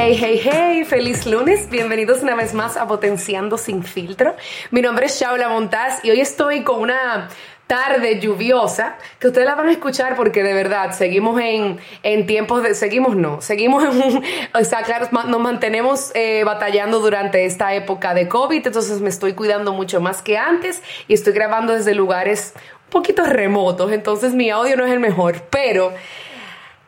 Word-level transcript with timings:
Hey, 0.00 0.16
hey, 0.16 0.40
hey, 0.40 0.84
feliz 0.84 1.26
lunes. 1.26 1.68
Bienvenidos 1.70 2.22
una 2.22 2.36
vez 2.36 2.54
más 2.54 2.76
a 2.76 2.86
Potenciando 2.86 3.58
sin 3.58 3.82
filtro. 3.82 4.36
Mi 4.70 4.80
nombre 4.80 5.06
es 5.06 5.20
Shaula 5.20 5.48
Montaz 5.48 6.04
y 6.04 6.10
hoy 6.12 6.20
estoy 6.20 6.62
con 6.62 6.82
una 6.82 7.28
tarde 7.66 8.20
lluviosa 8.20 8.96
que 9.18 9.26
ustedes 9.26 9.44
la 9.44 9.56
van 9.56 9.66
a 9.66 9.72
escuchar 9.72 10.14
porque 10.14 10.44
de 10.44 10.54
verdad 10.54 10.92
seguimos 10.92 11.40
en, 11.40 11.80
en 12.04 12.26
tiempos 12.28 12.62
de 12.62 12.76
seguimos 12.76 13.16
no 13.16 13.42
seguimos 13.42 13.82
en 13.82 13.90
un, 13.90 14.24
o 14.54 14.64
sea 14.64 14.82
claro 14.84 15.08
nos 15.10 15.40
mantenemos 15.40 16.12
eh, 16.14 16.44
batallando 16.44 17.00
durante 17.00 17.44
esta 17.44 17.74
época 17.74 18.14
de 18.14 18.26
covid 18.26 18.66
entonces 18.66 19.02
me 19.02 19.10
estoy 19.10 19.34
cuidando 19.34 19.74
mucho 19.74 20.00
más 20.00 20.22
que 20.22 20.38
antes 20.38 20.82
y 21.08 21.14
estoy 21.14 21.34
grabando 21.34 21.74
desde 21.74 21.94
lugares 21.94 22.54
un 22.86 22.90
poquito 22.90 23.24
remotos 23.24 23.92
entonces 23.92 24.32
mi 24.32 24.48
audio 24.48 24.76
no 24.76 24.86
es 24.86 24.92
el 24.92 25.00
mejor 25.00 25.42
pero 25.50 25.92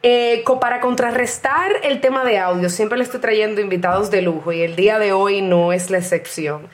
eh, 0.03 0.43
para 0.61 0.81
contrarrestar 0.81 1.73
el 1.83 2.01
tema 2.01 2.25
de 2.25 2.39
audio, 2.39 2.71
siempre 2.71 2.97
le 2.97 3.05
estoy 3.05 3.21
trayendo 3.21 3.61
invitados 3.61 4.11
de 4.11 4.23
lujo 4.23 4.53
y 4.53 4.63
el 4.63 4.75
día 4.75 4.99
de 4.99 5.13
hoy 5.13 5.43
no 5.43 5.73
es 5.73 5.91
la 5.91 5.99
excepción. 5.99 6.69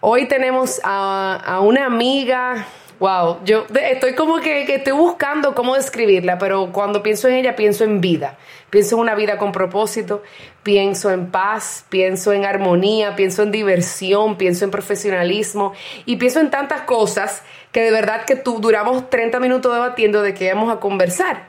Hoy 0.00 0.28
tenemos 0.28 0.80
a, 0.82 1.60
una 1.62 1.84
amiga, 1.84 2.66
wow, 2.98 3.36
yo 3.44 3.66
estoy 3.82 4.14
como 4.14 4.38
que, 4.38 4.62
estoy 4.62 4.94
buscando 4.94 5.54
cómo 5.54 5.74
describirla, 5.74 6.38
pero 6.38 6.72
cuando 6.72 7.02
pienso 7.02 7.28
en 7.28 7.34
ella 7.34 7.54
pienso 7.54 7.84
en 7.84 8.00
vida, 8.00 8.38
pienso 8.70 8.96
en 8.96 9.02
una 9.02 9.14
vida 9.14 9.36
con 9.36 9.52
propósito, 9.52 10.22
pienso 10.62 11.10
en 11.10 11.30
paz, 11.30 11.84
pienso 11.90 12.32
en 12.32 12.46
armonía, 12.46 13.14
pienso 13.14 13.42
en 13.42 13.50
diversión, 13.50 14.36
pienso 14.36 14.64
en 14.64 14.70
profesionalismo 14.70 15.74
y 16.06 16.16
pienso 16.16 16.40
en 16.40 16.48
tantas 16.48 16.80
cosas 16.82 17.42
que 17.72 17.82
de 17.82 17.90
verdad 17.90 18.24
que 18.24 18.36
tú 18.36 18.58
duramos 18.58 19.10
30 19.10 19.38
minutos 19.38 19.70
debatiendo 19.70 20.22
de 20.22 20.32
qué 20.32 20.54
vamos 20.54 20.72
a 20.72 20.80
conversar. 20.80 21.42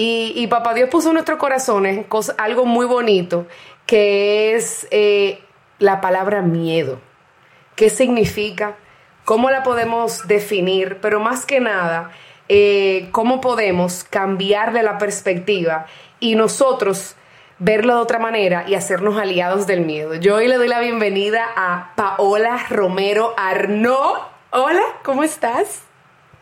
Y, 0.00 0.46
Papá 0.46 0.74
Dios 0.74 0.90
puso 0.90 1.08
en 1.08 1.14
nuestros 1.14 1.40
corazones 1.40 2.06
algo 2.36 2.64
muy 2.64 2.86
bonito, 2.86 3.48
que 3.84 4.54
es 4.54 4.86
eh, 4.92 5.40
la 5.80 6.00
palabra 6.00 6.40
miedo. 6.40 7.00
¿Qué 7.74 7.90
significa? 7.90 8.76
¿Cómo 9.24 9.50
la 9.50 9.64
podemos 9.64 10.28
definir? 10.28 10.98
Pero 11.00 11.18
más 11.18 11.44
que 11.44 11.58
nada, 11.58 12.12
eh, 12.48 13.08
¿cómo 13.10 13.40
podemos 13.40 14.04
cambiarle 14.04 14.84
la 14.84 14.98
perspectiva 14.98 15.86
y 16.20 16.36
nosotros 16.36 17.16
verlo 17.58 17.96
de 17.96 18.00
otra 18.00 18.20
manera 18.20 18.66
y 18.68 18.76
hacernos 18.76 19.18
aliados 19.18 19.66
del 19.66 19.80
miedo? 19.80 20.14
Yo 20.14 20.36
hoy 20.36 20.46
le 20.46 20.58
doy 20.58 20.68
la 20.68 20.78
bienvenida 20.78 21.44
a 21.56 21.94
Paola 21.96 22.56
Romero 22.70 23.34
Arnaud. 23.36 24.18
Hola, 24.52 24.84
¿cómo 25.02 25.24
estás? 25.24 25.87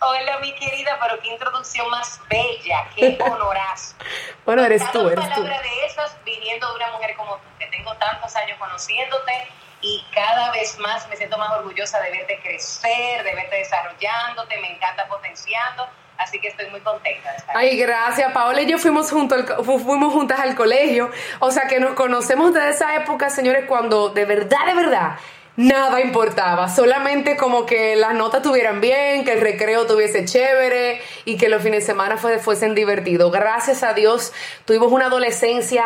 Hola, 0.01 0.39
mi 0.41 0.55
querida, 0.55 0.99
pero 1.01 1.21
qué 1.23 1.29
introducción 1.29 1.89
más 1.91 2.21
bella, 2.29 2.89
qué 2.95 3.17
honorazo. 3.25 3.97
bueno, 4.45 4.65
eres 4.65 4.83
tú, 4.93 5.09
eres 5.09 5.33
tú. 5.35 5.43
de 5.43 5.87
esas 5.87 6.17
viniendo 6.25 6.69
de 6.69 6.77
una 6.77 6.91
mujer 6.93 7.17
como 7.17 7.37
tú, 7.37 7.49
que 7.59 7.67
tengo 7.69 7.95
tantos 7.97 8.35
años 8.37 8.59
conociéndote 8.59 9.49
y 9.81 10.05
cada 10.15 10.51
vez 10.53 10.79
más 10.79 11.09
me 11.09 11.17
siento 11.17 11.39
más 11.39 11.51
orgullosa 11.53 12.01
de 12.01 12.11
verte 12.11 12.41
crecer, 12.43 13.23
de 13.23 13.35
verte 13.35 13.57
desarrollándote, 13.57 14.59
me 14.61 14.75
encanta 14.75 15.07
potenciando. 15.07 15.89
Así 16.19 16.41
que 16.41 16.49
estoy 16.49 16.71
muy 16.71 16.81
contenta 16.81 17.31
de 17.31 17.37
estar 17.37 17.57
Ay, 17.57 17.77
gracias. 17.77 18.33
Paola 18.33 18.63
y 18.63 18.67
yo 18.67 18.79
fuimos, 18.79 19.11
juntos 19.11 19.45
fuimos 19.65 20.15
juntas 20.15 20.41
al 20.41 20.55
colegio. 20.55 21.11
O 21.41 21.51
sea 21.51 21.69
que 21.69 21.79
nos 21.79 21.93
conocemos 21.93 22.55
desde 22.55 22.71
esa 22.71 22.95
época, 22.95 23.29
señores, 23.29 23.67
cuando 23.69 24.09
de 24.09 24.25
verdad, 24.25 24.65
de 24.67 24.75
verdad, 24.75 25.19
nada 25.57 26.01
importaba, 26.01 26.69
solamente 26.69 27.37
como 27.37 27.67
que 27.67 27.97
las 27.97 28.15
notas 28.15 28.43
tuvieran 28.43 28.81
bien, 28.81 29.25
que 29.25 29.33
el 29.33 29.41
recreo 29.41 29.87
tuviese 29.87 30.25
chévere 30.25 31.01
y 31.25 31.37
que 31.37 31.49
los 31.49 31.63
fines 31.63 31.81
de 31.81 31.87
semana 31.87 32.17
fuesen 32.17 32.75
divertidos. 32.75 33.33
Gracias 33.33 33.83
a 33.83 33.95
Dios 33.95 34.33
tuvimos 34.65 34.93
una 34.93 35.07
adolescencia 35.07 35.85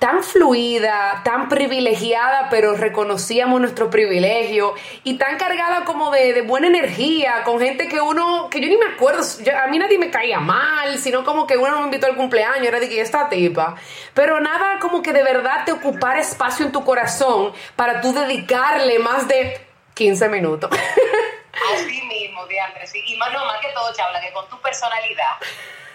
tan 0.00 0.24
fluida, 0.24 1.20
tan 1.24 1.50
privilegiada, 1.50 2.48
pero 2.48 2.74
reconocíamos 2.74 3.60
nuestro 3.60 3.90
privilegio 3.90 4.74
y 5.04 5.18
tan 5.18 5.36
cargada 5.36 5.84
como 5.84 6.10
de, 6.10 6.40
buena 6.40 6.68
energía, 6.68 7.42
con 7.44 7.60
gente 7.60 7.86
que 7.86 8.00
uno, 8.00 8.48
que 8.50 8.62
yo 8.62 8.68
ni 8.68 8.78
me 8.78 8.86
acuerdo, 8.86 9.22
a 9.62 9.66
mí 9.66 9.78
nadie 9.78 9.98
me 9.98 10.10
caía 10.10 10.40
mal, 10.40 10.96
sino 10.98 11.22
como 11.22 11.46
que 11.46 11.58
uno 11.58 11.80
me 11.80 11.84
invitó 11.84 12.06
al 12.06 12.16
cumpleaños, 12.16 12.66
era 12.66 12.80
de 12.80 12.88
que 12.88 13.02
esta 13.02 13.28
tipa, 13.28 13.76
pero 14.14 14.40
nada 14.40 14.78
como 14.80 15.02
que 15.02 15.12
de 15.12 15.22
verdad 15.22 15.66
te 15.66 15.72
ocupara 15.72 16.18
espacio 16.18 16.64
en 16.64 16.72
tu 16.72 16.82
corazón 16.82 17.52
para 17.76 18.00
tú 18.00 18.14
dedicarle 18.14 18.98
más 19.00 19.28
de 19.28 19.60
15 19.92 20.30
minutos. 20.30 20.70
Así 21.74 22.02
mismo, 22.04 22.46
de 22.46 22.58
Andrés, 22.58 22.90
y 22.94 23.16
más 23.18 23.30
no 23.34 23.44
más 23.44 23.60
que 23.60 23.68
todo, 23.74 23.92
Chabla, 23.92 24.18
que 24.22 24.32
con 24.32 24.48
tu 24.48 24.58
personalidad 24.62 25.36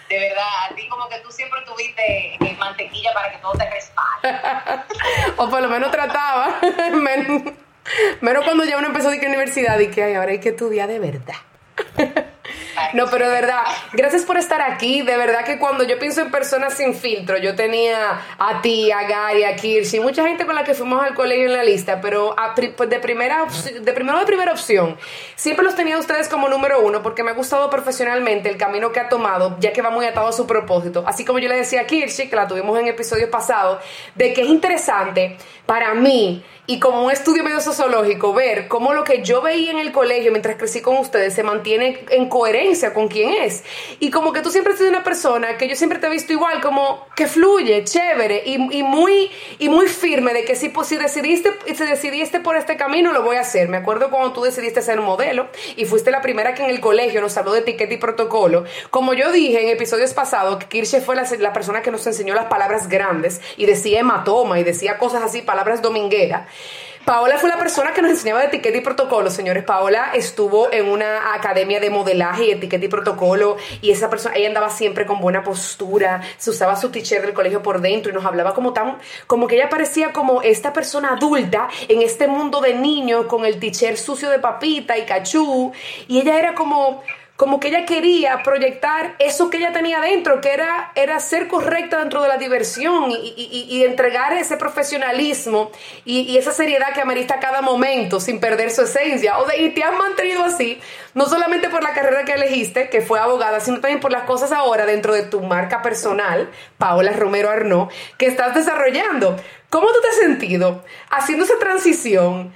de 0.10 0.20
verdad, 0.20 0.46
a 0.70 0.76
ti 0.76 0.88
como 0.88 1.08
que 1.10 1.20
tú 1.20 1.32
siempre 1.32 1.60
tuviste 1.66 2.36
eh, 2.36 2.56
mantequilla 2.60 3.14
para 3.14 3.32
que 3.32 3.38
todo 3.38 3.54
te 3.54 3.70
respalde. 3.70 4.84
o 5.38 5.50
por 5.50 5.62
lo 5.62 5.70
menos 5.70 5.92
trataba. 5.92 6.60
menos, 6.92 8.46
cuando 8.46 8.64
ya 8.66 8.78
uno 8.78 8.88
empezó 8.88 9.10
a 9.10 9.16
ir 9.16 9.22
a 9.22 9.24
la 9.24 9.30
universidad 9.30 9.80
y 9.80 9.90
que 9.90 10.16
ahora 10.16 10.32
hay 10.32 10.40
que 10.40 10.50
estudiar 10.50 10.88
de 10.88 11.00
verdad. 11.00 11.36
No, 12.94 13.10
pero 13.10 13.28
de 13.30 13.34
verdad, 13.34 13.62
gracias 13.94 14.24
por 14.24 14.38
estar 14.38 14.62
aquí. 14.62 15.02
De 15.02 15.18
verdad 15.18 15.44
que 15.46 15.60
cuando 15.60 15.84
yo 15.84 15.98
pienso 16.00 16.22
en 16.22 16.32
personas 16.32 16.74
sin 16.74 16.94
filtro, 16.94 17.38
yo 17.38 17.56
tenía 17.56 18.22
a 18.38 18.62
ti, 18.62 18.92
a 18.92 19.04
Gary, 19.04 19.44
a 19.44 19.56
Kirsi, 19.56 20.00
mucha 20.00 20.26
gente 20.28 20.46
con 20.46 20.56
la 20.56 20.64
que 20.64 20.74
fuimos 20.74 21.04
al 21.04 21.14
colegio 21.14 21.46
en 21.46 21.54
la 21.54 21.64
lista, 21.64 22.02
pero 22.02 22.36
pues 22.76 22.90
de 22.90 23.00
primera 23.00 23.46
de 23.82 23.94
primero 23.94 24.20
de 24.20 24.26
primera 24.26 24.52
opción, 24.52 24.98
siempre 25.36 25.64
los 25.64 25.76
tenía 25.76 25.98
ustedes 25.98 26.28
como 26.28 26.48
número 26.48 26.82
uno 26.82 27.02
porque 27.02 27.24
me 27.24 27.32
ha 27.32 27.34
gustado 27.34 27.70
profesionalmente 27.70 28.50
el 28.50 28.58
camino 28.58 28.92
que 28.92 29.00
ha 29.00 29.10
tomado, 29.10 29.58
ya 29.60 29.74
que 29.74 29.82
va 29.82 29.90
muy 29.90 30.06
atado 30.06 30.28
a 30.28 30.34
su 30.34 30.48
propósito. 30.48 31.04
Así 31.08 31.26
como 31.26 31.40
yo 31.40 31.50
le 31.50 31.58
decía 31.58 31.82
a 31.82 31.86
Kirsi, 31.86 32.30
que 32.30 32.36
la 32.36 32.48
tuvimos 32.48 32.80
en 32.80 32.88
episodios 32.88 33.30
pasados, 33.30 33.84
de 34.16 34.34
que 34.34 34.42
es 34.42 34.48
interesante 34.48 35.38
para 35.66 35.94
mí 35.94 36.44
y 36.68 36.80
como 36.80 37.06
un 37.06 37.12
estudio 37.12 37.44
medio 37.44 37.62
sociológico, 37.62 38.34
ver 38.34 38.68
cómo 38.68 38.94
lo 38.94 39.04
que 39.04 39.22
yo 39.22 39.42
veía 39.42 39.72
en 39.72 39.78
el 39.78 39.92
colegio 39.92 40.32
mientras 40.32 40.56
crecí 40.56 40.82
con 40.82 40.98
ustedes 40.98 41.34
se 41.34 41.44
mantiene 41.44 42.00
en 42.10 42.28
coherencia 42.28 42.94
con 42.94 43.08
quién 43.08 43.34
es. 43.44 43.64
Y 44.00 44.10
como 44.10 44.34
que 44.34 44.42
tú 44.42 44.50
siempre 44.50 44.74
has 44.74 44.80
sido 44.80 44.90
una 44.90 45.04
persona 45.04 45.58
que 45.58 45.68
yo 45.68 45.76
siempre 45.76 46.00
te 46.00 46.08
he 46.08 46.10
visto 46.10 46.34
igual, 46.34 46.62
como 46.62 47.06
que 47.16 47.28
fluye, 47.28 47.84
chévere 47.84 48.44
y, 48.46 48.58
muy, 48.58 49.30
y 49.60 49.70
muy 49.70 49.88
firme 49.88 50.34
de 50.34 50.44
que 50.44 50.56
si, 50.56 50.70
pues, 50.70 50.88
si, 50.88 50.98
decidiste, 50.98 51.52
si 51.68 51.84
decidiste 51.84 52.40
por 52.40 52.58
este 52.58 52.78
camino, 52.78 53.14
lo 53.14 53.22
voy 53.22 53.36
a 53.36 53.42
hacer. 53.42 53.70
Me 53.70 53.78
acuerdo 53.78 54.10
cuando 54.10 54.34
tú 54.34 54.42
decidiste 54.42 54.82
ser 54.82 55.00
modelo 55.02 55.48
y 55.76 55.86
fuiste 55.86 56.10
la 56.10 56.22
primera 56.22 56.56
que 56.56 56.64
en 56.64 56.72
el 56.72 56.80
colegio 56.80 57.22
nos 57.22 57.38
habló 57.38 57.54
de 57.54 57.60
etiqueta 57.60 57.94
y 57.94 57.98
protocolo. 57.98 58.66
Como 58.90 59.14
yo 59.14 59.32
dije 59.32 59.62
en 59.62 59.70
episodios 59.70 60.14
pasados, 60.14 60.58
que 60.58 60.68
Kirche 60.68 61.02
fue 61.02 61.16
la, 61.16 61.28
la 61.40 61.54
persona 61.54 61.82
que 61.82 61.92
nos 61.92 62.06
enseñó 62.08 62.34
las 62.34 62.46
palabras 62.46 62.90
grandes 62.90 63.40
y 63.56 63.66
decía 63.66 64.00
hematoma 64.00 64.60
y 64.60 64.64
decía 64.64 64.98
cosas 64.98 65.22
así, 65.22 65.42
palabras 65.44 65.82
domingueras. 65.82 66.48
Paola 67.06 67.38
fue 67.38 67.52
la 67.52 67.60
persona 67.60 67.94
que 67.94 68.02
nos 68.02 68.10
enseñaba 68.10 68.40
de 68.40 68.48
etiqueta 68.48 68.80
y 68.80 68.82
protocolo, 68.82 69.30
señores. 69.30 69.64
Paola 69.64 70.10
estuvo 70.16 70.74
en 70.74 70.88
una 70.88 71.36
academia 71.36 71.80
de 71.80 71.92
modelaje 71.92 72.46
y 72.46 72.52
etiqueta 72.52 72.84
y 72.84 72.88
protocolo 72.88 73.58
y 73.80 73.92
esa 73.92 74.10
persona, 74.10 74.34
ella 74.36 74.48
andaba 74.48 74.72
siempre 74.72 75.06
con 75.06 75.20
buena 75.22 75.44
postura, 75.44 76.22
se 76.38 76.50
usaba 76.50 76.76
su 76.76 76.90
teacher 76.90 77.22
del 77.22 77.34
colegio 77.34 77.62
por 77.62 77.80
dentro 77.80 78.12
y 78.12 78.16
nos 78.16 78.26
hablaba 78.26 78.56
como 78.56 78.74
tan, 78.74 78.98
como 79.28 79.46
que 79.46 79.56
ella 79.56 79.70
parecía 79.70 80.14
como 80.14 80.42
esta 80.42 80.74
persona 80.74 81.14
adulta 81.14 81.70
en 81.88 82.02
este 82.02 82.28
mundo 82.28 82.60
de 82.60 82.74
niños 82.74 83.28
con 83.28 83.46
el 83.46 83.60
teacher 83.60 83.98
sucio 83.98 84.32
de 84.32 84.40
papita 84.40 84.98
y 84.98 85.06
cachú 85.06 85.74
y 86.08 86.22
ella 86.22 86.40
era 86.40 86.56
como 86.56 87.04
como 87.36 87.60
que 87.60 87.68
ella 87.68 87.86
quería 87.86 88.44
proyectar 88.44 89.16
eso 89.20 89.50
que 89.50 89.58
ella 89.58 89.74
tenía 89.74 90.00
dentro, 90.00 90.40
que 90.40 90.54
era, 90.54 90.94
era 90.96 91.20
ser 91.20 91.50
correcta 91.50 92.00
dentro 92.00 92.22
de 92.22 92.30
la 92.30 92.38
diversión 92.38 93.12
y, 93.12 93.84
entregar 93.84 94.34
ese 94.34 94.56
profesionalismo 94.56 95.70
y, 96.06 96.38
esa 96.38 96.54
seriedad 96.54 96.94
que 96.94 97.02
amerita 97.02 97.40
cada 97.40 97.62
momento 97.62 98.22
sin 98.22 98.40
perder 98.40 98.72
su 98.72 98.84
esencia. 98.84 99.38
O 99.40 99.46
de, 99.46 99.58
y 99.58 99.70
te 99.72 99.84
has 99.84 99.98
mantenido 99.98 100.46
así, 100.46 100.80
no 101.14 101.26
solamente 101.26 101.70
por 101.70 101.84
la 101.84 101.94
carrera 101.94 102.24
que 102.24 102.34
elegiste, 102.34 102.90
que 102.90 103.02
fue 103.02 103.20
abogada, 103.20 103.60
sino 103.60 103.82
también 103.82 104.00
por 104.00 104.14
las 104.14 104.24
cosas 104.24 104.54
ahora 104.54 104.86
dentro 104.86 105.14
de 105.14 105.24
tu 105.24 105.42
marca 105.42 105.82
personal, 105.82 106.50
Paola 106.78 107.12
Romero 107.12 107.50
Arnaud, 107.50 107.90
que 108.18 108.28
estás 108.28 108.56
desarrollando. 108.56 109.36
¿Cómo 109.70 109.88
tú 109.88 110.00
te 110.02 110.08
has 110.08 110.16
sentido 110.16 110.86
haciendo 111.10 111.44
esa 111.44 111.60
transición 111.60 112.54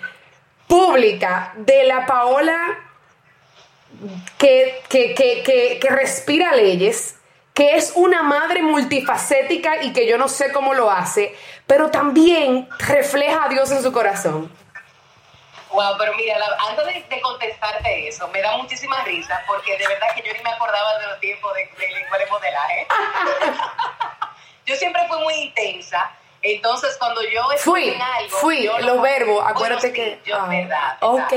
pública 0.67 1.53
de 1.57 1.83
la 1.83 2.05
Paola 2.05 2.88
que, 4.37 4.81
que, 4.87 5.13
que, 5.13 5.79
que, 5.79 5.89
respira 5.89 6.53
leyes, 6.53 7.15
que 7.53 7.75
es 7.75 7.93
una 7.95 8.23
madre 8.23 8.61
multifacética 8.61 9.83
y 9.83 9.93
que 9.93 10.07
yo 10.07 10.17
no 10.17 10.27
sé 10.27 10.51
cómo 10.51 10.73
lo 10.73 10.89
hace, 10.89 11.35
pero 11.67 11.91
también 11.91 12.69
refleja 12.79 13.45
a 13.45 13.49
Dios 13.49 13.71
en 13.71 13.83
su 13.83 13.91
corazón. 13.91 14.51
Wow, 15.71 15.97
pero 15.99 16.15
mira, 16.15 16.35
antes 16.67 17.09
de, 17.09 17.21
contestarte 17.21 18.07
eso, 18.07 18.27
me 18.29 18.41
da 18.41 18.57
muchísima 18.57 19.03
risa 19.03 19.43
porque 19.45 19.77
de 19.77 19.87
verdad 19.87 20.07
que 20.15 20.23
yo 20.27 20.33
ni 20.33 20.41
me 20.41 20.49
acordaba 20.49 20.97
de 20.99 21.07
los 21.07 21.19
tiempos 21.19 21.53
de, 21.53 21.69
de, 21.77 22.19
de 22.25 22.25
modelaje. 22.31 22.87
yo 24.65 24.75
siempre 24.75 25.07
fui 25.07 25.19
muy 25.19 25.33
intensa. 25.35 26.11
Entonces, 26.41 26.95
cuando 26.97 27.21
yo 27.21 27.41
fui, 27.57 27.89
en 27.89 28.01
algo, 28.01 28.37
fui, 28.37 28.63
los 28.81 29.01
verbos, 29.01 29.43
acuérdate 29.45 29.91
que. 29.91 30.21
Yo, 30.25 30.37
ah, 30.37 30.47
verdad, 30.47 30.97
Ok 31.01 31.33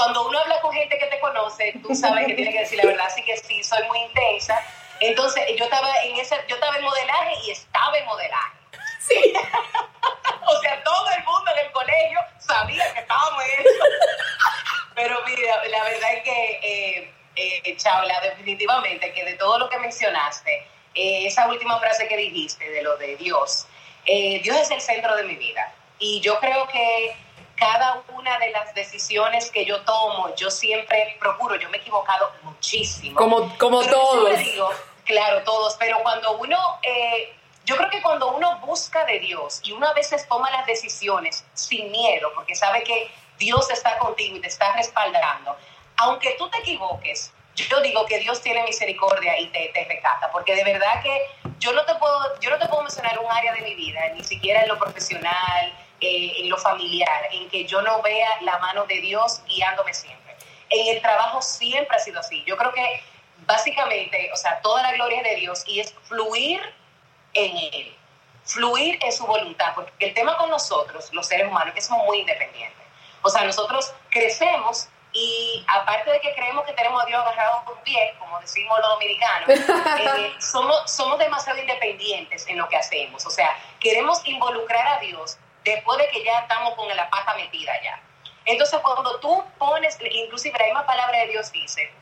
cuando 0.00 0.26
uno 0.26 0.38
habla 0.38 0.58
con 0.62 0.72
gente 0.72 0.96
que 0.96 1.06
te 1.08 1.20
conoce, 1.20 1.74
tú 1.82 1.94
sabes 1.94 2.26
que 2.26 2.32
tienes 2.32 2.54
que 2.54 2.60
decir 2.60 2.78
la 2.78 2.86
verdad, 2.86 3.04
así 3.06 3.22
que 3.22 3.36
sí, 3.36 3.62
soy 3.62 3.86
muy 3.86 3.98
intensa. 3.98 4.58
Entonces, 4.98 5.44
yo 5.58 5.64
estaba 5.64 5.92
en 6.04 6.16
ese, 6.16 6.36
yo 6.48 6.54
estaba 6.54 6.74
en 6.78 6.84
modelaje 6.84 7.34
y 7.44 7.50
estaba 7.50 7.98
en 7.98 8.06
modelaje. 8.06 8.56
Sí. 8.98 9.34
o 10.46 10.60
sea, 10.62 10.82
todo 10.82 11.06
el 11.18 11.24
mundo 11.24 11.50
en 11.52 11.66
el 11.66 11.72
colegio 11.72 12.18
sabía 12.38 12.94
que 12.94 13.00
estábamos 13.00 13.44
en 13.44 13.60
eso. 13.60 13.84
Pero 14.94 15.20
mira, 15.26 15.64
la 15.66 15.84
verdad 15.84 16.12
es 16.14 16.22
que, 16.22 16.60
eh, 16.62 17.14
eh, 17.36 17.76
definitivamente 18.22 19.12
que 19.12 19.24
de 19.26 19.34
todo 19.34 19.58
lo 19.58 19.68
que 19.68 19.78
mencionaste, 19.80 20.66
eh, 20.94 21.26
esa 21.26 21.46
última 21.46 21.78
frase 21.78 22.08
que 22.08 22.16
dijiste 22.16 22.70
de 22.70 22.82
lo 22.82 22.96
de 22.96 23.16
Dios, 23.16 23.66
eh, 24.06 24.40
Dios 24.42 24.56
es 24.56 24.70
el 24.70 24.80
centro 24.80 25.14
de 25.16 25.24
mi 25.24 25.36
vida. 25.36 25.74
Y 25.98 26.20
yo 26.20 26.40
creo 26.40 26.66
que 26.68 27.14
cada 27.60 28.02
una 28.16 28.38
de 28.38 28.50
las 28.50 28.74
decisiones 28.74 29.50
que 29.50 29.66
yo 29.66 29.82
tomo, 29.82 30.34
yo 30.34 30.50
siempre 30.50 31.16
procuro, 31.20 31.56
yo 31.56 31.68
me 31.68 31.76
he 31.76 31.80
equivocado 31.80 32.32
muchísimo. 32.42 33.16
Como, 33.16 33.56
como 33.58 33.82
todos. 33.82 34.30
claro, 35.04 35.42
todos, 35.42 35.76
pero 35.78 35.98
cuando 36.02 36.38
uno, 36.38 36.56
eh, 36.82 37.36
yo 37.66 37.76
creo 37.76 37.90
que 37.90 38.00
cuando 38.00 38.32
uno 38.32 38.58
busca 38.60 39.04
de 39.04 39.18
Dios 39.20 39.60
y 39.62 39.72
uno 39.72 39.86
a 39.86 39.92
veces 39.92 40.26
toma 40.26 40.50
las 40.50 40.64
decisiones 40.64 41.44
sin 41.52 41.90
miedo, 41.90 42.32
porque 42.34 42.54
sabe 42.54 42.82
que 42.82 43.10
Dios 43.38 43.70
está 43.70 43.98
contigo 43.98 44.36
y 44.36 44.40
te 44.40 44.48
está 44.48 44.72
respaldando, 44.72 45.54
aunque 45.98 46.36
tú 46.38 46.48
te 46.48 46.58
equivoques, 46.60 47.30
yo 47.54 47.80
digo 47.82 48.06
que 48.06 48.18
Dios 48.20 48.40
tiene 48.40 48.64
misericordia 48.64 49.38
y 49.38 49.48
te, 49.48 49.70
te 49.74 49.84
recata, 49.84 50.30
porque 50.32 50.54
de 50.54 50.64
verdad 50.64 51.02
que 51.02 51.26
yo 51.58 51.72
no 51.74 51.84
te 51.84 51.94
puedo, 51.96 52.40
yo 52.40 52.48
no 52.48 52.58
te 52.58 52.66
puedo 52.68 52.82
mencionar 52.82 53.18
un 53.18 53.30
área 53.30 53.52
de 53.52 53.60
mi 53.60 53.74
vida, 53.74 54.00
ni 54.14 54.24
siquiera 54.24 54.62
en 54.62 54.68
lo 54.68 54.78
profesional, 54.78 55.74
eh, 56.00 56.32
en 56.38 56.48
lo 56.48 56.56
familiar, 56.56 57.28
en 57.32 57.48
que 57.48 57.64
yo 57.66 57.82
no 57.82 58.00
vea 58.02 58.28
la 58.42 58.58
mano 58.58 58.86
de 58.86 59.00
Dios 59.00 59.42
guiándome 59.46 59.94
siempre. 59.94 60.36
En 60.70 60.96
el 60.96 61.02
trabajo 61.02 61.42
siempre 61.42 61.96
ha 61.96 62.00
sido 62.00 62.20
así. 62.20 62.42
Yo 62.46 62.56
creo 62.56 62.72
que 62.72 63.02
básicamente, 63.46 64.30
o 64.32 64.36
sea, 64.36 64.60
toda 64.60 64.82
la 64.82 64.92
gloria 64.92 65.22
de 65.22 65.36
Dios 65.36 65.64
y 65.66 65.80
es 65.80 65.94
fluir 66.04 66.60
en 67.34 67.56
Él, 67.56 67.96
fluir 68.44 68.98
en 69.02 69.12
su 69.12 69.26
voluntad, 69.26 69.72
porque 69.74 69.92
el 69.98 70.14
tema 70.14 70.36
con 70.36 70.50
nosotros, 70.50 71.12
los 71.12 71.26
seres 71.26 71.48
humanos, 71.48 71.68
es 71.68 71.74
que 71.74 71.80
somos 71.82 72.06
muy 72.06 72.18
independientes. 72.20 72.86
O 73.22 73.30
sea, 73.30 73.44
nosotros 73.44 73.92
crecemos 74.08 74.88
y 75.12 75.64
aparte 75.66 76.10
de 76.10 76.20
que 76.20 76.32
creemos 76.34 76.64
que 76.64 76.72
tenemos 76.72 77.02
a 77.02 77.06
Dios 77.06 77.20
agarrado 77.20 77.64
por 77.64 77.82
bien, 77.82 78.16
como 78.18 78.40
decimos 78.40 78.78
los 78.80 78.90
dominicanos, 78.90 79.48
eh, 80.00 80.32
somos, 80.38 80.90
somos 80.90 81.18
demasiado 81.18 81.58
independientes 81.58 82.46
en 82.46 82.58
lo 82.58 82.68
que 82.68 82.76
hacemos. 82.76 83.26
O 83.26 83.30
sea, 83.30 83.50
queremos 83.80 84.26
involucrar 84.26 84.86
a 84.86 84.98
Dios 85.00 85.38
después 85.74 85.98
de 85.98 86.08
que 86.08 86.24
ya 86.24 86.40
estamos 86.40 86.74
con 86.74 86.88
la 86.94 87.08
pata 87.10 87.34
metida 87.34 87.72
ya. 87.82 88.00
Entonces, 88.44 88.80
cuando 88.80 89.18
tú 89.20 89.44
pones, 89.58 89.98
inclusive 90.00 90.58
la 90.58 90.64
misma 90.66 90.86
palabra 90.86 91.18
de 91.18 91.26
Dios 91.28 91.52
dice, 91.52 91.92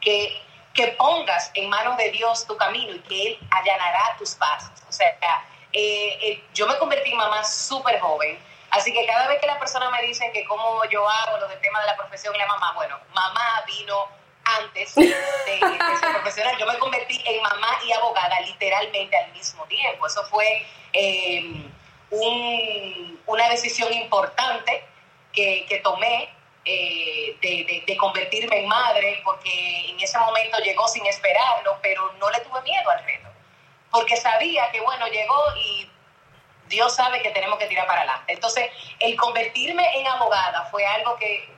que, 0.00 0.42
que 0.72 0.88
pongas 0.88 1.50
en 1.54 1.68
manos 1.68 1.96
de 1.96 2.10
Dios 2.10 2.46
tu 2.46 2.56
camino 2.56 2.94
y 2.94 3.00
que 3.00 3.26
Él 3.28 3.38
allanará 3.50 4.16
tus 4.18 4.34
pasos. 4.34 4.72
O 4.88 4.92
sea, 4.92 5.16
eh, 5.72 6.18
eh, 6.22 6.44
yo 6.52 6.66
me 6.66 6.76
convertí 6.78 7.10
en 7.10 7.16
mamá 7.16 7.44
súper 7.44 8.00
joven, 8.00 8.38
así 8.70 8.92
que 8.92 9.06
cada 9.06 9.28
vez 9.28 9.40
que 9.40 9.46
las 9.46 9.58
personas 9.58 9.90
me 9.92 10.02
dicen 10.02 10.32
que 10.32 10.44
cómo 10.46 10.84
yo 10.90 11.08
hago 11.08 11.38
lo 11.38 11.48
del 11.48 11.60
tema 11.60 11.80
de 11.80 11.86
la 11.86 11.96
profesión 11.96 12.36
la 12.36 12.46
mamá, 12.46 12.72
bueno, 12.74 12.98
mamá 13.12 13.64
vino 13.66 14.08
antes 14.44 14.94
de, 14.94 15.08
ser 15.08 16.12
profesional. 16.12 16.56
Yo 16.58 16.66
me 16.66 16.78
convertí 16.78 17.22
en 17.24 17.42
mamá 17.42 17.78
y 17.86 17.92
abogada 17.92 18.40
literalmente 18.40 19.16
al 19.16 19.32
mismo 19.32 19.64
tiempo. 19.66 20.06
Eso 20.06 20.24
fue... 20.24 20.66
Eh, 20.92 21.70
una 22.10 23.48
decisión 23.48 23.92
importante 23.92 24.84
que, 25.32 25.66
que 25.68 25.78
tomé 25.78 26.28
eh, 26.64 27.36
de, 27.42 27.84
de, 27.86 27.96
convertirme 27.96 28.60
en 28.60 28.68
madre, 28.68 29.20
porque 29.24 29.90
en 29.90 30.00
ese 30.00 30.18
momento 30.18 30.58
llegó 30.58 30.88
sin 30.88 31.04
esperarlo, 31.06 31.78
pero 31.82 32.12
no 32.14 32.30
le 32.30 32.40
tuve 32.40 32.62
miedo 32.62 32.90
al 32.90 33.04
reto, 33.04 33.28
porque 33.90 34.16
sabía 34.16 34.70
que, 34.70 34.80
bueno, 34.80 35.06
llegó 35.08 35.56
y 35.56 35.90
Dios 36.68 36.94
sabe 36.94 37.20
que 37.20 37.30
tenemos 37.30 37.58
que 37.58 37.66
tirar 37.66 37.86
para 37.86 38.00
adelante. 38.00 38.32
Entonces, 38.32 38.70
el 38.98 39.14
convertirme 39.16 40.00
en 40.00 40.06
abogada 40.06 40.64
fue 40.70 40.86
algo 40.86 41.16
que 41.16 41.52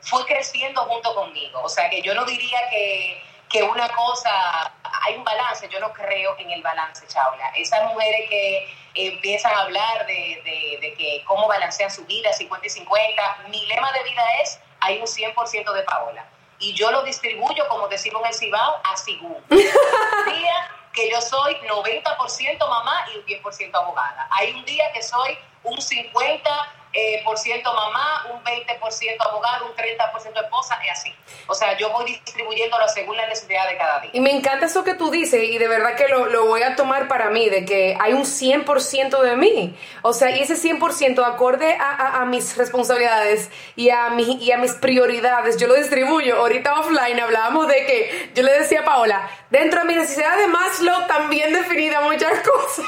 fue 0.00 0.24
creciendo 0.24 0.82
junto 0.82 1.14
conmigo, 1.14 1.60
o 1.62 1.68
sea, 1.68 1.90
que 1.90 2.00
yo 2.00 2.14
no 2.14 2.24
diría 2.24 2.58
que, 2.70 3.22
que 3.48 3.62
una 3.62 3.88
cosa, 3.88 4.72
hay 5.02 5.16
un 5.16 5.24
balance, 5.24 5.68
yo 5.68 5.78
no 5.80 5.92
creo 5.92 6.36
en 6.38 6.50
el 6.50 6.62
balance, 6.62 7.06
Chaula. 7.06 7.48
Esas 7.54 7.82
mujeres 7.84 8.28
que 8.28 8.68
empiezan 8.94 9.54
a 9.54 9.62
hablar 9.62 10.06
de, 10.06 10.78
de, 10.80 10.94
que 10.94 11.22
cómo 11.26 11.46
balancean 11.46 11.90
su 11.90 12.04
vida 12.06 12.32
50 12.32 12.66
y 12.66 12.70
50. 12.70 13.38
Mi 13.48 13.64
lema 13.66 13.92
de 13.92 14.02
vida 14.04 14.22
es, 14.42 14.58
hay 14.80 14.98
un 14.98 15.06
100% 15.06 15.72
de 15.72 15.82
Paola. 15.82 16.26
Y 16.58 16.72
yo 16.74 16.90
lo 16.90 17.02
distribuyo, 17.02 17.68
como 17.68 17.86
decimos 17.88 18.22
en 18.22 18.28
el 18.28 18.34
Cibao, 18.34 18.80
a 18.82 18.96
Sigún. 18.96 19.36
día 19.48 20.70
que 20.92 21.10
yo 21.10 21.20
soy 21.20 21.54
90% 21.56 22.68
mamá 22.68 23.06
y 23.12 23.18
un 23.18 23.26
10% 23.26 23.70
abogada. 23.74 24.26
Hay 24.30 24.54
un 24.54 24.64
día 24.64 24.90
que 24.92 25.02
soy 25.02 25.38
un 25.62 25.80
50 25.80 26.72
eh, 26.98 27.20
por 27.24 27.36
ciento 27.36 27.74
mamá, 27.74 28.26
un 28.32 28.42
20% 28.42 29.16
abogado, 29.20 29.66
un 29.66 29.72
30% 29.76 30.42
esposa 30.42 30.78
y 30.82 30.88
así. 30.88 31.14
O 31.46 31.54
sea, 31.54 31.76
yo 31.76 31.90
voy 31.90 32.06
distribuyéndolo 32.06 32.88
según 32.88 33.18
la 33.18 33.26
necesidad 33.26 33.68
de 33.68 33.76
cada 33.76 34.00
día. 34.00 34.10
Y 34.14 34.20
me 34.20 34.30
encanta 34.30 34.64
eso 34.64 34.82
que 34.82 34.94
tú 34.94 35.10
dices 35.10 35.42
y 35.42 35.58
de 35.58 35.68
verdad 35.68 35.94
que 35.94 36.08
lo, 36.08 36.26
lo 36.26 36.46
voy 36.46 36.62
a 36.62 36.74
tomar 36.74 37.06
para 37.06 37.28
mí, 37.28 37.50
de 37.50 37.66
que 37.66 37.98
hay 38.00 38.14
un 38.14 38.24
100% 38.24 39.20
de 39.20 39.36
mí. 39.36 39.76
O 40.00 40.14
sea, 40.14 40.30
y 40.30 40.40
ese 40.40 40.54
100% 40.54 41.22
acorde 41.26 41.76
a, 41.78 42.22
a, 42.22 42.24
mis 42.24 42.56
responsabilidades 42.56 43.50
y 43.74 43.90
a, 43.90 44.08
mi, 44.08 44.42
y 44.42 44.52
a 44.52 44.56
mis 44.56 44.72
prioridades, 44.72 45.58
yo 45.58 45.66
lo 45.66 45.74
distribuyo. 45.74 46.36
Ahorita 46.36 46.80
offline 46.80 47.20
hablábamos 47.20 47.68
de 47.68 47.84
que 47.84 48.30
yo 48.34 48.42
le 48.42 48.52
decía 48.58 48.80
a 48.80 48.84
Paola, 48.86 49.28
dentro 49.50 49.80
de 49.80 49.86
mi 49.86 49.94
necesidad 49.96 50.36
de 50.38 50.46
Maslow 50.46 51.06
también 51.06 51.52
definida 51.52 52.00
muchas 52.00 52.40
cosas. 52.48 52.86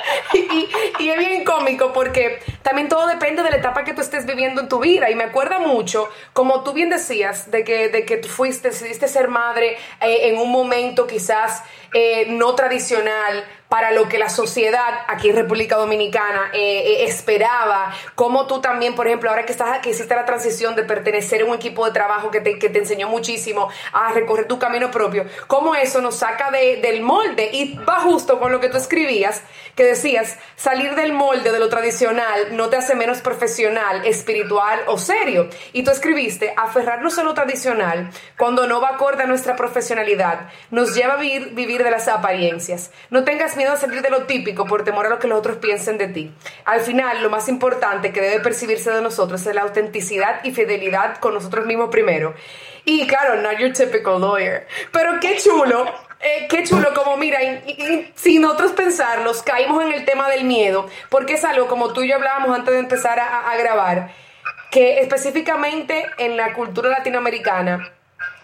y, 0.98 1.08
es 1.08 1.18
bien 1.18 1.44
cómico 1.44 1.92
porque 1.92 2.40
también 2.62 2.88
todo 2.88 3.06
depende 3.06 3.42
de 3.42 3.50
la 3.50 3.56
etapa 3.56 3.84
que 3.84 3.92
tú 3.92 4.00
estés 4.00 4.26
viviendo 4.26 4.60
en 4.60 4.68
tu 4.68 4.80
vida. 4.80 5.10
Y 5.10 5.14
me 5.14 5.24
acuerda 5.24 5.58
mucho, 5.58 6.08
como 6.32 6.62
tú 6.62 6.72
bien 6.72 6.90
decías, 6.90 7.50
de 7.50 7.64
que, 7.64 7.88
de 7.88 8.04
que 8.04 8.16
tú 8.16 8.28
fuiste, 8.28 8.68
decidiste 8.68 9.08
ser 9.08 9.28
madre 9.28 9.76
eh, 10.00 10.28
en 10.28 10.38
un 10.38 10.50
momento 10.50 11.06
quizás 11.06 11.62
eh, 11.94 12.26
no 12.28 12.54
tradicional, 12.54 13.44
para 13.72 13.90
lo 13.90 14.06
que 14.06 14.18
la 14.18 14.28
sociedad 14.28 15.06
aquí 15.08 15.30
en 15.30 15.36
República 15.36 15.76
Dominicana 15.76 16.50
eh, 16.52 16.58
eh, 16.60 17.04
esperaba, 17.04 17.90
como 18.14 18.46
tú 18.46 18.60
también, 18.60 18.94
por 18.94 19.06
ejemplo, 19.06 19.30
ahora 19.30 19.46
que, 19.46 19.52
estás, 19.52 19.78
que 19.78 19.88
hiciste 19.88 20.14
la 20.14 20.26
transición 20.26 20.76
de 20.76 20.82
pertenecer 20.82 21.40
a 21.40 21.46
un 21.46 21.54
equipo 21.54 21.86
de 21.86 21.92
trabajo 21.92 22.30
que 22.30 22.42
te, 22.42 22.58
que 22.58 22.68
te 22.68 22.80
enseñó 22.80 23.08
muchísimo 23.08 23.70
a 23.94 24.12
recorrer 24.12 24.46
tu 24.46 24.58
camino 24.58 24.90
propio, 24.90 25.24
cómo 25.46 25.74
eso 25.74 26.02
nos 26.02 26.16
saca 26.16 26.50
de, 26.50 26.82
del 26.82 27.00
molde 27.00 27.48
y 27.50 27.78
va 27.78 28.00
justo 28.00 28.38
con 28.38 28.52
lo 28.52 28.60
que 28.60 28.68
tú 28.68 28.76
escribías, 28.76 29.40
que 29.74 29.84
decías, 29.84 30.36
salir 30.54 30.94
del 30.94 31.14
molde 31.14 31.50
de 31.50 31.58
lo 31.58 31.70
tradicional 31.70 32.54
no 32.54 32.68
te 32.68 32.76
hace 32.76 32.94
menos 32.94 33.22
profesional, 33.22 34.04
espiritual 34.04 34.80
o 34.86 34.98
serio. 34.98 35.48
Y 35.72 35.82
tú 35.82 35.90
escribiste, 35.92 36.52
aferrarnos 36.58 37.18
a 37.18 37.24
lo 37.24 37.32
tradicional 37.32 38.10
cuando 38.36 38.66
no 38.66 38.82
va 38.82 38.90
acorde 38.90 39.22
a 39.22 39.26
nuestra 39.26 39.56
profesionalidad, 39.56 40.50
nos 40.70 40.94
lleva 40.94 41.14
a 41.14 41.16
vivir, 41.16 41.54
vivir 41.54 41.82
de 41.82 41.90
las 41.90 42.06
apariencias. 42.08 42.90
No 43.08 43.24
tengas 43.24 43.56
miedo 43.56 43.61
a 43.70 43.76
salir 43.76 44.02
de 44.02 44.10
lo 44.10 44.24
típico 44.24 44.66
por 44.66 44.84
temor 44.84 45.06
a 45.06 45.08
lo 45.08 45.18
que 45.18 45.28
los 45.28 45.38
otros 45.38 45.58
piensen 45.58 45.98
de 45.98 46.08
ti. 46.08 46.32
Al 46.64 46.80
final, 46.80 47.22
lo 47.22 47.30
más 47.30 47.48
importante 47.48 48.12
que 48.12 48.20
debe 48.20 48.40
percibirse 48.40 48.90
de 48.90 49.00
nosotros 49.00 49.46
es 49.46 49.54
la 49.54 49.62
autenticidad 49.62 50.40
y 50.44 50.52
fidelidad 50.52 51.18
con 51.18 51.34
nosotros 51.34 51.66
mismos 51.66 51.90
primero. 51.90 52.34
Y 52.84 53.06
claro, 53.06 53.40
not 53.40 53.58
your 53.58 53.72
typical 53.72 54.20
lawyer. 54.20 54.66
Pero 54.90 55.20
qué 55.20 55.36
chulo 55.36 55.86
eh, 56.24 56.46
qué 56.48 56.62
chulo, 56.62 56.94
como 56.94 57.16
mira, 57.16 57.40
sin 58.14 58.44
otros 58.44 58.70
pensarlos, 58.72 59.42
caímos 59.42 59.82
en 59.82 59.92
el 59.92 60.04
tema 60.04 60.30
del 60.30 60.44
miedo, 60.44 60.88
porque 61.08 61.34
es 61.34 61.44
algo 61.44 61.66
como 61.66 61.92
tú 61.92 62.02
y 62.02 62.10
yo 62.10 62.14
hablábamos 62.14 62.56
antes 62.56 62.72
de 62.72 62.78
empezar 62.78 63.18
a, 63.18 63.50
a 63.50 63.56
grabar, 63.56 64.12
que 64.70 65.00
específicamente 65.00 66.06
en 66.18 66.36
la 66.36 66.54
cultura 66.54 66.90
latinoamericana, 66.90 67.90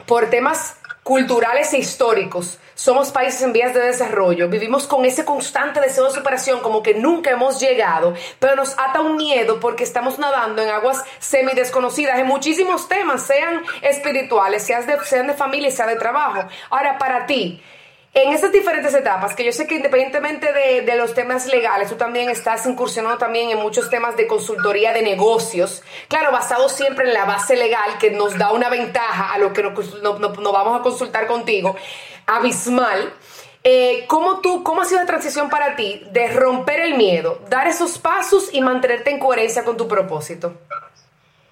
por 0.06 0.28
temas 0.28 0.76
culturales 1.08 1.72
e 1.72 1.78
históricos, 1.78 2.58
somos 2.74 3.10
países 3.10 3.40
en 3.40 3.54
vías 3.54 3.72
de 3.72 3.80
desarrollo, 3.80 4.50
vivimos 4.50 4.86
con 4.86 5.06
ese 5.06 5.24
constante 5.24 5.80
deseo 5.80 6.04
de 6.04 6.10
superación 6.10 6.60
como 6.60 6.82
que 6.82 6.92
nunca 6.92 7.30
hemos 7.30 7.58
llegado, 7.58 8.12
pero 8.38 8.56
nos 8.56 8.78
ata 8.78 9.00
un 9.00 9.16
miedo 9.16 9.58
porque 9.58 9.84
estamos 9.84 10.18
nadando 10.18 10.60
en 10.60 10.68
aguas 10.68 11.02
semi 11.18 11.54
desconocidas 11.54 12.18
en 12.18 12.26
muchísimos 12.26 12.88
temas, 12.88 13.22
sean 13.22 13.62
espirituales, 13.80 14.64
sean 14.64 14.86
de, 14.86 15.02
sean 15.06 15.28
de 15.28 15.32
familia, 15.32 15.70
sea 15.70 15.86
de 15.86 15.96
trabajo. 15.96 16.46
Ahora, 16.68 16.98
para 16.98 17.24
ti, 17.24 17.62
en 18.22 18.32
estas 18.32 18.50
diferentes 18.50 18.92
etapas, 18.94 19.34
que 19.34 19.44
yo 19.44 19.52
sé 19.52 19.68
que 19.68 19.76
independientemente 19.76 20.52
de, 20.52 20.82
de, 20.82 20.96
los 20.96 21.14
temas 21.14 21.46
legales, 21.46 21.88
tú 21.88 21.94
también 21.94 22.28
estás 22.28 22.66
incursionando 22.66 23.16
también 23.16 23.50
en 23.50 23.58
muchos 23.58 23.88
temas 23.90 24.16
de 24.16 24.26
consultoría 24.26 24.92
de 24.92 25.02
negocios, 25.02 25.82
claro, 26.08 26.32
basado 26.32 26.68
siempre 26.68 27.06
en 27.06 27.14
la 27.14 27.26
base 27.26 27.54
legal 27.54 27.96
que 27.98 28.10
nos 28.10 28.36
da 28.36 28.52
una 28.52 28.68
ventaja 28.70 29.32
a 29.32 29.38
lo 29.38 29.52
que 29.52 29.62
nos 29.62 30.02
no, 30.02 30.52
vamos 30.52 30.80
a 30.80 30.82
consultar 30.82 31.28
contigo, 31.28 31.76
abismal. 32.26 33.14
Eh, 33.62 34.04
¿cómo, 34.08 34.40
tú, 34.40 34.64
¿Cómo 34.64 34.82
ha 34.82 34.84
sido 34.84 35.00
la 35.00 35.06
transición 35.06 35.48
para 35.48 35.76
ti 35.76 36.02
de 36.10 36.28
romper 36.28 36.80
el 36.80 36.94
miedo, 36.94 37.40
dar 37.48 37.68
esos 37.68 37.98
pasos 37.98 38.48
y 38.52 38.60
mantenerte 38.60 39.10
en 39.10 39.20
coherencia 39.20 39.64
con 39.64 39.76
tu 39.76 39.86
propósito? 39.86 40.54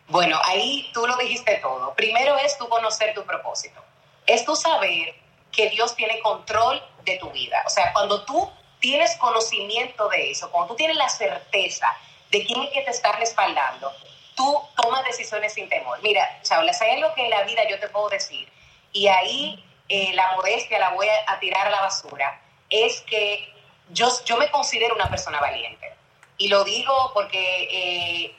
Bueno, 0.09 0.37
ahí 0.45 0.91
tú 0.93 1.07
lo 1.07 1.17
dijiste 1.17 1.59
todo. 1.63 1.95
Primero 1.95 2.37
es 2.39 2.59
tú 2.59 2.69
conocer 2.69 3.15
tu 3.15 3.23
propósito. 3.25 3.81
Es 4.27 4.45
tu 4.45 4.57
saber 4.57 5.26
que 5.57 5.71
Dios 5.71 5.97
tiene 5.97 6.21
control 6.21 6.83
de 7.05 7.17
tu 7.17 7.31
vida. 7.31 7.63
O 7.67 7.71
sea, 7.71 7.93
cuando 7.93 8.25
tú 8.25 8.51
tienes 8.79 9.17
conocimiento 9.17 10.09
de 10.09 10.31
eso, 10.31 10.51
cuando 10.51 10.69
tú 10.69 10.77
tienes 10.77 10.97
la 10.97 11.09
certeza 11.09 11.87
de 12.31 12.45
quién 12.45 12.63
es 12.63 12.71
que 12.71 12.83
te 12.83 12.91
está 12.91 13.13
respaldando, 13.13 13.93
tú 14.35 14.61
tomas 14.81 15.05
decisiones 15.05 15.55
sin 15.55 15.69
temor. 15.69 15.99
Mira, 16.03 16.41
Chaula, 16.43 16.73
¿sabes 16.73 17.01
lo 17.01 17.13
que 17.15 17.25
en 17.25 17.31
la 17.31 17.43
vida 17.45 17.63
yo 17.69 17.81
te 17.81 17.89
puedo 17.89 18.09
decir? 18.11 18.49
Y 18.93 19.09
ahí 19.09 19.65
eh, 19.89 20.13
la 20.15 20.33
modestia 20.35 20.79
la 20.79 20.91
voy 20.91 21.07
a, 21.09 21.39
tirar 21.39 21.67
a 21.67 21.71
la 21.71 21.81
basura, 21.81 22.41
es 22.69 23.01
que 23.03 23.49
yo, 23.91 24.09
yo 24.25 24.37
me 24.37 24.51
considero 24.51 24.95
una 24.95 25.09
persona 25.09 25.41
valiente. 25.41 25.95
Y 26.39 26.49
lo 26.49 26.65
digo 26.65 27.13
porque 27.15 27.69
eh, 27.71 28.37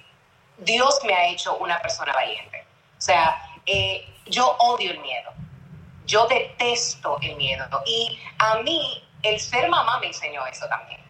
Dios 0.58 1.00
me 1.04 1.14
ha 1.14 1.28
hecho 1.28 1.58
una 1.58 1.82
persona 1.82 2.14
valiente. 2.14 2.66
O 2.98 3.02
sea, 3.02 3.42
eh, 3.66 4.08
yo 4.26 4.56
odio 4.60 4.92
el 4.92 5.00
miedo. 5.00 5.32
Yo 6.08 6.26
detesto 6.28 7.18
el 7.22 7.36
miedo. 7.36 7.66
Y 7.86 8.20
a 8.40 8.56
mí 8.56 9.04
el 9.24 9.40
ser 9.40 9.70
mamá 9.70 10.00
me 10.00 10.08
enseñó 10.08 10.46
eso 10.48 10.68
también. 10.68 11.02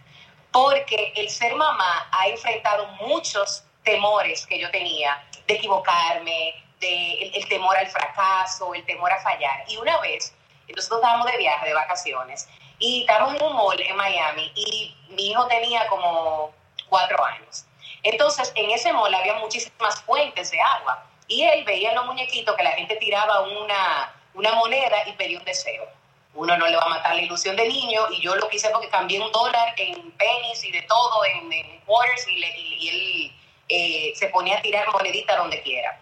Porque 0.51 1.13
el 1.15 1.29
ser 1.29 1.55
mamá 1.55 2.09
ha 2.11 2.27
enfrentado 2.27 2.87
muchos 3.07 3.63
temores 3.83 4.45
que 4.45 4.59
yo 4.59 4.69
tenía 4.71 5.23
de 5.47 5.53
equivocarme, 5.53 6.55
de 6.79 7.31
el, 7.33 7.47
temor 7.47 7.77
al 7.77 7.87
fracaso, 7.87 8.73
el 8.73 8.85
temor 8.85 9.11
a 9.11 9.19
fallar. 9.21 9.63
Y 9.67 9.77
una 9.77 9.97
vez, 9.99 10.35
nosotros 10.67 10.99
estábamos 10.99 11.31
de 11.31 11.37
viaje, 11.37 11.67
de 11.67 11.73
vacaciones, 11.73 12.49
y 12.79 13.01
estábamos 13.01 13.35
en 13.35 13.43
un 13.43 13.55
mall 13.55 13.79
en 13.79 13.95
Miami 13.95 14.51
y 14.55 14.95
mi 15.09 15.31
hijo 15.31 15.47
tenía 15.47 15.87
como 15.87 16.53
cuatro 16.89 17.23
años. 17.23 17.65
Entonces, 18.03 18.51
en 18.55 18.69
ese 18.71 18.93
mall 18.93 19.13
había 19.13 19.35
muchísimas 19.35 20.01
fuentes 20.01 20.51
de 20.51 20.61
agua 20.61 21.03
y 21.27 21.43
él 21.43 21.63
veía 21.65 21.93
los 21.93 22.05
muñequitos 22.05 22.55
que 22.55 22.63
la 22.63 22.71
gente 22.71 22.95
tiraba 22.97 23.41
una, 23.41 24.13
una 24.37 24.53
moneda 24.53 24.97
y 25.07 25.13
pedía 25.13 25.39
un 25.39 25.45
deseo. 25.45 25.87
Uno 26.35 26.55
no 26.57 26.67
le 26.67 26.77
va 26.77 26.83
a 26.83 26.89
matar 26.89 27.15
la 27.15 27.21
ilusión 27.23 27.55
de 27.55 27.67
niño 27.67 28.01
y 28.11 28.21
yo 28.21 28.35
lo 28.35 28.47
quise 28.47 28.69
porque 28.69 28.87
cambié 28.89 29.19
un 29.19 29.31
dólar 29.31 29.73
en 29.77 30.11
pennies 30.11 30.63
y 30.63 30.71
de 30.71 30.83
todo, 30.83 31.25
en, 31.25 31.51
en 31.51 31.79
quarters 31.81 32.27
y, 32.27 32.43
él 32.43 33.35
eh, 33.67 34.13
se 34.15 34.27
ponía 34.27 34.59
a 34.59 34.61
tirar 34.61 34.87
moneditas 34.93 35.35
donde 35.37 35.61
quiera. 35.63 35.99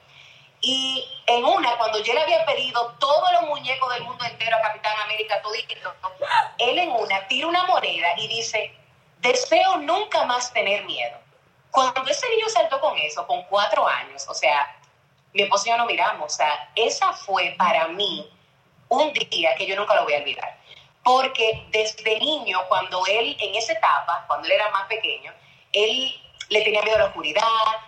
Y 0.59 1.07
en 1.27 1.45
una, 1.45 1.77
cuando 1.77 2.03
yo 2.03 2.13
le 2.13 2.21
había 2.21 2.45
pedido 2.45 2.93
todos 2.99 3.31
los 3.31 3.43
muñecos 3.43 3.93
del 3.93 4.03
mundo 4.03 4.25
entero 4.25 4.57
a 4.57 4.61
Capitán 4.61 4.99
América, 5.05 5.41
todo 5.41 5.53
él 5.53 6.79
en 6.79 6.91
una 6.91 7.27
tira 7.27 7.47
una 7.47 7.65
moneda 7.65 8.07
y 8.17 8.27
dice, 8.27 8.75
deseo 9.19 9.77
nunca 9.77 10.25
más 10.25 10.51
tener 10.51 10.83
miedo. 10.83 11.17
Cuando 11.71 12.09
ese 12.11 12.29
niño 12.31 12.49
saltó 12.49 12.81
con 12.81 12.97
eso, 12.97 13.25
con 13.27 13.43
cuatro 13.43 13.87
años, 13.87 14.25
o 14.27 14.33
sea, 14.33 14.75
mi 15.35 15.43
esposo 15.43 15.65
y 15.67 15.69
yo 15.69 15.77
no 15.77 15.85
miramos, 15.85 16.33
o 16.33 16.35
sea, 16.35 16.71
esa 16.75 17.11
fue 17.11 17.55
para 17.57 17.89
mí 17.89 18.31
un 18.87 19.11
día 19.11 19.53
que 19.55 19.67
yo 19.67 19.75
nunca 19.75 19.93
lo 19.95 20.05
voy 20.05 20.13
a 20.13 20.19
olvidar. 20.19 20.57
Porque 21.03 21.67
desde 21.71 22.19
niño, 22.19 22.61
cuando 22.69 23.05
él, 23.05 23.35
en 23.39 23.53
esa 23.53 23.73
etapa, 23.73 24.23
cuando 24.27 24.47
él 24.47 24.53
era 24.53 24.71
más 24.71 24.87
pequeño, 24.87 25.33
él 25.73 26.15
le 26.47 26.61
tenía 26.61 26.81
miedo 26.83 26.95
a 26.95 26.99
la 26.99 27.05
oscuridad, 27.07 27.41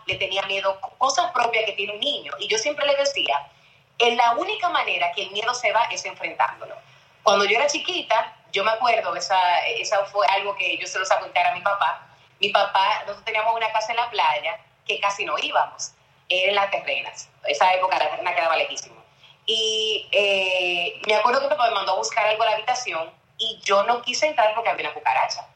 le 0.05 0.15
tenía 0.15 0.41
miedo, 0.43 0.77
cosas 0.97 1.31
propias 1.31 1.63
que 1.65 1.71
tiene 1.71 1.93
un 1.93 2.01
niño. 2.01 2.33
Y 2.37 2.49
yo 2.49 2.57
siempre 2.57 2.85
le 2.85 2.97
decía, 2.97 3.49
en 3.97 4.17
la 4.17 4.33
única 4.33 4.67
manera 4.67 5.13
que 5.13 5.23
el 5.23 5.31
miedo 5.31 5.53
se 5.53 5.71
va 5.71 5.85
es 5.85 6.03
enfrentándolo. 6.03 6.75
Cuando 7.23 7.45
yo 7.45 7.55
era 7.55 7.67
chiquita, 7.67 8.35
yo 8.51 8.65
me 8.65 8.71
acuerdo, 8.71 9.15
esa, 9.15 9.65
esa 9.67 10.03
fue 10.05 10.27
algo 10.27 10.53
que 10.57 10.77
yo 10.77 10.85
se 10.85 10.99
lo 10.99 11.05
a 11.09 11.19
contar 11.19 11.47
a 11.47 11.53
mi 11.53 11.61
papá. 11.61 12.07
Mi 12.41 12.49
papá, 12.49 12.99
nosotros 13.01 13.23
teníamos 13.23 13.55
una 13.55 13.71
casa 13.71 13.93
en 13.93 13.97
la 13.97 14.09
playa 14.09 14.59
que 14.85 14.99
casi 14.99 15.23
no 15.23 15.37
íbamos, 15.37 15.93
en 16.29 16.55
las 16.55 16.69
terrenas. 16.71 17.29
Esa 17.45 17.73
época 17.73 17.97
la 17.97 18.09
terrena 18.09 18.35
quedaba 18.35 18.57
lejísimo. 18.57 19.03
Y 19.45 20.07
eh, 20.11 21.01
me 21.07 21.15
acuerdo 21.15 21.39
que 21.39 21.45
mi 21.45 21.51
papá 21.51 21.69
me 21.69 21.75
mandó 21.75 21.93
a 21.93 21.97
buscar 21.97 22.25
algo 22.27 22.43
a 22.43 22.47
la 22.47 22.51
habitación 22.53 23.11
y 23.37 23.59
yo 23.63 23.83
no 23.83 24.01
quise 24.01 24.27
entrar 24.27 24.53
porque 24.53 24.69
había 24.69 24.87
una 24.87 24.93
cucaracha. 24.93 25.47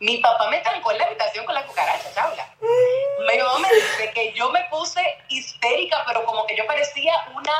Mi 0.00 0.18
papá 0.18 0.50
me 0.50 0.58
trancó 0.60 0.92
en 0.92 0.98
la 0.98 1.06
habitación 1.06 1.46
con 1.46 1.54
la 1.54 1.64
cucaracha, 1.64 2.12
chabla. 2.12 2.54
Mi 2.60 3.38
mamá 3.38 3.58
me 3.60 3.74
dice 3.74 4.10
que 4.12 4.32
yo 4.32 4.50
me 4.50 4.64
puse 4.64 5.00
histérica, 5.28 6.02
pero 6.06 6.24
como 6.24 6.44
que 6.46 6.56
yo 6.56 6.66
parecía 6.66 7.14
una 7.34 7.52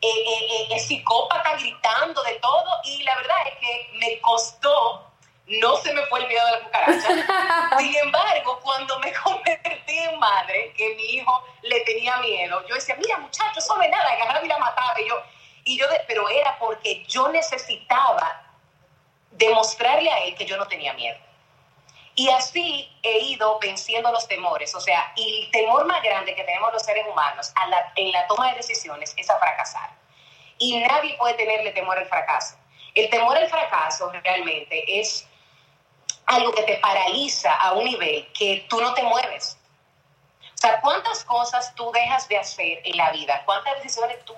eh, 0.00 0.06
eh, 0.06 0.66
eh, 0.70 0.78
psicópata 0.78 1.56
gritando 1.56 2.22
de 2.22 2.34
todo. 2.34 2.80
Y 2.84 3.02
la 3.02 3.16
verdad 3.16 3.36
es 3.46 3.58
que 3.58 3.90
me 3.98 4.20
costó, 4.20 5.10
no 5.46 5.76
se 5.76 5.92
me 5.92 6.02
fue 6.06 6.20
el 6.20 6.28
miedo 6.28 6.44
de 6.46 6.52
la 6.52 6.60
cucaracha. 6.60 7.78
Sin 7.78 7.96
embargo, 7.96 8.60
cuando 8.62 8.98
me 9.00 9.12
convertí 9.24 9.98
en 9.98 10.18
madre, 10.18 10.72
que 10.76 10.94
mi 10.94 11.16
hijo 11.16 11.44
le 11.62 11.80
tenía 11.80 12.16
miedo, 12.18 12.66
yo 12.66 12.74
decía, 12.74 12.96
mira 12.96 13.18
muchacho, 13.18 13.58
eso 13.58 13.76
no 13.76 13.82
es 13.82 13.90
nada, 13.90 14.10
agarraba 14.10 14.44
y 14.44 14.48
la 14.48 14.58
mataba. 14.58 15.00
Y 15.00 15.08
yo, 15.08 15.22
y 15.64 15.78
yo 15.78 15.86
pero 16.06 16.28
era 16.28 16.58
porque 16.58 17.04
yo 17.06 17.28
necesitaba 17.28 18.42
demostrarle 19.32 20.10
a 20.10 20.24
él 20.24 20.34
que 20.34 20.46
yo 20.46 20.56
no 20.56 20.66
tenía 20.66 20.92
miedo. 20.94 21.18
Y 22.16 22.30
así 22.30 22.88
he 23.02 23.18
ido 23.20 23.58
venciendo 23.58 24.10
los 24.12 24.28
temores. 24.28 24.74
O 24.74 24.80
sea, 24.80 25.12
y 25.16 25.44
el 25.44 25.50
temor 25.50 25.84
más 25.84 26.02
grande 26.02 26.34
que 26.34 26.44
tenemos 26.44 26.72
los 26.72 26.82
seres 26.82 27.04
humanos 27.10 27.52
en 27.96 28.12
la 28.12 28.26
toma 28.28 28.50
de 28.50 28.56
decisiones 28.56 29.12
es 29.16 29.28
a 29.28 29.38
fracasar. 29.38 29.90
Y 30.58 30.78
nadie 30.78 31.16
puede 31.18 31.34
tenerle 31.34 31.72
temor 31.72 31.98
al 31.98 32.06
fracaso. 32.06 32.56
El 32.94 33.10
temor 33.10 33.36
al 33.36 33.48
fracaso 33.48 34.12
realmente 34.22 34.84
es 35.00 35.26
algo 36.26 36.52
que 36.52 36.62
te 36.62 36.76
paraliza 36.78 37.52
a 37.54 37.72
un 37.72 37.84
nivel 37.84 38.26
que 38.32 38.66
tú 38.68 38.80
no 38.80 38.94
te 38.94 39.02
mueves. 39.02 39.58
O 40.42 40.56
sea, 40.56 40.80
¿cuántas 40.80 41.24
cosas 41.24 41.74
tú 41.74 41.90
dejas 41.92 42.28
de 42.28 42.38
hacer 42.38 42.80
en 42.84 42.96
la 42.96 43.10
vida? 43.12 43.42
¿Cuántas 43.44 43.74
decisiones 43.76 44.24
tú 44.24 44.34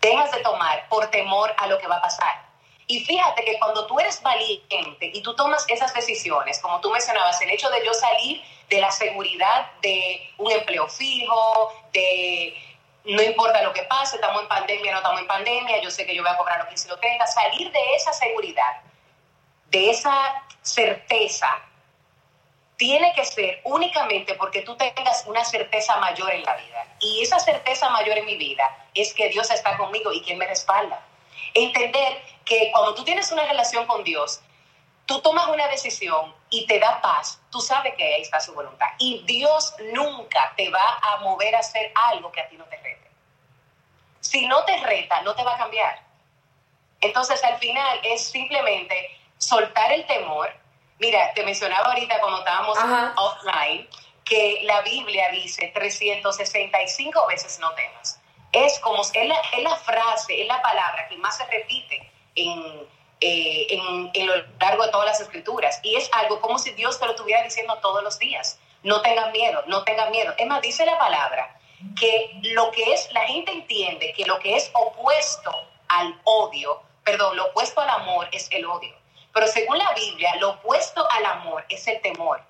dejas 0.00 0.30
de 0.30 0.40
tomar 0.40 0.88
por 0.88 1.10
temor 1.10 1.54
a 1.58 1.66
lo 1.66 1.78
que 1.78 1.88
va 1.88 1.96
a 1.96 2.02
pasar? 2.02 2.48
Y 2.86 3.04
fíjate 3.04 3.44
que 3.44 3.58
cuando 3.58 3.86
tú 3.86 4.00
eres 4.00 4.22
valiente 4.22 5.10
y 5.12 5.20
tú 5.20 5.34
tomas 5.34 5.64
esas 5.68 5.92
decisiones, 5.92 6.58
como 6.60 6.80
tú 6.80 6.90
mencionabas, 6.90 7.40
el 7.42 7.50
hecho 7.50 7.68
de 7.68 7.84
yo 7.84 7.92
salir 7.92 8.42
de 8.70 8.80
la 8.80 8.90
seguridad 8.90 9.70
de 9.82 10.32
un 10.38 10.50
empleo 10.52 10.88
fijo, 10.88 11.72
de 11.92 12.54
no 13.04 13.22
importa 13.22 13.62
lo 13.62 13.72
que 13.72 13.82
pase, 13.82 14.16
estamos 14.16 14.42
en 14.42 14.48
pandemia, 14.48 14.92
no 14.92 14.98
estamos 14.98 15.20
en 15.20 15.26
pandemia, 15.26 15.82
yo 15.82 15.90
sé 15.90 16.06
que 16.06 16.14
yo 16.14 16.22
voy 16.22 16.30
a 16.30 16.36
cobrar 16.36 16.62
lo 16.62 16.68
que 16.68 16.76
si 16.76 16.88
lo 16.88 16.98
tenga, 16.98 17.26
salir 17.26 17.70
de 17.70 17.94
esa 17.94 18.12
seguridad, 18.12 18.80
de 19.70 19.90
esa 19.90 20.44
certeza, 20.62 21.48
tiene 22.76 23.12
que 23.14 23.24
ser 23.24 23.60
únicamente 23.64 24.34
porque 24.34 24.62
tú 24.62 24.76
tengas 24.76 25.24
una 25.26 25.44
certeza 25.44 25.96
mayor 25.96 26.32
en 26.32 26.44
la 26.44 26.56
vida. 26.56 26.86
Y 27.00 27.22
esa 27.22 27.38
certeza 27.38 27.90
mayor 27.90 28.18
en 28.18 28.26
mi 28.26 28.36
vida 28.36 28.86
es 28.94 29.12
que 29.14 29.28
Dios 29.28 29.50
está 29.50 29.76
conmigo 29.76 30.12
y 30.12 30.22
que 30.22 30.32
Él 30.32 30.38
me 30.38 30.46
respalda. 30.46 31.04
Entender 31.54 32.22
que 32.44 32.70
cuando 32.72 32.94
tú 32.94 33.04
tienes 33.04 33.30
una 33.32 33.44
relación 33.44 33.86
con 33.86 34.04
Dios, 34.04 34.40
tú 35.06 35.20
tomas 35.22 35.48
una 35.48 35.66
decisión 35.68 36.34
y 36.50 36.66
te 36.66 36.78
da 36.78 37.00
paz, 37.00 37.40
tú 37.50 37.60
sabes 37.60 37.94
que 37.96 38.14
ahí 38.14 38.22
está 38.22 38.40
su 38.40 38.54
voluntad. 38.54 38.86
Y 38.98 39.24
Dios 39.24 39.74
nunca 39.92 40.52
te 40.56 40.70
va 40.70 41.00
a 41.02 41.16
mover 41.18 41.56
a 41.56 41.60
hacer 41.60 41.90
algo 42.10 42.30
que 42.30 42.40
a 42.40 42.48
ti 42.48 42.56
no 42.56 42.64
te 42.66 42.76
rete. 42.76 43.10
Si 44.20 44.46
no 44.46 44.64
te 44.64 44.76
reta, 44.78 45.20
no 45.22 45.34
te 45.34 45.42
va 45.42 45.54
a 45.54 45.58
cambiar. 45.58 46.00
Entonces, 47.00 47.42
al 47.42 47.58
final 47.58 48.00
es 48.04 48.28
simplemente 48.28 49.18
soltar 49.48 49.92
el 49.92 50.06
temor. 50.06 50.50
Mira, 50.98 51.32
te 51.34 51.44
mencionaba 51.44 51.86
ahorita 51.88 52.20
cuando 52.20 52.38
estábamos 52.40 52.78
offline 53.16 53.88
que 54.24 54.60
la 54.64 54.82
Biblia 54.82 55.30
dice 55.30 55.70
365 55.74 57.26
veces 57.28 57.58
no 57.60 57.72
temas 57.74 58.18
es 58.52 58.78
como 58.80 59.02
es 59.02 59.12
la, 59.14 59.40
es 59.56 59.62
la 59.62 59.76
frase, 59.76 60.42
es 60.42 60.46
la 60.46 60.60
palabra 60.62 61.06
que 61.08 61.16
más 61.16 61.36
se 61.36 61.44
repite 61.46 62.10
en, 62.34 62.88
eh, 63.20 63.66
en, 63.70 64.10
en, 64.14 64.26
lo 64.26 64.34
largo 64.60 64.84
de 64.84 64.90
todas 64.90 65.06
las 65.06 65.20
escrituras. 65.20 65.80
Y 65.82 65.96
es 65.96 66.08
algo 66.12 66.40
como 66.40 66.58
si 66.58 66.70
Dios 66.72 66.98
te 66.98 67.06
lo 67.06 67.12
estuviera 67.12 67.42
diciendo 67.42 67.76
todos 67.78 68.02
los 68.02 68.18
días. 68.18 68.58
No 68.82 69.02
tengan 69.02 69.32
miedo, 69.32 69.62
no 69.66 69.84
tengan 69.84 70.10
miedo. 70.10 70.32
Es 70.38 70.46
más, 70.46 70.62
dice 70.62 70.86
la 70.86 70.98
palabra 70.98 71.58
que 71.98 72.40
lo 72.42 72.70
que 72.70 72.92
es, 72.92 73.12
la 73.12 73.22
gente 73.22 73.52
entiende 73.52 74.12
que 74.16 74.24
lo 74.24 74.38
que 74.38 74.56
es 74.56 74.70
opuesto 74.72 75.52
al 75.88 76.18
odio, 76.24 76.82
perdón, 77.04 77.36
lo 77.36 77.46
opuesto 77.46 77.80
al 77.80 77.90
amor 77.90 78.28
es 78.32 78.48
el 78.50 78.64
odio. 78.66 78.94
Pero 79.32 79.46
según 79.46 79.78
la 79.78 79.92
Biblia, 79.92 80.34
lo 80.36 80.50
opuesto 80.50 81.06
al 81.10 81.24
amor 81.26 81.64
es 81.68 81.86
el 81.86 82.00
temor. 82.00 82.42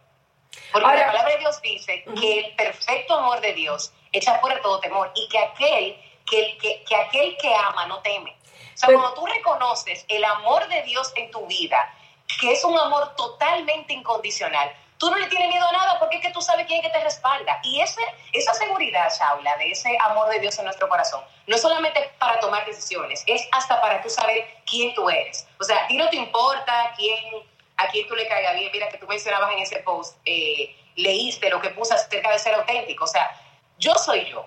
Porque 0.73 0.87
la 0.87 1.07
palabra 1.07 1.33
de 1.33 1.39
Dios 1.39 1.61
dice 1.63 2.05
que 2.21 2.39
el 2.41 2.55
perfecto 2.57 3.15
amor 3.15 3.41
de 3.41 3.53
Dios 3.53 3.93
echa 4.13 4.39
fuera 4.39 4.61
todo 4.63 4.81
temor 4.81 5.11
y 5.15 5.29
que 5.29 5.39
aquel 5.39 5.97
que, 6.29 6.59
que, 6.59 6.85
que, 6.85 6.97
aquel 6.97 7.37
que 7.39 7.55
ama 7.55 7.87
no 7.87 8.01
teme. 8.01 8.37
O 8.75 8.77
sea, 8.77 8.89
cuando 8.93 9.15
tú 9.15 9.27
reconoces 9.27 10.05
el 10.09 10.25
amor 10.25 10.69
de 10.69 10.83
Dios 10.83 11.13
en 11.17 11.31
tu 11.31 11.47
vida, 11.47 11.95
que 12.41 12.53
es 12.53 12.65
un 12.65 12.79
amor 12.79 13.15
totalmente 13.17 13.93
incondicional, 13.93 14.73
tú 14.99 15.11
no 15.11 15.17
le 15.17 15.27
tienes 15.29 15.49
miedo 15.49 15.65
a 15.67 15.73
nada 15.73 15.99
porque 15.99 16.17
es 16.17 16.23
que 16.23 16.33
tú 16.33 16.43
sabes 16.43 16.67
quién 16.67 16.81
es 16.81 16.87
que 16.87 16.99
te 16.99 17.05
respalda. 17.05 17.59
Y 17.63 17.81
ese, 17.81 18.03
esa 18.33 18.53
seguridad, 18.55 19.11
Shaula, 19.17 19.57
de 19.57 19.71
ese 19.71 19.97
amor 20.03 20.29
de 20.29 20.41
Dios 20.41 20.59
en 20.59 20.65
nuestro 20.65 20.89
corazón, 20.89 21.23
no 21.47 21.57
es 21.57 21.63
solamente 21.63 22.13
para 22.19 22.39
tomar 22.41 22.67
decisiones, 22.67 23.23
es 23.27 23.49
hasta 23.53 23.81
para 23.81 24.03
tú 24.03 24.11
saber 24.11 24.45
quién 24.67 24.95
tú 24.95 25.09
eres. 25.09 25.47
O 25.61 25.65
sea, 25.65 25.85
a 25.85 25.87
ti 25.87 25.97
no 25.97 26.09
te 26.09 26.17
importa 26.17 26.93
quién, 26.97 27.37
a 27.77 27.87
quién 27.89 28.07
tú 28.09 28.17
le 28.17 28.27
caiga 28.29 28.53
bien. 28.53 28.71
Mira, 28.73 28.89
que 28.89 28.99
tú 28.99 29.07
mencionabas 29.07 29.53
en 29.53 29.61
ese 29.61 29.79
post, 29.79 30.17
eh, 30.27 30.77
leíste 30.97 31.49
lo 31.49 31.61
que 31.61 31.71
puse 31.71 31.95
acerca 31.95 32.31
de 32.33 32.39
ser 32.39 32.55
auténtico. 32.55 33.05
O 33.05 33.09
sea, 33.09 33.31
yo 33.79 33.95
soy 33.95 34.29
yo. 34.31 34.47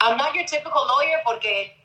I'm 0.00 0.16
not 0.16 0.32
your 0.34 0.44
typical 0.44 0.86
lawyer 0.86 1.22
porque, 1.24 1.76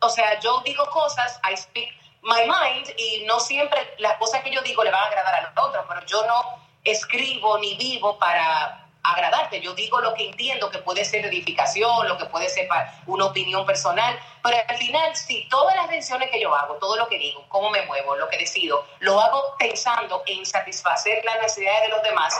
o 0.00 0.08
sea, 0.08 0.38
yo 0.38 0.60
digo 0.64 0.84
cosas, 0.90 1.40
I 1.50 1.56
speak 1.56 1.88
my 2.22 2.42
mind 2.46 2.88
y 2.96 3.24
no 3.24 3.40
siempre 3.40 3.94
las 3.98 4.14
cosas 4.18 4.42
que 4.42 4.50
yo 4.50 4.60
digo 4.62 4.84
le 4.84 4.90
van 4.90 5.02
a 5.02 5.06
agradar 5.06 5.34
a 5.34 5.40
los 5.42 5.50
otros, 5.56 5.84
pero 5.88 6.04
yo 6.06 6.26
no 6.26 6.67
escribo 6.90 7.58
ni 7.58 7.76
vivo 7.76 8.18
para 8.18 8.88
agradarte. 9.02 9.60
Yo 9.60 9.74
digo 9.74 10.00
lo 10.00 10.14
que 10.14 10.28
entiendo 10.28 10.70
que 10.70 10.78
puede 10.78 11.04
ser 11.04 11.24
edificación, 11.26 12.08
lo 12.08 12.18
que 12.18 12.26
puede 12.26 12.48
ser 12.48 12.68
una 13.06 13.26
opinión 13.26 13.64
personal, 13.64 14.18
pero 14.42 14.56
al 14.66 14.76
final, 14.76 15.14
si 15.16 15.48
todas 15.48 15.74
las 15.76 15.88
decisiones 15.88 16.30
que 16.30 16.40
yo 16.40 16.54
hago, 16.54 16.74
todo 16.74 16.96
lo 16.96 17.08
que 17.08 17.18
digo, 17.18 17.44
cómo 17.48 17.70
me 17.70 17.82
muevo, 17.82 18.16
lo 18.16 18.28
que 18.28 18.38
decido, 18.38 18.84
lo 19.00 19.20
hago 19.20 19.42
pensando 19.58 20.22
en 20.26 20.44
satisfacer 20.44 21.24
las 21.24 21.40
necesidades 21.40 21.82
de 21.82 21.88
los 21.88 22.02
demás, 22.02 22.34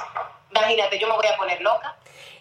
imagínate, 0.50 0.98
yo 0.98 1.08
me 1.08 1.14
voy 1.14 1.26
a 1.26 1.36
poner 1.36 1.60
loca. 1.60 1.96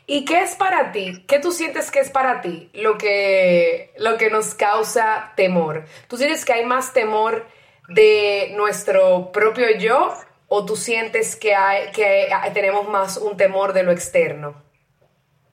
¿Y 0.09 0.23
qué 0.23 0.41
es 0.41 0.55
para 0.55 0.93
ti? 0.93 1.25
¿Qué 1.27 1.39
tú 1.39 1.51
sientes 1.51 1.91
que 1.91 1.99
es 1.99 2.09
para 2.09 2.39
ti 2.39 2.69
lo 2.73 2.97
que, 2.97 3.93
lo 3.97 4.17
que 4.17 4.29
nos 4.29 4.53
causa 4.53 5.33
temor? 5.35 5.85
¿Tú 6.07 6.15
sientes 6.15 6.45
que 6.45 6.53
hay 6.53 6.63
más 6.63 6.93
temor 6.93 7.45
de 7.89 8.53
nuestro 8.55 9.31
propio 9.33 9.69
yo 9.77 10.13
o 10.47 10.65
tú 10.65 10.75
sientes 10.75 11.35
que, 11.35 11.55
hay, 11.55 11.91
que 11.91 12.29
tenemos 12.53 12.87
más 12.87 13.17
un 13.17 13.35
temor 13.37 13.73
de 13.73 13.83
lo 13.83 13.91
externo? 13.91 14.61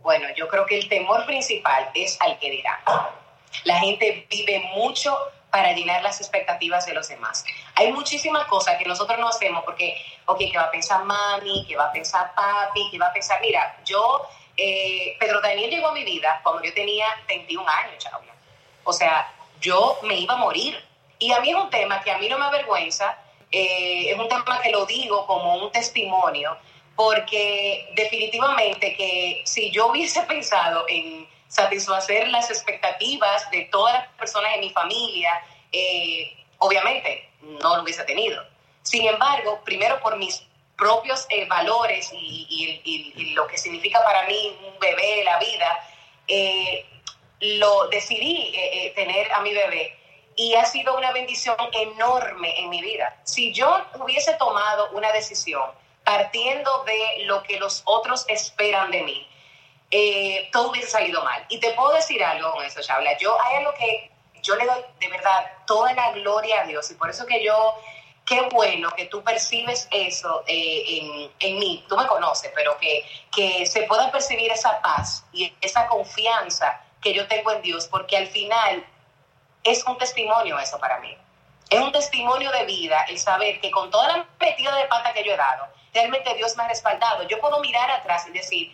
Bueno, 0.01 0.29
yo 0.37 0.49
creo 0.49 0.67
que 0.67 0.79
el 0.79 0.89
temor 0.89 1.25
principal 1.27 1.91
es 1.95 2.21
al 2.21 2.39
que 2.39 2.51
dirá. 2.51 2.81
La 3.65 3.79
gente 3.79 4.27
vive 4.31 4.71
mucho 4.75 5.17
para 5.51 5.73
llenar 5.73 6.03
las 6.03 6.21
expectativas 6.21 6.85
de 6.85 6.95
los 6.95 7.09
demás. 7.09 7.45
Hay 7.77 7.93
muchísimas 7.93 8.47
cosas 8.47 8.77
que 8.77 8.85
nosotros 8.85 9.19
no 9.19 9.29
hacemos 9.29 9.65
porque, 9.65 9.97
ok, 10.27 10.39
¿qué 10.39 10.59
va 10.59 10.65
a 10.65 10.71
pensar 10.71 11.05
mami? 11.05 11.65
¿Qué 11.67 11.77
va 11.77 11.87
a 11.87 11.93
pensar 11.93 12.35
papi? 12.35 12.89
¿Qué 12.91 12.99
va 12.99 13.07
a 13.07 13.13
pensar? 13.13 13.41
Mira, 13.41 13.79
yo 13.85 14.29
eh, 14.57 15.17
Pedro 15.19 15.41
Daniel 15.41 15.71
llegó 15.71 15.89
a 15.89 15.93
mi 15.93 16.05
vida 16.05 16.41
cuando 16.43 16.63
yo 16.63 16.75
tenía 16.75 17.07
21 17.29 17.69
años, 17.69 17.99
Chabla. 17.99 18.35
O 18.85 18.93
sea, 18.93 19.33
yo 19.61 19.99
me 20.03 20.17
iba 20.17 20.35
a 20.35 20.39
morir. 20.39 20.77
Y 21.19 21.33
a 21.33 21.41
mí 21.41 21.51
es 21.51 21.57
un 21.57 21.71
tema 21.71 22.03
que 22.03 22.11
a 22.11 22.19
mí 22.19 22.29
no 22.29 22.39
me 22.39 22.47
avergüenza, 22.47 23.17
eh, 23.51 24.11
es 24.11 24.19
un 24.19 24.29
tema 24.29 24.61
que 24.63 24.71
lo 24.71 24.87
digo 24.87 25.27
como 25.27 25.57
un 25.57 25.73
testimonio, 25.73 26.57
porque 26.97 27.91
definitivamente 27.95 28.95
que 28.97 29.43
si 29.45 29.71
yo 29.71 29.89
hubiese 29.89 30.23
pensado 30.29 30.85
en 30.89 31.29
satisfacer 31.49 32.29
las 32.29 32.51
expectativas 32.51 33.51
de 33.51 33.63
todas 33.67 33.95
las 33.95 34.09
personas 34.19 34.55
en 34.55 34.61
mi 34.61 34.71
familia, 34.71 35.31
eh, 35.73 36.37
obviamente 36.59 37.29
no 37.41 37.77
lo 37.77 37.83
hubiese 37.83 38.05
tenido. 38.05 38.43
Sin 38.83 39.07
embargo, 39.07 39.61
primero 39.65 40.01
por 40.01 40.17
mis 40.17 40.45
propios 40.77 41.27
eh, 41.31 41.47
valores 41.47 42.13
y, 42.13 43.33
lo 43.35 43.47
que 43.47 43.59
significa 43.59 44.03
para 44.05 44.27
mí 44.27 44.57
un 44.67 44.79
bebé, 44.79 45.25
la 45.25 45.39
vida, 45.39 45.89
lo 47.41 47.89
decidí 47.89 48.93
tener 48.95 49.33
a 49.33 49.41
mi 49.41 49.53
bebé 49.53 50.04
y 50.37 50.55
ha 50.55 50.65
sido 50.65 50.97
una 50.97 51.13
bendición 51.13 51.57
enorme 51.73 52.61
en 52.61 52.71
mi 52.71 52.83
vida. 52.83 53.17
Si 53.25 53.53
yo 53.53 53.85
hubiese 54.01 54.35
tomado 54.35 54.91
una 54.93 55.13
decisión 55.13 55.71
partiendo 56.05 56.85
de 56.85 57.25
lo 57.25 57.43
que 57.43 57.59
los 57.59 57.83
otros 57.85 58.25
esperan 58.29 58.91
de 58.91 59.03
mí, 59.03 59.29
todo 60.53 60.71
hubiese 60.71 60.89
salido 60.89 61.23
mal. 61.23 61.45
Y 61.49 61.59
te 61.59 61.71
puedo 61.71 61.93
decir 61.93 62.23
algo 62.23 62.53
con 62.53 62.65
eso, 62.65 62.81
Chabla. 62.83 63.17
Yo 63.19 63.41
hay 63.41 63.57
algo 63.57 63.73
que 63.75 64.11
yo 64.43 64.57
le 64.57 64.67
doy 64.67 64.83
de 65.01 65.09
verdad 65.09 65.53
toda 65.67 65.93
la 65.95 66.13
gloria 66.13 66.61
a 66.61 66.65
Dios 66.67 66.91
y 66.91 66.95
por 66.95 67.09
eso 67.09 67.25
que 67.27 67.43
yo 67.43 67.75
qué 68.27 68.43
bueno 68.53 68.91
que 68.97 69.07
tú 69.07 69.23
percibes 69.23 69.89
eso 69.91 70.45
eh, 70.47 71.31
en, 71.39 71.59
mí, 71.59 71.85
tú 71.89 71.97
me 71.97 72.07
conoces, 72.07 72.51
pero 72.55 72.77
que, 72.79 73.05
que 73.35 73.67
se 73.67 73.83
pueda 73.83 74.11
percibir 74.11 74.51
esa 74.51 74.81
paz 74.81 75.25
y 75.33 75.53
esa 75.61 75.87
confianza 75.89 76.81
que 77.03 77.13
yo 77.13 77.27
tengo 77.27 77.53
en 77.53 77.63
Dios, 77.63 77.87
porque 77.87 78.17
al 78.17 78.27
final 78.27 78.85
es 79.65 79.85
un 79.87 79.99
testimonio 79.99 80.59
eso 80.59 80.79
para 80.79 80.99
mí. 81.01 81.17
Es 81.71 81.81
un 81.81 81.91
testimonio 81.91 82.51
de 82.53 82.67
vida 82.67 83.05
el 83.09 83.19
saber 83.19 83.61
que 83.61 83.71
con 83.71 83.91
toda 83.91 84.09
la 84.09 84.27
metida 84.39 84.77
de 84.77 84.85
pata 84.85 85.13
que 85.13 85.25
yo 85.25 85.33
he 85.33 85.37
dado, 85.37 85.67
realmente 85.93 86.35
Dios 86.35 86.57
me 86.57 86.65
ha 86.65 86.69
respaldado. 86.69 87.23
Yo 87.25 87.41
puedo 87.41 87.59
mirar 87.61 87.91
atrás 87.91 88.27
y 88.29 88.33
decir, 88.33 88.71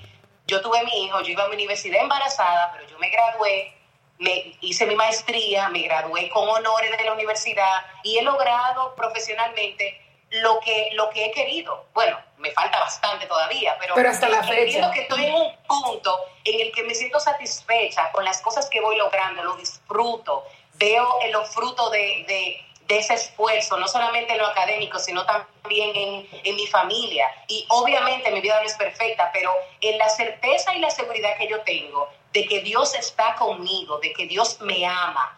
yo 0.46 0.60
tuve 0.60 0.82
mi 0.82 1.04
hijo, 1.04 1.20
yo 1.20 1.28
iba 1.28 1.44
a 1.44 1.48
mi 1.48 1.54
universidad 1.54 2.02
embarazada, 2.02 2.72
pero 2.72 2.86
yo 2.88 2.98
me 2.98 3.08
gradué, 3.08 3.72
me 4.18 4.58
hice 4.60 4.84
mi 4.86 4.96
maestría, 4.96 5.68
me 5.68 5.82
gradué 5.82 6.28
con 6.30 6.48
honores 6.48 6.98
de 6.98 7.04
la 7.04 7.12
universidad 7.12 7.86
y 8.02 8.18
he 8.18 8.22
logrado 8.22 8.94
profesionalmente 8.96 9.98
lo 10.30 10.60
que, 10.60 10.90
lo 10.92 11.08
que 11.10 11.26
he 11.26 11.32
querido. 11.32 11.86
Bueno, 11.94 12.18
me 12.38 12.50
falta 12.52 12.78
bastante 12.78 13.26
todavía, 13.26 13.76
pero, 13.80 13.94
pero 13.94 14.10
hasta 14.10 14.28
la 14.28 14.42
fecha. 14.42 14.90
que 14.90 15.02
estoy 15.02 15.24
en 15.26 15.34
un 15.34 15.56
punto 15.66 16.18
en 16.44 16.60
el 16.60 16.72
que 16.72 16.82
me 16.84 16.94
siento 16.94 17.20
satisfecha 17.20 18.10
con 18.12 18.24
las 18.24 18.40
cosas 18.40 18.68
que 18.68 18.80
voy 18.80 18.96
logrando, 18.96 19.42
lo 19.42 19.56
disfruto, 19.56 20.44
veo 20.80 21.06
los 21.30 21.48
frutos 21.50 21.92
de, 21.92 22.24
de, 22.26 22.56
de, 22.88 22.98
ese 22.98 23.14
esfuerzo, 23.14 23.78
no 23.78 23.86
solamente 23.86 24.32
en 24.32 24.38
lo 24.38 24.46
académico, 24.46 24.98
sino 24.98 25.24
también 25.24 25.94
en, 25.94 26.28
en 26.42 26.56
mi 26.56 26.66
familia. 26.66 27.26
Y 27.46 27.64
obviamente 27.68 28.32
mi 28.32 28.40
vida 28.40 28.58
no 28.60 28.66
es 28.66 28.74
perfecta, 28.74 29.30
pero 29.32 29.52
en 29.80 29.98
la 29.98 30.08
certeza 30.08 30.74
y 30.74 30.80
la 30.80 30.90
seguridad 30.90 31.36
que 31.38 31.46
yo 31.48 31.60
tengo 31.60 32.08
de 32.32 32.46
que 32.46 32.60
Dios 32.62 32.94
está 32.94 33.34
conmigo, 33.36 33.98
de 33.98 34.12
que 34.12 34.26
Dios 34.26 34.60
me 34.60 34.86
ama, 34.86 35.36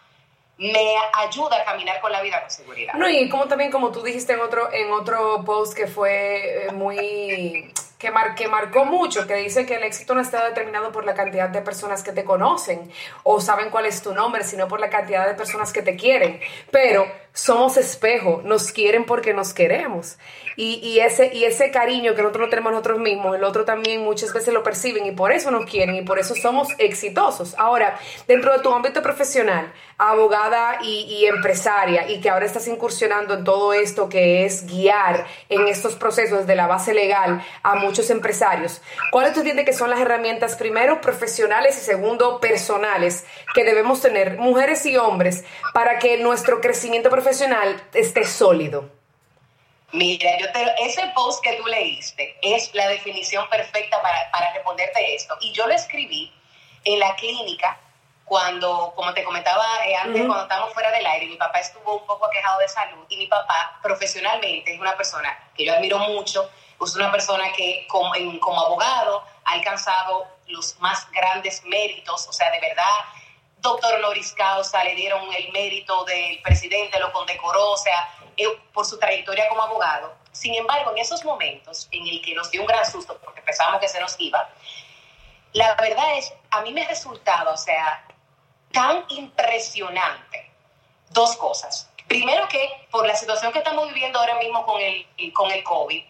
me 0.59 0.95
ayuda 1.15 1.57
a 1.57 1.65
caminar 1.65 2.01
con 2.01 2.13
la 2.13 2.23
vida 2.23 2.41
con 2.41 2.51
seguridad. 2.51 2.95
No, 2.95 3.09
y 3.09 3.29
como 3.29 3.49
también 3.49 3.71
como 3.71 3.91
tú 3.91 4.03
dijiste 4.03 4.35
en 4.35 4.41
otro, 4.41 4.73
en 4.73 4.93
otro 4.93 5.43
post 5.45 5.75
que 5.75 5.87
fue 5.87 6.67
eh, 6.67 6.73
muy 6.73 7.73
que, 8.03 8.11
mar, 8.11 8.35
que 8.35 8.49
marcó 8.49 8.85
mucho, 8.85 9.29
que 9.29 9.37
dice 9.37 9.65
que 9.65 9.77
el 9.77 9.85
éxito 9.85 10.13
no 10.13 10.21
está 10.21 10.45
determinado 10.45 10.91
por 10.91 11.05
la 11.05 11.15
cantidad 11.15 11.49
de 11.49 11.63
personas 11.63 12.03
que 12.03 12.11
te 12.11 12.25
conocen 12.25 12.91
o 13.23 13.41
saben 13.41 13.71
cuál 13.71 13.87
es 13.87 14.03
tu 14.03 14.13
nombre, 14.13 14.43
sino 14.43 14.67
por 14.67 14.81
la 14.81 14.91
cantidad 14.91 15.25
de 15.25 15.35
personas 15.35 15.73
que 15.73 15.83
te 15.83 15.95
quieren. 15.95 16.41
Pero 16.73 17.07
somos 17.33 17.77
espejo, 17.77 18.43
nos 18.45 18.73
quieren 18.73 19.05
porque 19.05 19.33
nos 19.33 19.55
queremos. 19.55 20.19
Y, 20.57 20.81
y, 20.83 20.99
ese, 20.99 21.33
y 21.33 21.45
ese 21.45 21.71
cariño 21.71 22.15
que 22.15 22.23
nosotros 22.23 22.47
no 22.47 22.51
tenemos 22.51 22.73
nosotros 22.73 22.99
mismos, 22.99 23.37
el 23.37 23.45
otro 23.45 23.65
también 23.65 24.03
muchas 24.03 24.33
veces 24.35 24.53
lo 24.53 24.65
perciben 24.65 25.07
y 25.07 25.13
por 25.13 25.31
eso 25.31 25.51
nos 25.53 25.65
quieren 25.65 25.95
y 25.95 26.03
por 26.03 26.19
eso 26.19 26.35
somos 26.35 26.69
exitosos. 26.79 27.55
Ahora, 27.57 27.99
dentro 28.27 28.53
de 28.53 28.59
tu 28.59 28.75
ámbito 28.75 29.01
profesional, 29.01 29.73
abogada 29.97 30.81
y, 30.83 31.05
y 31.05 31.27
empresaria, 31.27 32.11
y 32.11 32.21
que 32.21 32.29
ahora 32.29 32.45
estás 32.45 32.67
incursionando 32.67 33.35
en 33.35 33.45
todo 33.45 33.73
esto 33.73 34.09
que 34.09 34.45
es 34.45 34.67
guiar 34.67 35.25
en 35.49 35.69
estos 35.69 35.95
procesos 35.95 36.47
de 36.47 36.57
la 36.57 36.67
base 36.67 36.93
legal 36.93 37.43
a 37.63 37.77
muchos 37.77 37.92
empresarios, 38.11 38.81
¿cuáles 39.11 39.33
tú 39.33 39.41
entiendes 39.41 39.67
que 39.67 39.73
son 39.73 39.91
las 39.91 40.01
herramientas, 40.01 40.57
primero, 40.57 41.01
profesionales 41.01 41.77
y 41.77 41.81
segundo, 41.81 42.41
personales, 42.41 43.25
que 43.55 43.65
debemos 43.65 44.01
tener, 44.01 44.39
mujeres 44.39 44.85
y 44.87 44.97
hombres, 44.97 45.45
para 45.73 45.99
que 45.99 46.19
nuestro 46.19 46.61
crecimiento 46.61 47.11
profesional 47.11 47.83
esté 47.95 48.25
sólido? 48.25 48.91
Mira, 49.93 50.39
yo 50.39 50.51
te, 50.53 50.65
ese 50.85 51.03
post 51.15 51.43
que 51.45 51.53
tú 51.55 51.67
leíste 51.67 52.37
es 52.41 52.75
la 52.75 52.89
definición 52.89 53.49
perfecta 53.51 54.01
para, 54.01 54.31
para 54.31 54.53
responderte 54.55 55.15
esto. 55.15 55.37
Y 55.41 55.53
yo 55.53 55.67
lo 55.67 55.75
escribí 55.75 56.33
en 56.85 56.99
la 56.99 57.15
clínica 57.17 57.79
cuando, 58.25 58.95
como 58.97 59.13
te 59.13 59.25
comentaba 59.25 59.63
eh, 59.87 59.95
antes, 59.95 60.25
cuando 60.25 60.45
estábamos 60.45 60.73
fuera 60.73 60.91
del 60.91 61.05
aire, 61.05 61.27
mi 61.27 61.37
papá 61.37 61.61
estuvo 61.61 61.99
un 61.99 62.07
poco 62.07 62.25
aquejado 62.25 62.61
de 62.61 62.69
salud 62.69 63.05
y 63.11 63.19
mi 63.19 63.27
papá 63.27 63.79
profesionalmente 63.83 64.73
es 64.73 64.81
una 64.81 64.97
persona 64.97 65.39
que 65.55 65.67
yo 65.67 65.75
admiro 65.75 65.99
mucho, 65.99 66.49
es 66.85 66.97
una 66.97 67.11
persona 67.11 67.53
que 67.53 67.87
como, 67.89 68.13
abogado 68.59 69.25
ha 69.45 69.53
alcanzado 69.53 70.27
los 70.47 70.79
más 70.81 71.11
grandes 71.11 71.65
méritos, 71.65 72.27
o 72.29 72.33
sea, 72.33 72.51
de 72.51 72.61
verdad 72.61 72.85
doctor 73.59 73.95
honoris 73.95 74.33
causa, 74.33 74.83
le 74.83 74.95
dieron 74.95 75.23
el 75.33 75.53
mérito 75.53 76.05
del 76.05 76.43
presidente, 76.43 76.99
lo 76.99 77.13
condecoró, 77.13 77.71
o 77.71 77.77
sea, 77.77 78.13
eh, 78.37 78.47
por 78.73 78.85
su 78.85 78.99
trayectoria 78.99 79.49
como 79.49 79.63
abogado. 79.63 80.15
Sin 80.33 80.55
embargo, 80.55 80.91
en 80.91 80.99
esos 80.99 81.25
momentos 81.25 81.89
en 81.93 82.07
el 82.07 82.21
que 82.23 82.35
nos 82.35 82.51
dio 82.51 82.63
un 82.63 82.67
gran 82.67 82.85
susto 82.91 83.19
porque 83.23 83.41
pensábamos 83.43 83.81
que 83.81 83.89
se 83.89 84.01
nos 84.01 84.17
iba, 84.19 84.49
la 85.53 85.75
verdad 85.75 86.17
es, 86.17 86.33
a 86.51 86.63
mí 86.63 86.73
me 86.73 86.83
ha 86.83 86.89
resultado, 86.89 87.53
o 87.53 87.57
sea, 87.57 88.05
tan 88.73 89.05
impresionante 89.09 90.51
dos 91.11 91.37
cosas. 91.37 91.89
Primero 92.09 92.49
que 92.49 92.87
por 92.91 93.07
la 93.07 93.15
situación 93.15 93.53
que 93.53 93.59
estamos 93.59 93.87
viviendo 93.89 94.19
ahora 94.19 94.37
mismo 94.37 94.65
con 94.67 94.81
el, 94.81 95.07
con 95.33 95.51
el 95.51 95.63
COVID, 95.63 96.05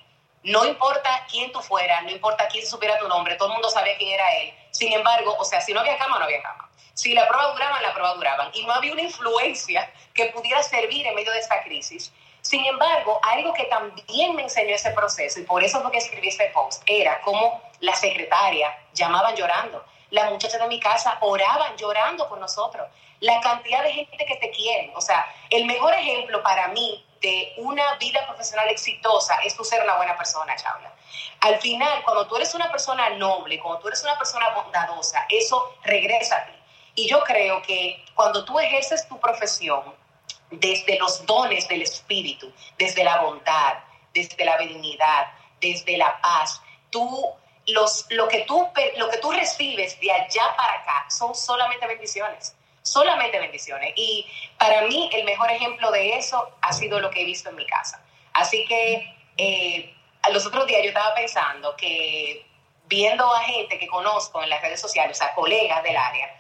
no 0.44 0.64
importa 0.64 1.24
quién 1.31 1.52
tú 1.52 1.61
fueras, 1.61 2.02
no 2.02 2.11
importa 2.11 2.48
quién 2.48 2.66
supiera 2.66 2.98
tu 2.98 3.09
nombre, 3.09 3.37
todo 3.37 3.48
el 3.48 3.55
mundo 3.55 3.70
sabía 3.70 3.96
quién 3.96 4.11
era 4.11 4.37
él. 4.37 4.55
Sin 4.70 4.92
embargo, 4.92 5.37
o 5.38 5.44
sea, 5.44 5.61
si 5.61 5.72
no 5.72 5.81
había 5.81 5.96
cama, 5.98 6.18
no 6.18 6.24
había 6.24 6.42
cama. 6.42 6.68
Si 6.94 7.14
la 7.14 7.26
prueba 7.28 7.52
duraba, 7.52 7.81
la 7.81 7.94
prueba 7.94 8.14
duraban. 8.14 8.50
Y 8.52 8.66
no 8.66 8.72
había 8.72 8.92
una 8.92 9.02
influencia 9.02 9.90
que 10.14 10.26
pudiera 10.26 10.62
servir 10.62 11.07
en 11.07 11.14
medio 11.14 11.33
de 11.33 11.38
esta 11.38 11.62
crisis. 11.62 12.12
Sin 12.40 12.64
embargo, 12.66 13.20
algo 13.22 13.55
que 13.55 13.64
también 13.64 14.35
me 14.35 14.42
enseñó 14.42 14.74
ese 14.74 14.90
proceso, 14.90 15.40
y 15.40 15.44
por 15.44 15.62
eso 15.62 15.78
es 15.78 15.85
lo 15.85 15.90
que 15.90 15.98
escribí 15.98 16.28
este 16.28 16.50
post, 16.50 16.83
era 16.87 17.20
como 17.20 17.62
la 17.81 17.94
secretaria 17.94 18.76
llamaban 18.92 19.37
llorando. 19.37 19.85
Las 20.11 20.31
muchachas 20.31 20.61
de 20.61 20.66
mi 20.66 20.81
casa 20.81 21.18
oraban 21.20 21.76
llorando 21.76 22.28
con 22.28 22.40
nosotros. 22.40 22.88
La 23.20 23.40
cantidad 23.40 23.83
de 23.85 23.92
gente 23.92 24.26
que 24.26 24.37
te 24.37 24.50
quiere. 24.50 24.92
O 24.96 25.00
sea, 25.00 25.24
el 25.50 25.64
mejor 25.64 25.94
ejemplo 25.94 26.42
para 26.42 26.68
mí 26.68 27.07
de 27.22 27.54
una 27.58 27.94
vida 27.94 28.26
profesional 28.26 28.68
exitosa 28.68 29.37
es 29.44 29.56
tú 29.56 29.64
ser 29.64 29.82
una 29.82 29.96
buena 29.96 30.16
persona, 30.16 30.54
Chabla. 30.56 30.92
Al 31.40 31.58
final, 31.61 32.02
cuando 32.04 32.26
tú 32.26 32.37
eres 32.37 32.54
una 32.54 32.70
persona 32.70 33.11
noble, 33.11 33.58
cuando 33.61 33.80
tú 33.80 33.88
eres 33.88 34.02
una 34.02 34.18
persona 34.18 34.50
bondadosa, 34.50 35.24
eso 35.28 35.74
regresa 35.85 36.37
a 36.37 36.46
ti. 36.46 36.52
Y 36.94 37.08
yo 37.08 37.22
creo 37.22 37.62
que 37.62 38.04
cuando 38.14 38.44
tú 38.44 38.58
ejerces 38.58 39.08
tu 39.08 39.18
profesión 39.18 39.94
desde 40.50 40.98
los 40.98 41.24
dones 41.24 41.66
del 41.68 41.82
Espíritu, 41.82 42.52
desde 42.76 43.04
la 43.04 43.22
bondad, 43.22 43.78
desde 44.12 44.44
la 44.44 44.56
benignidad, 44.58 45.28
desde 45.61 45.96
la 45.96 46.20
paz, 46.20 46.61
tú 46.90 47.35
los, 47.68 48.06
lo, 48.11 48.28
que 48.28 48.40
tú, 48.40 48.68
lo 48.96 49.08
que 49.08 49.18
tú 49.18 49.30
recibes 49.30 49.98
de 50.00 50.11
allá 50.11 50.54
para 50.56 50.72
acá 50.80 51.06
son 51.08 51.35
solamente 51.35 51.87
bendiciones, 51.87 52.54
solamente 52.83 53.38
bendiciones. 53.38 53.92
Y 53.97 54.27
para 54.59 54.83
mí 54.83 55.09
el 55.12 55.25
mejor 55.25 55.51
ejemplo 55.51 55.90
de 55.90 56.16
eso 56.16 56.57
ha 56.61 56.73
sido 56.73 57.01
lo 57.01 57.11
que 57.11 57.23
he 57.23 57.25
visto 57.25 57.49
en 57.49 57.57
mi 57.57 57.66
casa. 57.66 58.05
Así 58.33 58.64
que 58.66 59.16
eh, 59.37 59.95
los 60.33 60.47
otros 60.47 60.66
días 60.66 60.83
yo 60.83 60.88
estaba 60.88 61.14
pensando 61.14 61.75
que 61.77 62.47
viendo 62.87 63.33
a 63.33 63.40
gente 63.40 63.79
que 63.79 63.87
conozco 63.87 64.42
en 64.42 64.51
las 64.51 64.61
redes 64.61 64.81
sociales, 64.81 65.21
a 65.23 65.35
colegas 65.35 65.83
del 65.83 65.97
área, 65.97 66.38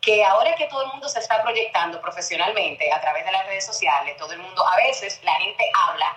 que 0.00 0.24
ahora 0.24 0.54
que 0.54 0.66
todo 0.66 0.82
el 0.82 0.88
mundo 0.88 1.08
se 1.08 1.18
está 1.18 1.42
proyectando 1.42 2.00
profesionalmente 2.00 2.90
a 2.90 3.00
través 3.00 3.24
de 3.24 3.32
las 3.32 3.46
redes 3.46 3.66
sociales, 3.66 4.16
todo 4.16 4.32
el 4.32 4.38
mundo, 4.38 4.66
a 4.66 4.76
veces 4.76 5.20
la 5.22 5.34
gente 5.34 5.64
habla 5.74 6.16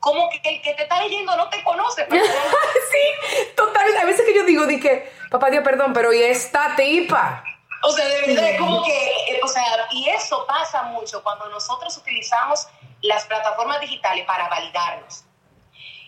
como 0.00 0.28
que 0.30 0.40
el 0.44 0.60
que 0.60 0.74
te 0.74 0.82
está 0.82 1.00
leyendo 1.00 1.34
no 1.36 1.48
te 1.48 1.62
conoce. 1.62 2.06
sí, 2.10 3.46
totalmente. 3.56 4.00
A 4.00 4.04
veces 4.04 4.26
que 4.26 4.34
yo 4.34 4.44
digo, 4.44 4.66
dije, 4.66 5.10
papá 5.30 5.48
Dios, 5.48 5.62
perdón, 5.62 5.92
pero 5.92 6.12
¿y 6.12 6.22
esta 6.22 6.74
tipa? 6.74 7.44
O 7.82 7.90
sea, 7.90 8.04
de 8.06 8.20
verdad, 8.22 8.50
es 8.50 8.58
como 8.60 8.82
que, 8.84 9.06
eh, 9.28 9.40
o 9.42 9.48
sea, 9.48 9.64
y 9.90 10.08
eso 10.08 10.46
pasa 10.46 10.84
mucho 10.84 11.22
cuando 11.22 11.48
nosotros 11.48 11.96
utilizamos 11.96 12.68
las 13.00 13.24
plataformas 13.26 13.80
digitales 13.80 14.24
para 14.26 14.48
validarnos. 14.48 15.24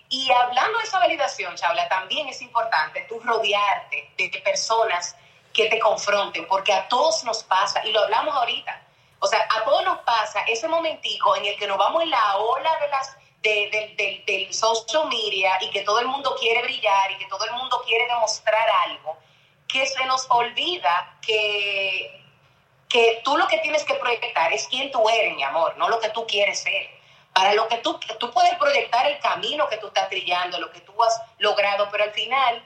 Y 0.08 0.30
hablando 0.30 0.78
de 0.78 0.84
esa 0.84 0.98
validación, 1.00 1.56
Chabla, 1.56 1.88
también 1.88 2.28
es 2.28 2.40
importante 2.42 3.04
tú 3.08 3.18
rodearte 3.20 4.12
de 4.16 4.28
personas 4.44 5.16
que 5.52 5.68
te 5.68 5.78
confronten, 5.78 6.46
porque 6.46 6.72
a 6.72 6.86
todos 6.88 7.24
nos 7.24 7.42
pasa, 7.42 7.84
y 7.84 7.92
lo 7.92 8.00
hablamos 8.00 8.34
ahorita, 8.34 8.82
o 9.18 9.26
sea, 9.26 9.46
a 9.50 9.64
todos 9.64 9.84
nos 9.84 9.98
pasa 10.00 10.42
ese 10.42 10.68
momentico 10.68 11.34
en 11.36 11.46
el 11.46 11.56
que 11.56 11.66
nos 11.66 11.78
vamos 11.78 12.02
en 12.02 12.10
la 12.10 12.36
ola 12.36 12.78
de 12.78 12.88
las 12.88 13.16
de, 13.44 14.22
del 14.26 14.54
social 14.54 15.08
media 15.08 15.58
y 15.60 15.70
que 15.70 15.82
todo 15.82 16.00
el 16.00 16.06
mundo 16.06 16.34
quiere 16.38 16.62
brillar 16.62 17.10
y 17.12 17.18
que 17.18 17.26
todo 17.26 17.44
el 17.44 17.52
mundo 17.52 17.82
quiere 17.86 18.06
demostrar 18.06 18.68
algo, 18.86 19.16
que 19.68 19.86
se 19.86 20.04
nos 20.06 20.26
olvida 20.30 21.16
que, 21.20 22.22
que 22.88 23.20
tú 23.24 23.36
lo 23.36 23.48
que 23.48 23.58
tienes 23.58 23.84
que 23.84 23.94
proyectar 23.94 24.52
es 24.52 24.66
quién 24.68 24.90
tú 24.90 25.08
eres, 25.08 25.34
mi 25.34 25.42
amor, 25.42 25.76
no 25.76 25.88
lo 25.88 25.98
que 26.00 26.10
tú 26.10 26.26
quieres 26.26 26.60
ser. 26.60 26.88
Para 27.32 27.54
lo 27.54 27.66
que 27.66 27.78
tú, 27.78 27.98
tú 28.20 28.30
puedes 28.30 28.54
proyectar 28.56 29.06
el 29.06 29.18
camino 29.18 29.68
que 29.68 29.78
tú 29.78 29.88
estás 29.88 30.08
trillando, 30.08 30.60
lo 30.60 30.70
que 30.70 30.80
tú 30.80 30.92
has 31.02 31.20
logrado, 31.38 31.88
pero 31.90 32.04
al 32.04 32.12
final 32.12 32.62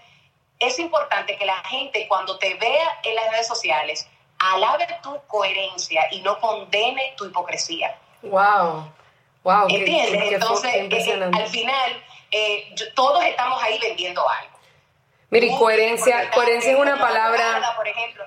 es 0.59 0.79
importante 0.79 1.37
que 1.37 1.47
la 1.47 1.63
gente 1.65 2.07
cuando 2.09 2.39
te 2.39 2.55
vea 2.55 3.01
en 3.03 3.15
las 3.15 3.31
redes 3.31 3.47
sociales 3.47 4.09
alabe 4.39 4.87
tu 5.03 5.21
coherencia 5.27 6.07
y 6.11 6.21
no 6.21 6.39
condene 6.39 7.15
tu 7.17 7.27
hipocresía. 7.27 7.97
Wow. 8.23 8.93
Wow, 9.45 9.67
¿Entiendes? 9.69 10.33
Entonces, 10.33 10.75
eh, 10.75 11.31
al 11.33 11.47
final, 11.47 12.05
eh, 12.31 12.75
todos 12.95 13.25
estamos 13.25 13.63
ahí 13.63 13.79
vendiendo 13.79 14.29
algo. 14.29 14.58
Mire, 15.31 15.51
coherencia, 15.59 16.31
coherencia 16.31 16.73
es 16.73 16.79
una 16.79 16.99
palabra. 16.99 17.75
Por 17.77 17.87
ejemplo, 17.87 18.25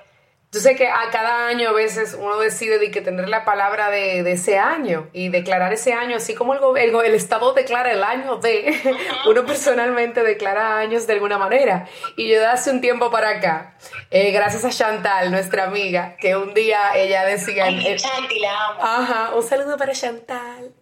yo 0.54 0.60
sé 0.60 0.76
que 0.76 0.86
a 0.86 1.08
cada 1.10 1.46
año 1.46 1.70
a 1.70 1.72
veces 1.72 2.14
uno 2.20 2.38
decide 2.38 2.78
de 2.78 2.90
que 2.90 3.00
tener 3.00 3.26
la 3.30 3.42
palabra 3.46 3.88
de, 3.88 4.20
ese 4.30 4.58
año 4.58 5.08
y 5.14 5.30
declarar 5.30 5.72
ese 5.72 5.94
año, 5.94 6.18
así 6.18 6.34
como 6.34 6.52
el, 6.76 6.94
el, 6.94 7.14
Estado 7.14 7.54
declara 7.54 7.90
el 7.90 8.04
año 8.04 8.36
de, 8.36 8.78
uno 9.26 9.46
personalmente 9.46 10.22
declara 10.22 10.76
años 10.76 11.06
de 11.06 11.14
alguna 11.14 11.38
manera. 11.38 11.88
Y 12.18 12.28
yo 12.28 12.38
de 12.38 12.44
hace 12.44 12.70
un 12.70 12.82
tiempo 12.82 13.10
para 13.10 13.30
acá, 13.30 13.78
eh, 14.10 14.30
gracias 14.30 14.66
a 14.66 14.68
Chantal, 14.68 15.30
nuestra 15.30 15.64
amiga, 15.64 16.16
que 16.20 16.36
un 16.36 16.52
día 16.52 16.96
ella 16.96 17.24
decía... 17.24 17.64
Ay, 17.64 17.96
Chanti, 17.96 18.38
la 18.38 18.66
amo. 18.66 18.80
Ajá, 18.82 19.34
un 19.34 19.42
saludo 19.42 19.78
para 19.78 19.94
Chantal. 19.94 20.74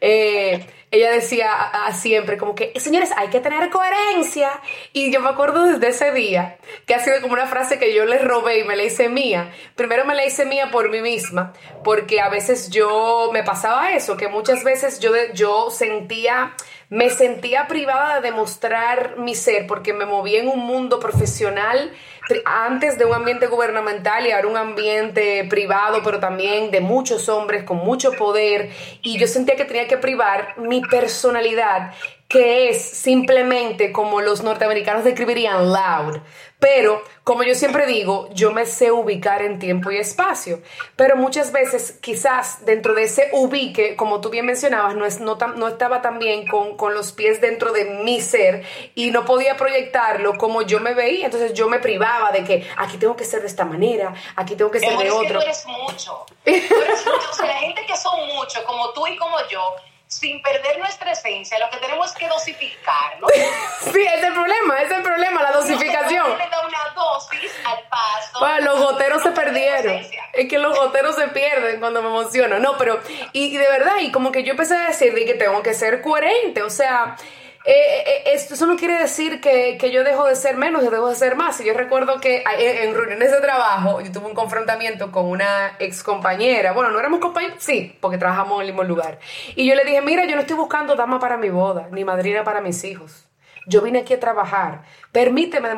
Eh, 0.00 0.66
ella 0.92 1.10
decía 1.10 1.50
a, 1.52 1.92
siempre 1.94 2.36
como 2.36 2.54
que, 2.54 2.78
señores, 2.78 3.10
hay 3.16 3.28
que 3.28 3.40
tener 3.40 3.70
coherencia. 3.70 4.50
Y 4.92 5.10
yo 5.10 5.20
me 5.20 5.30
acuerdo 5.30 5.64
desde 5.64 5.88
ese 5.88 6.12
día, 6.12 6.58
que 6.86 6.94
ha 6.94 6.98
sido 6.98 7.20
como 7.22 7.32
una 7.32 7.46
frase 7.46 7.78
que 7.78 7.94
yo 7.94 8.04
le 8.04 8.18
robé 8.18 8.58
y 8.58 8.64
me 8.64 8.76
la 8.76 8.84
hice 8.84 9.08
mía. 9.08 9.52
Primero 9.74 10.04
me 10.04 10.14
la 10.14 10.26
hice 10.26 10.44
mía 10.44 10.70
por 10.70 10.90
mí 10.90 11.00
misma, 11.00 11.54
porque 11.82 12.20
a 12.20 12.28
veces 12.28 12.68
yo 12.68 13.30
me 13.32 13.42
pasaba 13.42 13.92
eso, 13.92 14.18
que 14.18 14.28
muchas 14.28 14.64
veces 14.64 15.00
yo, 15.00 15.12
yo 15.32 15.70
sentía 15.70 16.54
me 16.92 17.08
sentía 17.08 17.68
privada 17.68 18.16
de 18.16 18.28
demostrar 18.28 19.16
mi 19.16 19.34
ser 19.34 19.66
porque 19.66 19.94
me 19.94 20.04
movía 20.04 20.40
en 20.40 20.48
un 20.48 20.58
mundo 20.58 21.00
profesional 21.00 21.90
antes 22.44 22.98
de 22.98 23.06
un 23.06 23.14
ambiente 23.14 23.46
gubernamental 23.46 24.26
y 24.26 24.30
ahora 24.30 24.46
un 24.46 24.58
ambiente 24.58 25.42
privado, 25.48 26.02
pero 26.04 26.20
también 26.20 26.70
de 26.70 26.82
muchos 26.82 27.30
hombres 27.30 27.64
con 27.64 27.78
mucho 27.78 28.12
poder. 28.12 28.68
Y 29.00 29.18
yo 29.18 29.26
sentía 29.26 29.56
que 29.56 29.64
tenía 29.64 29.88
que 29.88 29.96
privar 29.96 30.58
mi 30.58 30.82
personalidad 30.82 31.94
que 32.32 32.70
es 32.70 32.82
simplemente 32.82 33.92
como 33.92 34.22
los 34.22 34.42
norteamericanos 34.42 35.04
describirían 35.04 35.70
loud. 35.70 36.16
Pero, 36.58 37.02
como 37.24 37.42
yo 37.42 37.54
siempre 37.54 37.84
digo, 37.84 38.28
yo 38.32 38.52
me 38.52 38.64
sé 38.64 38.90
ubicar 38.90 39.42
en 39.42 39.58
tiempo 39.58 39.90
y 39.90 39.98
espacio. 39.98 40.62
Pero 40.96 41.16
muchas 41.16 41.52
veces, 41.52 41.98
quizás 42.00 42.64
dentro 42.64 42.94
de 42.94 43.02
ese 43.02 43.28
ubique, 43.32 43.96
como 43.96 44.22
tú 44.22 44.30
bien 44.30 44.46
mencionabas, 44.46 44.94
no, 44.94 45.04
es, 45.04 45.20
no, 45.20 45.36
no 45.56 45.68
estaba 45.68 46.00
tan 46.00 46.18
bien 46.18 46.46
con, 46.46 46.78
con, 46.78 46.94
los 46.94 47.12
pies 47.12 47.42
dentro 47.42 47.72
de 47.72 47.84
mi 47.84 48.22
ser 48.22 48.64
y 48.94 49.10
no 49.10 49.26
podía 49.26 49.58
proyectarlo 49.58 50.38
como 50.38 50.62
yo 50.62 50.80
me 50.80 50.94
veía. 50.94 51.26
Entonces 51.26 51.52
yo 51.52 51.68
me 51.68 51.80
privaba 51.80 52.30
de 52.30 52.44
que 52.44 52.66
aquí 52.78 52.96
tengo 52.96 53.14
que 53.14 53.24
ser 53.24 53.42
de 53.42 53.48
esta 53.48 53.66
manera, 53.66 54.14
aquí 54.36 54.56
tengo 54.56 54.70
que 54.70 54.78
ser 54.78 54.96
de 54.96 55.10
otro. 55.10 55.40
tú 55.40 55.44
eres 55.44 55.66
mucho. 55.66 56.24
Tú 56.44 56.50
eres 56.50 56.70
mucho. 57.04 57.30
O 57.30 57.34
sea, 57.34 57.46
la 57.46 57.58
gente 57.58 57.84
que 57.84 57.96
son 57.96 58.26
mucho, 58.28 58.64
como 58.64 58.90
tú 58.94 59.06
y 59.06 59.18
como 59.18 59.36
yo, 59.50 59.60
sin 60.12 60.42
perder 60.42 60.78
nuestra 60.78 61.12
esencia, 61.12 61.58
lo 61.58 61.70
que 61.70 61.78
tenemos 61.78 62.12
que 62.12 62.28
dosificar, 62.28 63.18
¿no? 63.20 63.26
sí, 63.92 64.00
es 64.00 64.22
el 64.22 64.32
problema, 64.32 64.82
es 64.82 64.90
el 64.90 65.02
problema, 65.02 65.42
la 65.42 65.52
dosificación. 65.52 66.28
No, 66.28 66.36
le 66.36 66.48
da 66.48 66.66
una 66.66 66.94
dosis 66.94 67.52
al 67.64 67.88
paso. 67.88 68.38
Bueno, 68.40 68.72
los 68.74 68.80
goteros 68.80 69.22
se 69.22 69.30
perdieron. 69.30 70.04
Es 70.32 70.48
que 70.48 70.58
los 70.58 70.78
goteros 70.78 71.16
se 71.16 71.28
pierden 71.28 71.80
cuando 71.80 72.02
me 72.02 72.08
emociono. 72.08 72.58
No, 72.58 72.76
pero, 72.76 73.00
y, 73.32 73.54
y 73.54 73.56
de 73.56 73.68
verdad, 73.68 73.96
y 74.00 74.12
como 74.12 74.32
que 74.32 74.42
yo 74.44 74.52
empecé 74.52 74.76
a 74.76 74.88
decir 74.88 75.14
que 75.14 75.34
tengo 75.34 75.62
que 75.62 75.74
ser 75.74 76.02
coherente, 76.02 76.62
o 76.62 76.70
sea, 76.70 77.16
eh, 77.64 77.72
eh, 78.06 78.22
esto, 78.26 78.54
eso 78.54 78.66
no 78.66 78.76
quiere 78.76 78.98
decir 78.98 79.40
que, 79.40 79.76
que, 79.78 79.92
yo 79.92 80.02
dejo 80.02 80.26
de 80.26 80.34
ser 80.34 80.56
menos, 80.56 80.82
yo 80.82 80.90
dejo 80.90 81.08
de 81.08 81.14
ser 81.14 81.36
más. 81.36 81.60
Y 81.60 81.64
yo 81.64 81.74
recuerdo 81.74 82.20
que 82.20 82.42
en, 82.58 82.94
reuniones 82.94 83.30
de 83.30 83.40
trabajo 83.40 84.00
yo 84.00 84.10
tuve 84.10 84.26
un 84.26 84.34
confrontamiento 84.34 85.12
con 85.12 85.26
una 85.26 85.76
ex 85.78 86.02
compañera. 86.02 86.72
Bueno, 86.72 86.90
no 86.90 86.98
éramos 86.98 87.20
compañeros, 87.20 87.58
sí, 87.60 87.96
porque 88.00 88.18
trabajamos 88.18 88.56
en 88.56 88.60
el 88.62 88.66
mismo 88.68 88.84
lugar. 88.84 89.18
Y 89.54 89.66
yo 89.68 89.74
le 89.74 89.84
dije, 89.84 90.02
mira, 90.02 90.24
yo 90.24 90.34
no 90.34 90.40
estoy 90.40 90.56
buscando 90.56 90.96
dama 90.96 91.20
para 91.20 91.36
mi 91.36 91.50
boda, 91.50 91.88
ni 91.92 92.04
madrina 92.04 92.44
para 92.44 92.60
mis 92.60 92.82
hijos. 92.84 93.26
Yo 93.66 93.80
vine 93.80 94.00
aquí 94.00 94.14
a 94.14 94.20
trabajar. 94.20 94.82
Permíteme, 95.12 95.70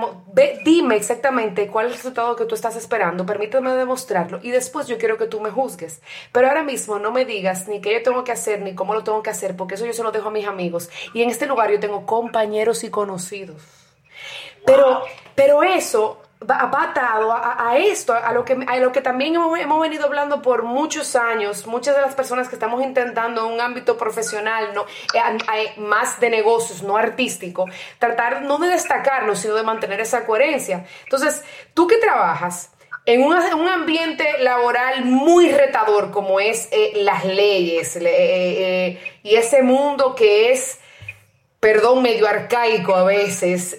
dime 0.65 0.97
exactamente 0.97 1.69
cuál 1.69 1.87
es 1.87 1.93
el 1.93 1.99
resultado 1.99 2.37
que 2.37 2.47
tú 2.47 2.55
estás 2.55 2.77
esperando. 2.77 3.27
Permíteme 3.27 3.73
demostrarlo 3.73 4.41
y 4.43 4.51
después 4.51 4.87
yo 4.87 4.99
quiero 4.99 5.19
que 5.19 5.27
tú 5.27 5.41
me 5.41 5.51
juzgues. 5.51 6.01
Pero 6.33 6.49
ahora 6.49 6.63
mismo 6.63 6.99
no 6.99 7.13
me 7.13 7.25
digas 7.25 7.69
ni 7.69 7.81
qué 7.81 7.93
yo 7.93 8.03
tengo 8.03 8.25
que 8.25 8.33
hacer 8.33 8.63
ni 8.63 8.75
cómo 8.75 8.95
lo 8.95 9.05
tengo 9.05 9.23
que 9.23 9.31
hacer, 9.31 9.57
porque 9.57 9.75
eso 9.75 9.87
yo 9.87 9.93
se 9.93 10.03
lo 10.03 10.13
dejo 10.13 10.29
a 10.29 10.33
mis 10.33 10.47
amigos. 10.47 10.89
Y 11.13 11.23
en 11.23 11.31
este 11.31 11.47
lugar 11.47 11.71
yo 11.71 11.81
tengo 11.81 12.07
compañeros 12.07 12.85
y 12.85 12.91
conocidos. 12.91 13.63
Pero, 14.65 15.03
pero 15.35 15.63
eso 15.63 16.24
a, 16.49 17.77
esto, 17.79 18.13
a 18.13 18.33
lo, 18.33 18.45
que, 18.45 18.57
a 18.67 18.77
lo 18.79 18.93
que 18.93 19.01
también 19.01 19.35
hemos, 19.35 19.81
venido 19.81 20.05
hablando 20.05 20.43
por 20.43 20.63
muchos 20.63 21.17
años, 21.17 21.67
muchas 21.67 21.95
de 21.95 22.03
las 22.03 22.15
personas 22.15 22.49
que 22.49 22.57
estamos 22.57 22.83
intentando 22.83 23.47
en 23.47 23.55
un 23.55 23.61
ámbito 23.61 23.97
profesional, 23.97 24.73
no, 24.75 24.83
eh, 25.15 25.73
más 25.79 26.21
de 26.21 26.31
negocios, 26.31 26.83
no 26.83 26.97
artístico, 26.97 27.67
tratar 27.99 28.43
no 28.43 28.59
de 28.59 28.69
destacarnos, 28.69 29.39
sino 29.39 29.55
de 29.55 29.63
mantener 29.63 30.01
esa 30.01 30.25
coherencia. 30.27 30.85
Entonces, 31.05 31.43
tú 31.73 31.87
que 31.87 31.97
trabajas 31.97 32.71
en 33.07 33.23
un, 33.23 33.35
ambiente 33.69 34.39
laboral 34.39 35.05
muy 35.05 35.51
retador 35.53 36.11
como 36.11 36.41
es 36.41 36.69
eh, 36.71 36.93
las 36.97 37.25
leyes 37.25 37.99
eh, 38.01 38.99
y 39.23 39.35
ese 39.35 39.63
mundo 39.63 40.15
que 40.15 40.53
es 40.53 40.81
perdón, 41.61 42.03
medio 42.03 42.29
arcaico 42.29 42.95
a 42.95 43.05
veces, 43.05 43.79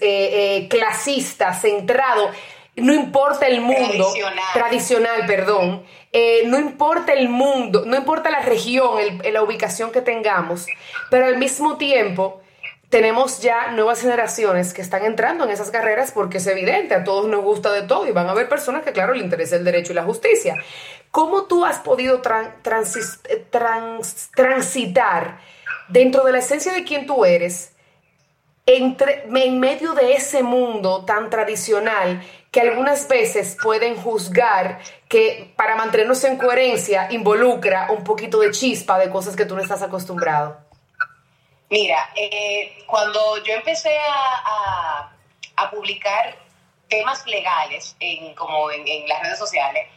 clasista, 0.70 1.54
centrado 1.54 2.32
no 2.76 2.94
importa 2.94 3.48
el 3.48 3.62
mundo, 3.62 4.12
tradicional, 4.54 5.26
perdón, 5.26 5.84
eh, 6.12 6.44
no 6.46 6.60
importa 6.60 7.14
el 7.14 7.30
mundo, 7.30 7.84
no 7.86 7.96
importa 7.96 8.30
la 8.30 8.42
región, 8.42 9.22
la 9.32 9.42
ubicación 9.42 9.92
que 9.92 10.02
tengamos, 10.02 10.68
pero 11.10 11.26
al 11.26 11.38
mismo 11.38 11.78
tiempo 11.78 12.42
tenemos 12.90 13.42
ya 13.42 13.72
nuevas 13.72 14.02
generaciones 14.02 14.74
que 14.74 14.82
están 14.82 15.06
entrando 15.06 15.44
en 15.44 15.50
esas 15.52 15.72
carreras 15.72 16.12
porque 16.12 16.38
es 16.38 16.48
evidente, 16.48 16.96
a 16.96 17.04
todos 17.04 17.28
nos 17.28 17.44
gusta 17.44 17.72
de 17.72 17.82
todo 17.84 18.08
y 18.08 18.12
van 18.12 18.28
a 18.28 18.32
haber 18.32 18.48
personas 18.48 18.84
que, 18.84 18.92
claro, 18.92 19.14
le 19.14 19.24
interesa 19.24 19.56
el 19.56 19.64
derecho 19.64 19.92
y 19.92 19.96
la 19.96 20.04
justicia. 20.04 20.56
¿Cómo 21.12 21.44
tú 21.44 21.66
has 21.66 21.80
podido 21.80 22.22
transitar 24.22 25.40
dentro 25.88 26.26
de 26.26 26.32
la 26.34 26.40
esencia 26.40 26.74
de 26.74 26.84
quien 26.84 27.06
tú 27.06 27.26
eres? 27.26 27.75
Entre, 28.68 29.26
en 29.26 29.60
medio 29.60 29.94
de 29.94 30.14
ese 30.14 30.42
mundo 30.42 31.06
tan 31.06 31.30
tradicional 31.30 32.26
que 32.52 32.62
algunas 32.62 33.08
veces 33.08 33.58
pueden 33.62 33.96
juzgar 33.96 34.80
que 35.08 35.54
para 35.56 35.76
mantenernos 35.76 36.24
en 36.24 36.38
coherencia 36.38 37.08
involucra 37.12 37.92
un 37.92 38.04
poquito 38.04 38.40
de 38.40 38.52
chispa 38.52 38.98
de 38.98 39.10
cosas 39.12 39.36
que 39.36 39.46
tú 39.46 39.56
no 39.56 39.62
estás 39.62 39.84
acostumbrado? 39.84 40.58
Mira, 41.70 42.10
eh, 42.16 42.78
cuando 42.88 43.44
yo 43.44 43.54
empecé 43.54 43.96
a, 43.98 45.12
a 45.58 45.72
publicar 45.72 46.36
temas 46.90 47.26
legales 47.26 47.96
en, 48.00 48.34
como 48.36 48.72
en, 48.72 49.08
las 49.08 49.22
redes 49.22 49.40
sociales, 49.40 49.88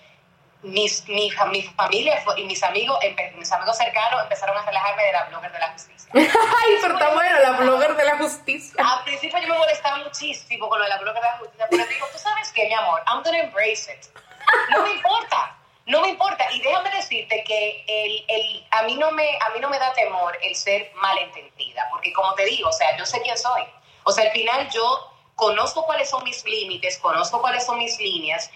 mis, 0.62 1.06
mi, 1.08 1.30
mi, 1.50 1.62
familia 1.62 2.22
y 2.36 2.44
mis 2.44 2.62
amigos, 2.62 2.98
mis 3.36 3.52
amigos 3.52 3.76
cercanos 3.76 4.22
empezaron 4.22 4.56
a 4.56 4.62
relajarme 4.62 5.04
de 5.04 5.12
la 5.12 5.24
blogger 5.24 5.52
de 5.52 5.58
la 5.58 5.72
justicia. 5.72 6.10
Ay, 6.14 6.78
pero 6.82 6.94
está 6.94 7.14
bueno, 7.14 7.38
la 7.40 7.50
blogger 7.52 7.96
de 7.96 8.04
la 8.04 8.18
justicia. 8.18 8.84
Al 8.84 9.04
principio 9.04 9.38
yo 9.38 9.48
me 9.48 9.58
molestaba 9.58 9.98
muchísimo 9.98 10.68
con 10.68 10.78
lo 10.78 10.84
de 10.84 10.90
la 10.90 10.98
blogger 10.98 11.22
de 11.22 11.28
la 11.28 11.38
justicia, 11.38 11.66
pero 11.70 11.86
digo, 11.86 12.06
tú 12.12 12.18
sabes 12.18 12.52
qué, 12.52 12.66
mi 12.66 12.74
amor, 12.74 13.02
I'm 13.06 13.22
gonna 13.22 13.38
embrace 13.38 13.92
it. 13.92 14.06
No 14.70 14.82
me 14.82 14.90
importa. 14.92 15.54
No 15.86 16.02
me 16.02 16.10
importa, 16.10 16.46
y 16.52 16.60
déjame 16.60 16.90
decirte 16.90 17.42
que 17.44 17.82
el, 17.88 18.24
el, 18.28 18.66
a, 18.72 18.82
mí 18.82 18.94
no 18.96 19.10
me, 19.10 19.38
a 19.40 19.48
mí 19.54 19.58
no 19.58 19.70
me 19.70 19.78
da 19.78 19.90
temor 19.94 20.36
el 20.42 20.54
ser 20.54 20.92
malentendida, 20.96 21.88
porque 21.90 22.12
como 22.12 22.34
te 22.34 22.44
digo, 22.44 22.68
o 22.68 22.72
sea, 22.72 22.94
yo 22.98 23.06
sé 23.06 23.22
quién 23.22 23.38
soy. 23.38 23.62
O 24.04 24.12
sea, 24.12 24.24
al 24.24 24.30
final 24.32 24.68
yo 24.68 25.10
conozco 25.34 25.86
cuáles 25.86 26.10
son 26.10 26.24
mis 26.24 26.44
límites, 26.44 26.98
conozco 26.98 27.40
cuáles 27.40 27.64
son 27.64 27.78
mis 27.78 27.98
líneas, 27.98 28.50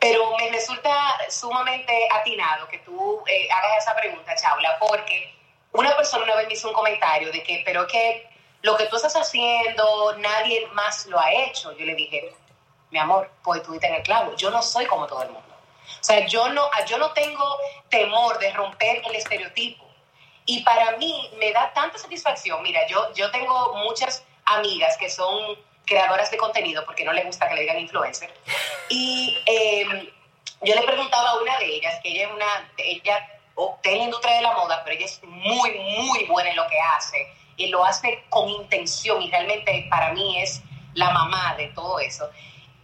pero 0.00 0.34
me 0.38 0.50
resulta 0.50 1.18
sumamente 1.28 2.08
atinado 2.10 2.66
que 2.68 2.78
tú 2.78 3.22
eh, 3.26 3.48
hagas 3.50 3.84
esa 3.84 3.94
pregunta, 3.94 4.34
Chaula, 4.34 4.78
porque 4.80 5.34
una 5.72 5.94
persona 5.94 6.24
una 6.24 6.36
vez 6.36 6.46
me 6.48 6.54
hizo 6.54 6.68
un 6.68 6.74
comentario 6.74 7.30
de 7.30 7.42
que, 7.42 7.62
pero 7.66 7.86
que 7.86 8.26
lo 8.62 8.76
que 8.76 8.86
tú 8.86 8.96
estás 8.96 9.14
haciendo, 9.14 10.16
nadie 10.18 10.66
más 10.68 11.06
lo 11.06 11.20
ha 11.20 11.32
hecho. 11.32 11.72
Yo 11.72 11.84
le 11.84 11.94
dije, 11.94 12.34
mi 12.90 12.98
amor, 12.98 13.30
pues 13.42 13.62
tú 13.62 13.74
en 13.74 13.94
el 13.94 14.02
clavo, 14.02 14.34
yo 14.36 14.50
no 14.50 14.62
soy 14.62 14.86
como 14.86 15.06
todo 15.06 15.22
el 15.22 15.30
mundo. 15.30 15.54
O 16.00 16.04
sea, 16.04 16.26
yo 16.26 16.48
no, 16.48 16.68
yo 16.86 16.96
no 16.98 17.12
tengo 17.12 17.44
temor 17.90 18.38
de 18.38 18.52
romper 18.52 19.02
el 19.04 19.14
estereotipo. 19.14 19.84
Y 20.46 20.62
para 20.62 20.96
mí 20.96 21.30
me 21.38 21.52
da 21.52 21.72
tanta 21.74 21.98
satisfacción. 21.98 22.62
Mira, 22.62 22.86
yo, 22.86 23.12
yo 23.14 23.30
tengo 23.30 23.74
muchas 23.84 24.24
amigas 24.46 24.96
que 24.96 25.10
son 25.10 25.58
creadoras 25.86 26.30
de 26.30 26.36
contenido, 26.36 26.84
porque 26.84 27.04
no 27.04 27.12
le 27.12 27.24
gusta 27.24 27.48
que 27.48 27.54
le 27.54 27.62
digan 27.62 27.78
influencer. 27.80 28.32
Y 28.88 29.36
em, 29.46 30.08
yo 30.62 30.74
le 30.74 30.82
preguntaba 30.82 31.30
a 31.30 31.38
una 31.40 31.58
de 31.58 31.66
ellas, 31.66 31.98
que 32.02 32.10
ella 32.10 32.26
es 32.26 32.32
una, 32.32 32.72
ella 32.78 33.40
en 33.82 33.98
la 33.98 34.04
industria 34.04 34.36
de 34.36 34.42
la 34.42 34.52
moda, 34.52 34.82
pero 34.84 34.96
ella 34.96 35.06
es 35.06 35.20
muy, 35.24 35.78
muy 35.78 36.24
buena 36.24 36.50
en 36.50 36.56
lo 36.56 36.66
que 36.68 36.78
hace. 36.80 37.26
Y 37.56 37.66
lo 37.68 37.84
hace 37.84 38.24
con 38.30 38.48
intención 38.48 39.20
y 39.20 39.30
realmente 39.30 39.86
para 39.90 40.12
mí 40.12 40.40
es 40.40 40.62
la 40.94 41.10
mamá 41.10 41.54
de 41.56 41.66
todo 41.68 41.98
eso. 41.98 42.28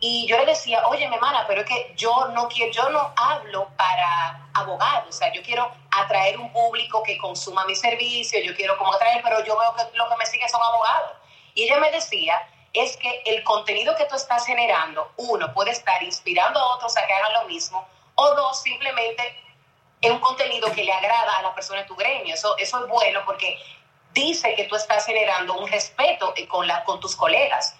Y 0.00 0.26
yo 0.28 0.36
le 0.36 0.44
decía, 0.44 0.86
oye, 0.88 1.08
mi 1.08 1.14
hermana, 1.14 1.46
pero 1.48 1.62
es 1.62 1.66
que 1.66 1.94
yo 1.96 2.28
no 2.34 2.48
quiero, 2.48 2.70
yo 2.70 2.90
no 2.90 3.12
hablo 3.16 3.68
para 3.78 4.46
abogados, 4.52 5.08
o 5.08 5.18
sea, 5.18 5.32
yo 5.32 5.42
quiero 5.42 5.70
atraer 5.90 6.38
un 6.38 6.52
público 6.52 7.02
que 7.02 7.16
consuma 7.16 7.64
mi 7.64 7.74
servicio, 7.74 8.38
yo 8.44 8.54
quiero 8.54 8.76
como 8.76 8.92
atraer, 8.92 9.22
pero 9.22 9.42
yo 9.44 9.58
veo 9.58 9.74
que 9.74 9.96
lo 9.96 10.08
que 10.08 10.16
me 10.16 10.26
siguen 10.26 10.48
son 10.50 10.60
abogados. 10.62 11.12
Y 11.54 11.64
ella 11.64 11.78
me 11.78 11.90
decía, 11.90 12.46
es 12.80 12.96
que 12.96 13.22
el 13.26 13.42
contenido 13.44 13.94
que 13.96 14.04
tú 14.06 14.16
estás 14.16 14.46
generando, 14.46 15.12
uno, 15.16 15.52
puede 15.52 15.70
estar 15.70 16.02
inspirando 16.02 16.58
a 16.58 16.74
otros 16.76 16.96
a 16.96 17.06
que 17.06 17.12
hagan 17.12 17.32
lo 17.34 17.44
mismo, 17.44 17.86
o 18.14 18.34
dos, 18.34 18.62
simplemente 18.62 19.42
es 20.00 20.10
un 20.10 20.20
contenido 20.20 20.70
que 20.72 20.84
le 20.84 20.92
agrada 20.92 21.38
a 21.38 21.42
la 21.42 21.54
persona 21.54 21.82
de 21.82 21.86
tu 21.86 21.96
gremio. 21.96 22.34
Eso, 22.34 22.56
eso 22.58 22.84
es 22.84 22.88
bueno 22.88 23.20
porque 23.24 23.58
dice 24.12 24.54
que 24.54 24.64
tú 24.64 24.76
estás 24.76 25.06
generando 25.06 25.58
un 25.58 25.68
respeto 25.68 26.34
con, 26.48 26.66
la, 26.66 26.84
con 26.84 27.00
tus 27.00 27.14
colegas. 27.14 27.76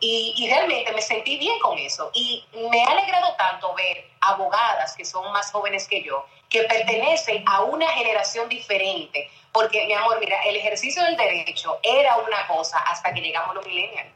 Y, 0.00 0.48
realmente 0.50 0.92
me 0.92 1.00
sentí 1.00 1.38
bien 1.38 1.58
con 1.60 1.78
eso. 1.78 2.10
Y 2.12 2.44
me 2.70 2.84
ha 2.84 2.88
alegrado 2.88 3.34
tanto 3.36 3.72
ver 3.74 4.10
abogadas 4.20 4.94
que 4.94 5.04
son 5.04 5.32
más 5.32 5.50
jóvenes 5.50 5.88
que 5.88 6.02
yo, 6.02 6.26
que 6.50 6.64
pertenecen 6.64 7.42
a 7.46 7.62
una 7.62 7.88
generación 7.88 8.48
diferente. 8.48 9.30
Porque, 9.50 9.86
mi 9.86 9.94
amor, 9.94 10.20
mira, 10.20 10.42
el 10.42 10.56
ejercicio 10.56 11.02
del 11.04 11.16
derecho 11.16 11.78
era 11.82 12.16
una 12.18 12.46
cosa 12.46 12.78
hasta 12.80 13.14
que 13.14 13.20
llegamos 13.20 13.54
los 13.54 13.66
millennials. 13.66 14.10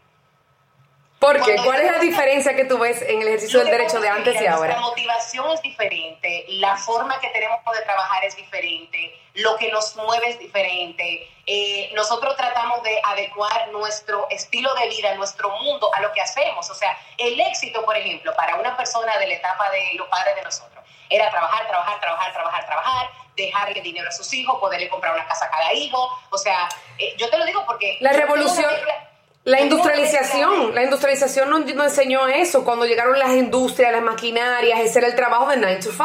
¿Por 1.18 1.42
qué? 1.44 1.56
¿Cuál 1.64 1.80
es 1.80 1.90
la 1.90 1.98
diferencia 1.98 2.54
que 2.54 2.64
tú 2.64 2.78
ves 2.78 3.02
en 3.02 3.20
el 3.20 3.28
ejercicio 3.28 3.58
del 3.58 3.70
derecho 3.70 4.00
de 4.00 4.08
antes 4.08 4.40
y 4.40 4.46
ahora? 4.46 4.74
La 4.74 4.80
motivación 4.80 5.50
es 5.50 5.60
diferente, 5.62 6.44
la 6.48 6.76
forma 6.76 7.18
que 7.18 7.28
tenemos 7.30 7.58
de 7.74 7.82
trabajar 7.82 8.24
es 8.24 8.36
diferente, 8.36 9.18
lo 9.34 9.56
que 9.56 9.70
nos 9.72 9.96
mueve 9.96 10.30
es 10.30 10.38
diferente. 10.38 11.28
Eh, 11.44 11.90
nosotros 11.94 12.36
tratamos 12.36 12.82
de 12.84 13.00
adecuar 13.04 13.68
nuestro 13.72 14.28
estilo 14.30 14.72
de 14.74 14.88
vida, 14.88 15.14
nuestro 15.16 15.50
mundo 15.58 15.90
a 15.92 16.00
lo 16.02 16.12
que 16.12 16.20
hacemos. 16.20 16.70
O 16.70 16.74
sea, 16.74 16.96
el 17.16 17.40
éxito, 17.40 17.84
por 17.84 17.96
ejemplo, 17.96 18.32
para 18.36 18.54
una 18.56 18.76
persona 18.76 19.16
de 19.18 19.26
la 19.26 19.34
etapa 19.34 19.70
de 19.70 19.94
los 19.94 20.06
padres 20.08 20.36
de 20.36 20.42
nosotros, 20.42 20.84
era 21.10 21.30
trabajar, 21.30 21.66
trabajar, 21.66 22.00
trabajar, 22.00 22.32
trabajar, 22.32 22.66
trabajar, 22.66 23.10
dejarle 23.34 23.80
dinero 23.80 24.08
a 24.08 24.12
sus 24.12 24.32
hijos, 24.34 24.60
poderle 24.60 24.88
comprar 24.88 25.14
una 25.14 25.26
casa 25.26 25.46
a 25.46 25.50
cada 25.50 25.72
hijo. 25.72 26.08
O 26.30 26.38
sea, 26.38 26.68
eh, 26.98 27.16
yo 27.16 27.28
te 27.28 27.38
lo 27.38 27.44
digo 27.44 27.64
porque... 27.66 27.96
La 28.00 28.12
revolución... 28.12 28.70
La 29.48 29.62
industrialización, 29.62 30.74
la 30.74 30.82
industrialización 30.82 31.48
nos, 31.48 31.62
enseñó 31.62 32.26
eso, 32.28 32.66
cuando 32.66 32.84
llegaron 32.84 33.18
las 33.18 33.30
industrias, 33.30 33.92
las 33.92 34.02
maquinarias, 34.02 34.78
ese 34.80 34.98
era 34.98 35.08
el 35.08 35.14
trabajo 35.14 35.48
de 35.48 35.56
9 35.56 35.76
to 35.76 35.90
5. 35.90 36.04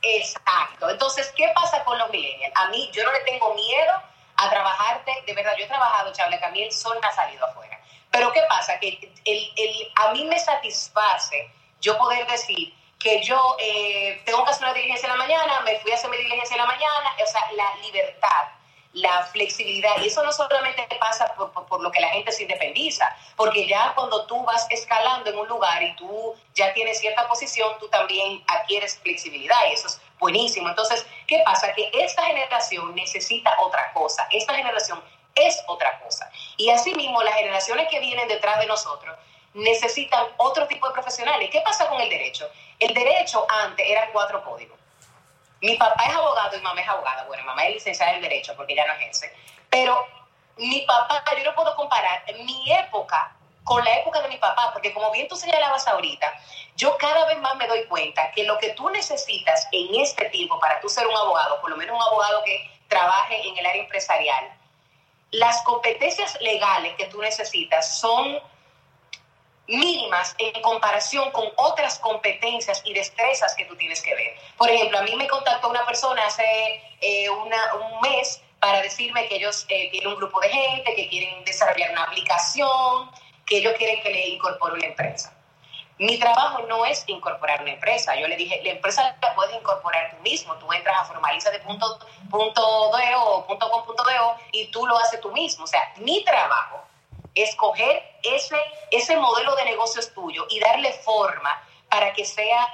Exacto. 0.00 0.88
Entonces, 0.88 1.30
¿qué 1.36 1.52
pasa 1.54 1.84
con 1.84 1.98
los 1.98 2.08
millennials? 2.08 2.54
A 2.56 2.68
mí, 2.68 2.88
yo 2.90 3.04
no 3.04 3.12
le 3.12 3.20
tengo 3.20 3.54
miedo 3.54 3.92
a 4.34 4.48
trabajarte, 4.48 5.12
de 5.26 5.34
verdad, 5.34 5.52
yo 5.58 5.66
he 5.66 5.68
trabajado, 5.68 6.10
Chable, 6.14 6.38
que 6.38 6.44
a 6.46 6.50
mí 6.52 6.62
el 6.62 6.72
sol 6.72 6.96
me 7.02 7.06
ha 7.06 7.12
salido 7.12 7.44
afuera. 7.44 7.78
Pero 8.10 8.32
¿qué 8.32 8.40
pasa? 8.48 8.78
Que 8.80 8.98
el, 9.26 9.52
el, 9.56 9.92
a 9.96 10.12
mí 10.12 10.24
me 10.24 10.38
satisface 10.38 11.52
yo 11.82 11.98
poder 11.98 12.26
decir 12.28 12.74
que 12.98 13.22
yo 13.22 13.56
eh, 13.58 14.22
tengo 14.24 14.42
que 14.42 14.52
hacer 14.52 14.64
una 14.64 14.72
diligencia 14.72 15.06
en 15.06 15.18
la 15.18 15.26
mañana, 15.26 15.60
me 15.66 15.78
fui 15.80 15.92
a 15.92 15.96
hacer 15.96 16.08
mi 16.08 16.16
diligencia 16.16 16.54
en 16.54 16.62
la 16.62 16.66
mañana, 16.66 17.14
o 17.22 17.26
sea, 17.30 17.42
la 17.52 17.74
libertad 17.82 18.48
la 18.92 19.22
flexibilidad. 19.26 19.90
Y 20.02 20.06
eso 20.06 20.22
no 20.22 20.32
solamente 20.32 20.86
pasa 20.98 21.32
por, 21.34 21.52
por, 21.52 21.80
lo 21.80 21.90
que 21.90 22.00
la 22.00 22.08
gente 22.08 22.32
se 22.32 22.42
independiza, 22.42 23.04
porque 23.36 23.66
ya 23.66 23.92
cuando 23.94 24.26
tú 24.26 24.42
vas 24.44 24.66
escalando 24.70 25.30
en 25.30 25.38
un 25.38 25.48
lugar 25.48 25.82
y 25.82 25.94
tú 25.96 26.34
ya 26.54 26.72
tienes 26.72 26.98
cierta 26.98 27.26
posición, 27.28 27.78
tú 27.78 27.88
también 27.88 28.42
adquieres 28.48 28.98
flexibilidad 28.98 29.58
y 29.70 29.74
eso 29.74 29.86
es 29.86 30.00
buenísimo. 30.18 30.68
Entonces, 30.68 31.06
¿qué 31.26 31.40
pasa? 31.44 31.72
Que 31.72 31.90
esta 31.94 32.24
generación 32.24 32.94
necesita 32.94 33.52
otra 33.60 33.92
cosa. 33.92 34.26
Esta 34.30 34.54
generación 34.54 35.02
es 35.34 35.62
otra 35.68 36.00
cosa. 36.00 36.30
Y 36.56 36.70
asimismo, 36.70 37.22
las 37.22 37.34
generaciones 37.34 37.88
que 37.88 38.00
vienen 38.00 38.28
detrás 38.28 38.58
de 38.58 38.66
nosotros 38.66 39.16
necesitan 39.54 40.26
otro 40.36 40.66
tipo 40.66 40.86
de 40.88 40.92
profesionales. 40.92 41.48
¿Qué 41.50 41.60
pasa 41.60 41.88
con 41.88 42.00
el 42.00 42.08
derecho? 42.08 42.48
El 42.78 42.94
derecho 42.94 43.46
antes 43.48 43.86
eran 43.88 44.10
cuatro 44.12 44.42
códigos 44.44 44.79
mi 45.60 45.76
papá 45.76 46.04
es 46.06 46.14
abogado 46.14 46.56
y 46.56 46.60
mamá 46.60 46.80
es 46.80 46.88
abogada. 46.88 47.24
Bueno, 47.24 47.44
mamá 47.44 47.64
es 47.66 47.74
licenciada 47.74 48.12
en 48.12 48.22
Derecho 48.22 48.54
porque 48.56 48.74
ya 48.74 48.86
no 48.86 48.94
ejerce. 48.94 49.32
Pero 49.68 50.06
mi 50.56 50.82
papá, 50.82 51.22
yo 51.36 51.44
no 51.44 51.54
puedo 51.54 51.74
comparar 51.76 52.24
mi 52.44 52.72
época 52.72 53.36
con 53.64 53.84
la 53.84 53.98
época 53.98 54.20
de 54.22 54.28
mi 54.28 54.38
papá, 54.38 54.70
porque 54.72 54.92
como 54.92 55.10
bien 55.12 55.28
tú 55.28 55.36
señalabas 55.36 55.86
ahorita, 55.86 56.32
yo 56.76 56.96
cada 56.96 57.26
vez 57.26 57.38
más 57.40 57.56
me 57.56 57.66
doy 57.66 57.84
cuenta 57.84 58.30
que 58.32 58.44
lo 58.44 58.58
que 58.58 58.70
tú 58.70 58.88
necesitas 58.90 59.68
en 59.70 60.00
este 60.00 60.28
tiempo 60.30 60.58
para 60.58 60.80
tú 60.80 60.88
ser 60.88 61.06
un 61.06 61.16
abogado, 61.16 61.60
por 61.60 61.70
lo 61.70 61.76
menos 61.76 61.94
un 61.94 62.02
abogado 62.02 62.42
que 62.42 62.68
trabaje 62.88 63.46
en 63.46 63.56
el 63.56 63.66
área 63.66 63.82
empresarial, 63.82 64.50
las 65.30 65.62
competencias 65.62 66.36
legales 66.40 66.94
que 66.96 67.06
tú 67.06 67.20
necesitas 67.20 68.00
son 68.00 68.40
mínimas 69.70 70.34
en 70.38 70.60
comparación 70.62 71.30
con 71.30 71.48
otras 71.56 71.98
competencias 71.98 72.82
y 72.84 72.92
destrezas 72.92 73.54
que 73.54 73.64
tú 73.64 73.76
tienes 73.76 74.02
que 74.02 74.14
ver. 74.14 74.34
Por 74.56 74.68
ejemplo, 74.68 74.98
a 74.98 75.02
mí 75.02 75.14
me 75.16 75.28
contactó 75.28 75.68
una 75.68 75.86
persona 75.86 76.26
hace 76.26 76.44
eh, 77.00 77.30
una, 77.30 77.74
un 77.74 78.00
mes 78.00 78.42
para 78.58 78.82
decirme 78.82 79.26
que 79.28 79.36
ellos 79.36 79.64
eh, 79.68 79.90
tienen 79.90 80.10
un 80.10 80.16
grupo 80.16 80.40
de 80.40 80.50
gente, 80.50 80.94
que 80.94 81.08
quieren 81.08 81.44
desarrollar 81.44 81.92
una 81.92 82.04
aplicación, 82.04 83.10
que 83.46 83.58
ellos 83.58 83.74
quieren 83.78 84.02
que 84.02 84.10
le 84.10 84.28
incorpore 84.28 84.74
una 84.74 84.86
empresa. 84.86 85.34
Mi 85.98 86.18
trabajo 86.18 86.62
no 86.62 86.86
es 86.86 87.04
incorporar 87.08 87.60
una 87.60 87.72
empresa. 87.72 88.16
Yo 88.16 88.26
le 88.26 88.36
dije, 88.36 88.62
la 88.64 88.70
empresa 88.70 89.16
la 89.20 89.34
puedes 89.34 89.54
incorporar 89.54 90.10
tú 90.10 90.22
mismo. 90.22 90.54
Tú 90.56 90.72
entras 90.72 90.96
a 90.98 91.04
formaliza 91.04 91.50
de 91.50 91.58
punto, 91.58 91.98
punto 92.30 92.62
o 92.66 93.46
punto 93.46 93.70
com 93.70 93.84
punto 93.84 94.02
y 94.52 94.70
tú 94.70 94.86
lo 94.86 94.96
haces 94.96 95.20
tú 95.20 95.30
mismo. 95.30 95.64
O 95.64 95.66
sea, 95.66 95.92
mi 95.96 96.24
trabajo 96.24 96.82
escoger 97.34 98.02
ese, 98.22 98.56
ese 98.90 99.16
modelo 99.16 99.54
de 99.56 99.64
negocios 99.64 100.12
tuyo 100.12 100.46
y 100.50 100.60
darle 100.60 100.92
forma 100.92 101.62
para 101.88 102.12
que 102.12 102.24
sea 102.24 102.66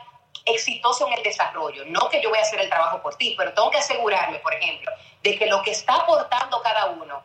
exitoso 0.44 1.06
en 1.08 1.14
el 1.14 1.22
desarrollo. 1.22 1.84
No 1.86 2.08
que 2.08 2.22
yo 2.22 2.30
voy 2.30 2.38
a 2.38 2.42
hacer 2.42 2.60
el 2.60 2.68
trabajo 2.68 3.02
por 3.02 3.16
ti, 3.16 3.34
pero 3.36 3.52
tengo 3.52 3.70
que 3.70 3.78
asegurarme, 3.78 4.38
por 4.38 4.54
ejemplo, 4.54 4.92
de 5.22 5.36
que 5.36 5.46
lo 5.46 5.62
que 5.62 5.72
está 5.72 5.96
aportando 5.96 6.62
cada 6.62 6.86
uno, 6.86 7.22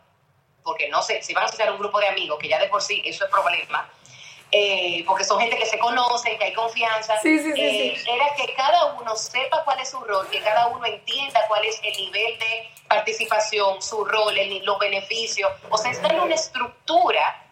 porque 0.63 0.89
no 0.89 1.02
sé, 1.02 1.22
si 1.22 1.34
van 1.34 1.44
a 1.44 1.48
hacer 1.48 1.72
un 1.72 1.78
grupo 1.78 2.00
de 2.00 2.08
amigos, 2.08 2.39
que 2.39 2.48
ya 2.48 2.60
de 2.60 2.67
por 2.67 2.82
sí 2.82 3.02
eso 3.06 3.26
es 3.26 3.32
problema, 3.32 3.89
eh, 4.52 5.04
porque 5.08 5.24
son 5.24 5.40
gente 5.40 5.58
que 5.58 5.66
se 5.66 5.80
conoce, 5.80 6.38
que 6.38 6.44
hay 6.44 6.54
confianza, 6.54 7.16
eh, 7.24 7.96
era 8.06 8.36
que 8.36 8.54
cada 8.54 8.94
uno 8.94 9.16
sepa 9.16 9.64
cuál 9.64 9.80
es 9.80 9.90
su 9.90 10.00
rol, 10.02 10.28
que 10.30 10.42
cada 10.42 10.68
uno 10.68 10.86
entienda 10.86 11.40
cuál 11.48 11.64
es 11.64 11.80
el 11.82 11.94
nivel 11.94 12.38
de 12.38 12.70
participación, 12.90 13.82
su 13.82 14.04
rol, 14.04 14.36
los 14.64 14.80
beneficios. 14.80 15.50
O 15.70 15.78
sea, 15.78 15.92
está 15.92 16.10
en 16.10 16.20
una 16.20 16.36
estructura 16.36 17.46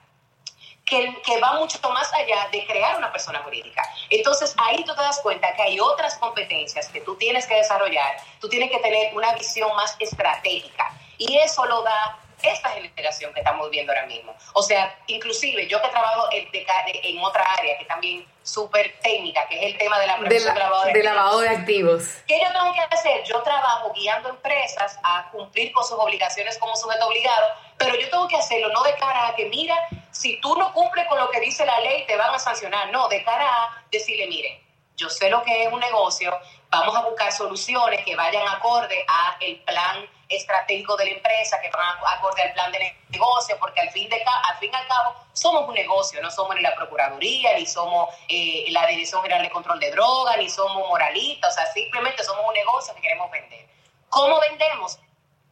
que, 0.86 1.16
que, 1.24 1.40
va 1.40 1.54
mucho 1.54 1.80
más 1.90 2.12
allá 2.14 2.50
de 2.52 2.66
crear 2.66 2.98
una 2.98 3.12
persona 3.14 3.40
jurídica. 3.44 3.82
Entonces 4.10 4.54
ahí 4.58 4.84
tú 4.84 4.94
te 4.94 5.02
das 5.02 5.22
cuenta 5.22 5.54
que 5.54 5.62
hay 5.62 5.80
otras 5.80 6.18
competencias 6.18 6.90
que 6.90 7.00
tú 7.00 7.16
tienes 7.16 7.48
que 7.48 7.56
desarrollar, 7.56 8.18
tú 8.42 8.50
tienes 8.50 8.72
que 8.72 8.80
tener 8.80 9.16
una 9.16 9.34
visión 9.36 9.74
más 9.76 9.96
estratégica 10.00 10.92
y 11.18 11.38
eso 11.38 11.64
lo 11.66 11.84
da 11.84 12.20
esta 12.44 12.70
generación 12.70 13.34
que 13.34 13.40
estamos 13.40 13.70
viviendo 13.70 13.92
ahora 13.92 14.06
mismo. 14.06 14.36
O 14.54 14.62
sea, 14.62 14.98
inclusive 15.08 15.68
yo 15.68 15.82
que 15.82 15.90
trabajo 15.90 16.28
en, 16.32 16.48
en 16.54 17.24
otra 17.24 17.44
área 17.54 17.78
que 17.78 17.86
también 17.86 18.26
súper 18.50 19.00
técnica, 19.02 19.48
que 19.48 19.60
es 19.60 19.74
el 19.74 19.78
tema 19.78 20.00
de 20.00 20.08
la 20.08 20.18
de, 20.18 20.40
lavado, 20.40 20.86
de, 20.86 21.04
lavado 21.04 21.40
de 21.42 21.50
activos. 21.50 22.04
¿Qué 22.28 22.40
yo 22.42 22.52
tengo 22.52 22.74
que 22.74 22.96
hacer? 22.96 23.24
Yo 23.24 23.42
trabajo 23.44 23.92
guiando 23.94 24.30
empresas 24.30 24.98
a 25.04 25.30
cumplir 25.32 25.72
con 25.72 25.84
sus 25.84 25.98
obligaciones 26.00 26.58
como 26.58 26.76
sujeto 26.76 27.08
obligado, 27.08 27.48
pero 27.78 27.96
yo 27.96 28.10
tengo 28.10 28.28
que 28.28 28.38
hacerlo 28.38 28.70
no 28.70 28.84
de 28.84 28.96
cara 28.96 29.28
a 29.28 29.36
que, 29.36 29.46
mira, 29.46 29.76
si 30.12 30.40
tú 30.42 30.56
no 30.56 30.74
cumples 30.74 31.08
con 31.08 31.20
lo 31.20 31.30
que 31.30 31.40
dice 31.40 31.66
la 31.66 31.80
ley, 31.82 32.06
te 32.08 32.18
van 32.18 32.34
a 32.34 32.40
sancionar. 32.40 32.92
No, 32.92 33.08
de 33.08 33.24
cara 33.24 33.46
a 33.46 33.84
decirle, 33.92 34.28
miren, 34.28 34.60
yo 34.96 35.10
sé 35.10 35.30
lo 35.30 35.44
que 35.44 35.64
es 35.64 35.72
un 35.72 35.80
negocio, 35.80 36.38
vamos 36.70 36.96
a 36.96 37.02
buscar 37.02 37.32
soluciones 37.32 38.04
que 38.04 38.16
vayan 38.16 38.48
acorde 38.48 39.06
a 39.08 39.38
el 39.40 39.58
plan 39.62 40.10
estratégico 40.30 40.96
de 40.96 41.06
la 41.06 41.12
empresa, 41.12 41.60
que 41.60 41.70
van 41.70 41.98
acorde 42.06 42.44
al 42.44 42.54
plan 42.54 42.72
de 42.72 42.96
negocio, 43.10 43.58
porque 43.60 43.82
al 43.82 43.90
fin, 43.90 44.08
de, 44.10 44.24
al 44.24 44.58
fin 44.60 44.70
y 44.72 44.76
al 44.76 44.88
cabo 44.88 45.16
somos 45.34 45.68
un 45.68 45.74
negocio, 45.74 46.22
no 46.22 46.30
somos 46.30 46.56
ni 46.56 46.62
la 46.62 46.76
Procuraduría, 46.76 47.58
ni 47.58 47.66
somos 47.66 48.14
eh, 48.28 48.66
la 48.70 48.86
Dirección 48.86 49.22
General 49.24 49.42
de 49.42 49.50
Control 49.50 49.80
de 49.80 49.92
Drogas, 49.92 50.38
ni 50.38 50.50
somos 50.50 50.88
moralistas, 50.88 51.52
o 51.52 51.56
sea, 51.56 51.66
simplemente 51.74 52.24
somos 52.24 52.46
un 52.48 52.54
negocio 52.54 52.94
que 52.94 53.02
queremos 53.02 53.32
vender. 53.32 53.68
¿Cómo 54.10 54.40
vendemos? 54.40 55.00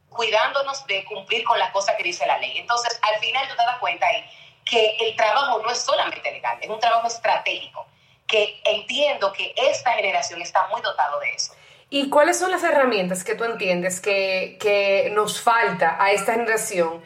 Cuidándonos 0.09 0.85
de 0.85 1.03
cumplir 1.05 1.43
con 1.43 1.57
las 1.57 1.71
cosas 1.71 1.95
que 1.95 2.03
dice 2.03 2.25
la 2.25 2.37
ley. 2.37 2.57
Entonces, 2.57 2.99
al 3.01 3.19
final 3.19 3.47
tú 3.47 3.55
te 3.55 3.63
das 3.63 3.77
cuenta 3.79 4.07
ahí 4.07 4.29
que 4.63 4.97
el 4.99 5.15
trabajo 5.15 5.59
no 5.59 5.71
es 5.71 5.79
solamente 5.79 6.31
legal, 6.31 6.57
es 6.61 6.69
un 6.69 6.79
trabajo 6.79 7.07
estratégico, 7.07 7.87
que 8.27 8.61
entiendo 8.65 9.31
que 9.31 9.53
esta 9.55 9.93
generación 9.93 10.41
está 10.41 10.67
muy 10.67 10.81
dotado 10.81 11.19
de 11.19 11.33
eso. 11.33 11.53
¿Y 11.89 12.09
cuáles 12.09 12.37
son 12.37 12.51
las 12.51 12.63
herramientas 12.63 13.23
que 13.23 13.35
tú 13.35 13.45
entiendes 13.45 14.01
que, 14.01 14.57
que 14.59 15.11
nos 15.15 15.41
falta 15.41 15.97
a 16.03 16.11
esta 16.11 16.33
generación 16.33 17.01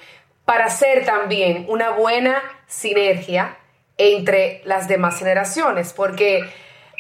para 0.46 0.66
hacer 0.66 1.06
también 1.06 1.66
una 1.70 1.92
buena 1.92 2.42
sinergia 2.68 3.58
entre 3.98 4.62
las 4.66 4.88
demás 4.88 5.20
generaciones? 5.20 5.94
Porque 5.94 6.50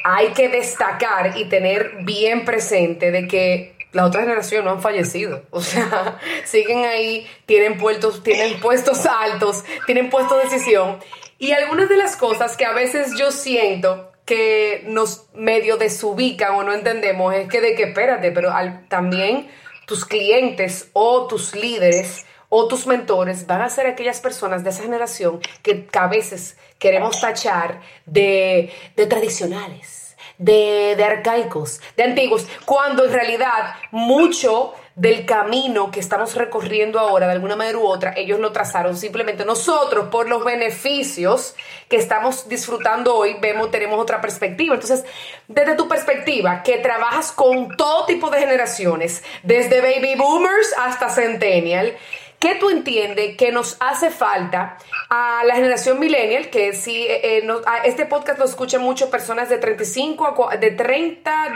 hay 0.04 0.30
que 0.30 0.50
destacar 0.50 1.38
y 1.38 1.46
tener 1.46 2.04
bien 2.04 2.46
presente 2.46 3.12
de 3.12 3.28
que 3.28 3.76
la 3.92 4.06
otra 4.06 4.22
generación 4.22 4.66
no 4.66 4.72
han 4.72 4.82
fallecido. 4.82 5.44
O 5.50 5.62
sea, 5.62 6.20
siguen 6.46 6.86
ahí, 6.86 7.28
tienen 7.46 7.78
puestos, 7.78 8.24
tienen 8.24 8.60
puestos 8.60 9.06
altos, 9.06 9.64
tienen 9.86 10.10
puestos 10.10 10.38
de 10.38 10.50
decisión. 10.50 11.00
Y 11.38 11.54
algunas 11.54 11.90
de 11.90 11.98
las 11.98 12.16
cosas 12.16 12.56
que 12.56 12.66
a 12.66 12.74
veces 12.74 13.18
yo 13.18 13.32
siento 13.32 14.11
que 14.26 14.84
nos 14.88 15.26
medio 15.34 15.78
desubican 15.78 16.56
o 16.56 16.64
no 16.64 16.74
entendemos 16.74 17.34
es 17.34 17.50
que 17.50 17.62
de 17.62 17.76
que 17.76 17.84
espérate, 17.84 18.32
pero 18.32 18.52
también 18.88 19.50
tus 19.86 20.06
clientes 20.06 20.90
o 20.94 21.28
tus 21.28 21.56
líderes 21.56 22.26
o 22.50 22.68
tus 22.68 22.86
mentores 22.86 23.48
van 23.48 23.62
a 23.62 23.70
ser 23.70 23.88
aquellas 23.88 24.20
personas 24.20 24.64
de 24.64 24.72
esa 24.72 24.84
generación 24.84 25.40
que, 25.64 25.88
a 25.94 26.08
veces 26.08 26.58
queremos 26.80 27.20
tachar 27.22 27.82
de, 28.06 28.72
de 28.96 29.06
tradicionales, 29.08 30.18
de, 30.38 30.96
de 30.98 31.04
arcaicos, 31.04 31.80
de 31.96 32.04
antiguos, 32.04 32.46
cuando 32.66 33.06
en 33.06 33.14
realidad 33.14 33.76
mucho 33.92 34.74
del 34.96 35.26
camino 35.26 35.90
que 35.92 36.00
estamos 36.00 36.36
recorriendo 36.36 37.00
ahora, 37.00 37.28
de 37.28 37.34
alguna 37.34 37.56
manera 37.56 37.78
u 37.78 37.86
otra, 37.86 38.14
ellos 38.16 38.40
lo 38.40 38.52
trazaron. 38.52 38.98
Simplemente 38.98 39.46
nosotros, 39.46 40.10
por 40.10 40.28
los 40.28 40.44
beneficios 40.44 41.56
que 41.88 41.96
estamos 41.96 42.50
disfrutando 42.50 43.16
hoy, 43.16 43.38
vemos, 43.40 43.72
tenemos 43.72 44.00
otra 44.00 44.20
perspectiva. 44.22 44.76
Entonces, 44.76 45.06
desde 45.48 45.76
tu 45.76 45.88
perspectiva, 45.88 46.64
que 46.64 46.78
trabajas 46.78 47.32
con 47.32 47.76
todo 47.78 48.06
tipo 48.06 48.30
de 48.30 48.40
generaciones, 48.40 49.24
desde 49.44 49.82
baby 49.82 50.16
boomers 50.16 50.74
hasta 50.78 51.10
centennial, 51.10 51.96
¿Qué 52.42 52.56
tú 52.56 52.72
entiendes 52.72 53.38
que 53.38 53.52
nos 53.52 53.78
hace 53.80 54.10
falta 54.10 54.80
a 55.12 55.44
la 55.46 55.54
generación 55.54 56.00
millennial? 56.00 56.50
Que 56.50 56.74
si 56.74 57.04
eh, 57.04 57.38
eh, 57.38 57.48
este 57.84 58.08
podcast 58.08 58.40
lo 58.40 58.46
escuchan 58.46 58.82
muchas 58.82 59.10
personas 59.10 59.48
de 59.48 59.60
35 59.60 60.50
a 60.50 60.58
de 60.58 60.72
30, 60.72 61.54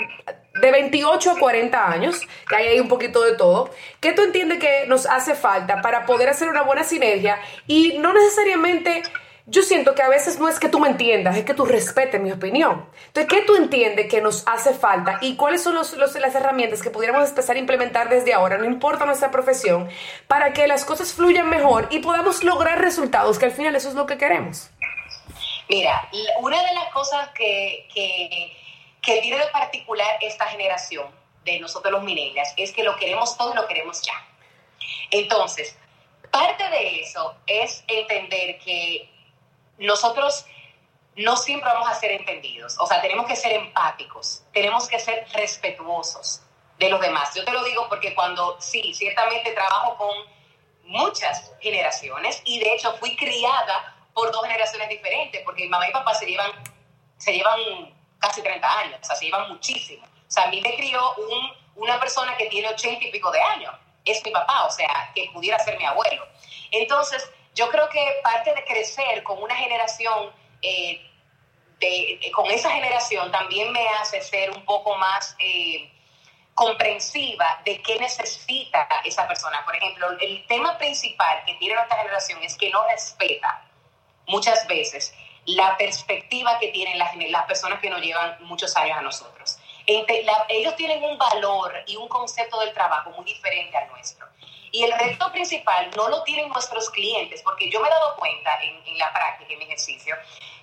de 0.61 0.71
28 0.71 1.31
a 1.31 1.39
40 1.39 1.91
años, 1.91 2.21
que 2.47 2.55
hay 2.55 2.67
ahí 2.67 2.79
un 2.79 2.87
poquito 2.87 3.21
de 3.23 3.33
todo. 3.33 3.69
¿Qué 3.99 4.13
tú 4.13 4.21
entiendes 4.23 4.59
que 4.59 4.85
nos 4.87 5.05
hace 5.05 5.35
falta 5.35 5.81
para 5.81 6.05
poder 6.05 6.29
hacer 6.29 6.49
una 6.49 6.61
buena 6.61 6.83
sinergia 6.83 7.39
y 7.67 7.97
no 7.97 8.13
necesariamente 8.13 9.03
yo 9.47 9.61
siento 9.61 9.93
que 9.93 10.01
a 10.01 10.09
veces 10.09 10.39
no 10.39 10.47
es 10.47 10.59
que 10.59 10.69
tú 10.69 10.79
me 10.79 10.89
entiendas, 10.89 11.37
es 11.37 11.45
que 11.45 11.53
tú 11.53 11.65
respetes 11.65 12.19
mi 12.19 12.31
opinión. 12.31 12.89
Entonces, 13.07 13.27
¿qué 13.29 13.45
tú 13.45 13.55
entiendes 13.55 14.07
que 14.07 14.19
nos 14.19 14.47
hace 14.47 14.73
falta 14.73 15.19
y 15.21 15.35
cuáles 15.35 15.61
son 15.61 15.75
los, 15.75 15.95
las 15.95 16.35
herramientas 16.35 16.81
que 16.81 16.89
pudiéramos 16.89 17.29
empezar 17.29 17.55
a 17.55 17.59
implementar 17.59 18.09
desde 18.09 18.33
ahora, 18.33 18.57
no 18.57 18.65
importa 18.65 19.05
nuestra 19.05 19.29
profesión, 19.29 19.87
para 20.27 20.51
que 20.53 20.67
las 20.67 20.83
cosas 20.83 21.13
fluyan 21.13 21.47
mejor 21.47 21.87
y 21.91 21.99
podamos 21.99 22.43
lograr 22.43 22.81
resultados, 22.81 23.37
que 23.37 23.45
al 23.45 23.51
final 23.51 23.75
eso 23.75 23.89
es 23.89 23.95
lo 23.95 24.07
que 24.07 24.17
queremos? 24.17 24.71
Mira, 25.69 26.09
una 26.41 26.57
de 26.63 26.73
las 26.73 26.91
cosas 26.91 27.29
que, 27.35 27.87
que, 27.93 28.51
que 29.05 29.21
tiene 29.21 29.37
de 29.37 29.47
particular 29.47 30.17
esta 30.21 30.45
generación 30.47 31.07
de 31.43 31.59
nosotros 31.59 31.91
los 31.91 32.03
millennials 32.03 32.53
es 32.57 32.71
que 32.71 32.83
lo 32.83 32.95
queremos 32.97 33.37
todo 33.37 33.53
y 33.53 33.55
lo 33.55 33.67
queremos 33.67 34.01
ya. 34.01 34.13
Entonces, 35.11 35.77
parte 36.31 36.67
de 36.69 37.01
eso 37.01 37.35
es 37.45 37.83
entender 37.87 38.57
que 38.59 39.09
nosotros 39.77 40.45
no 41.15 41.37
siempre 41.37 41.69
vamos 41.69 41.87
a 41.87 41.93
ser 41.93 42.11
entendidos. 42.11 42.75
O 42.79 42.87
sea, 42.87 43.01
tenemos 43.01 43.27
que 43.27 43.35
ser 43.35 43.53
empáticos, 43.53 44.43
tenemos 44.51 44.87
que 44.87 44.99
ser 44.99 45.27
respetuosos 45.33 46.41
de 46.79 46.89
los 46.89 46.99
demás. 46.99 47.33
Yo 47.35 47.45
te 47.45 47.51
lo 47.51 47.63
digo 47.63 47.87
porque 47.87 48.13
cuando, 48.15 48.59
sí, 48.59 48.93
ciertamente 48.93 49.51
trabajo 49.51 49.95
con 49.97 50.15
muchas 50.83 51.53
generaciones 51.61 52.41
y 52.43 52.59
de 52.59 52.73
hecho 52.73 52.95
fui 52.97 53.15
criada 53.15 53.95
por 54.13 54.31
dos 54.31 54.43
generaciones 54.43 54.89
diferentes, 54.89 55.41
porque 55.43 55.63
mi 55.63 55.69
mamá 55.69 55.87
y 55.87 55.91
papá 55.91 56.13
se 56.13 56.25
llevan, 56.25 56.51
se 57.17 57.33
llevan 57.33 57.94
casi 58.19 58.41
30 58.41 58.79
años, 58.79 58.99
o 59.01 59.05
sea, 59.05 59.15
se 59.15 59.25
llevan 59.25 59.49
muchísimo. 59.49 60.05
O 60.05 60.31
sea, 60.31 60.45
a 60.45 60.47
mí 60.47 60.61
me 60.61 60.75
crió 60.75 61.13
un, 61.15 61.51
una 61.75 61.99
persona 61.99 62.35
que 62.37 62.47
tiene 62.47 62.69
80 62.69 63.05
y 63.05 63.11
pico 63.11 63.31
de 63.31 63.41
años, 63.41 63.73
es 64.03 64.23
mi 64.23 64.31
papá, 64.31 64.65
o 64.65 64.71
sea, 64.71 65.11
que 65.13 65.29
pudiera 65.33 65.59
ser 65.59 65.77
mi 65.77 65.85
abuelo. 65.85 66.27
Entonces, 66.71 67.29
yo 67.53 67.69
creo 67.69 67.87
que 67.89 68.17
parte 68.23 68.53
de 68.53 68.63
crecer 68.65 69.23
con 69.23 69.41
una 69.41 69.55
generación, 69.55 70.31
eh, 70.61 71.01
de, 71.79 72.19
eh, 72.21 72.31
con 72.31 72.49
esa 72.51 72.71
generación 72.71 73.31
también 73.31 73.71
me 73.71 73.87
hace 73.99 74.21
ser 74.21 74.51
un 74.51 74.63
poco 74.65 74.95
más 74.97 75.35
eh, 75.39 75.91
comprensiva 76.53 77.61
de 77.65 77.81
qué 77.81 77.99
necesita 77.99 78.87
esa 79.03 79.27
persona. 79.27 79.63
Por 79.65 79.75
ejemplo, 79.75 80.07
el 80.19 80.45
tema 80.47 80.77
principal 80.77 81.43
que 81.45 81.55
tiene 81.55 81.75
nuestra 81.75 81.97
generación 81.97 82.41
es 82.43 82.57
que 82.57 82.69
no 82.69 82.85
respeta 82.87 83.65
muchas 84.27 84.67
veces 84.67 85.13
la 85.45 85.77
perspectiva 85.77 86.57
que 86.59 86.69
tienen 86.69 86.97
las, 86.97 87.15
las 87.29 87.45
personas 87.45 87.79
que 87.79 87.89
nos 87.89 88.01
llevan 88.01 88.37
muchos 88.41 88.75
años 88.75 88.97
a 88.97 89.01
nosotros. 89.01 89.57
ellos 89.85 90.75
tienen 90.75 91.03
un 91.03 91.17
valor 91.17 91.73
y 91.85 91.95
un 91.95 92.07
concepto 92.07 92.59
del 92.59 92.73
trabajo 92.73 93.11
muy 93.11 93.25
diferente 93.25 93.77
al 93.77 93.87
nuestro. 93.89 94.25
Y 94.71 94.83
el 94.83 94.91
reto 94.91 95.31
principal 95.31 95.89
no 95.95 96.09
lo 96.09 96.23
tienen 96.23 96.49
nuestros 96.49 96.89
clientes, 96.89 97.41
porque 97.43 97.69
yo 97.69 97.79
me 97.79 97.87
he 97.87 97.91
dado 97.91 98.15
cuenta 98.17 98.59
en, 98.61 98.97
la 98.97 99.13
práctica, 99.13 99.53
en 99.53 99.59
mi 99.59 99.65
ejercicio, 99.65 100.15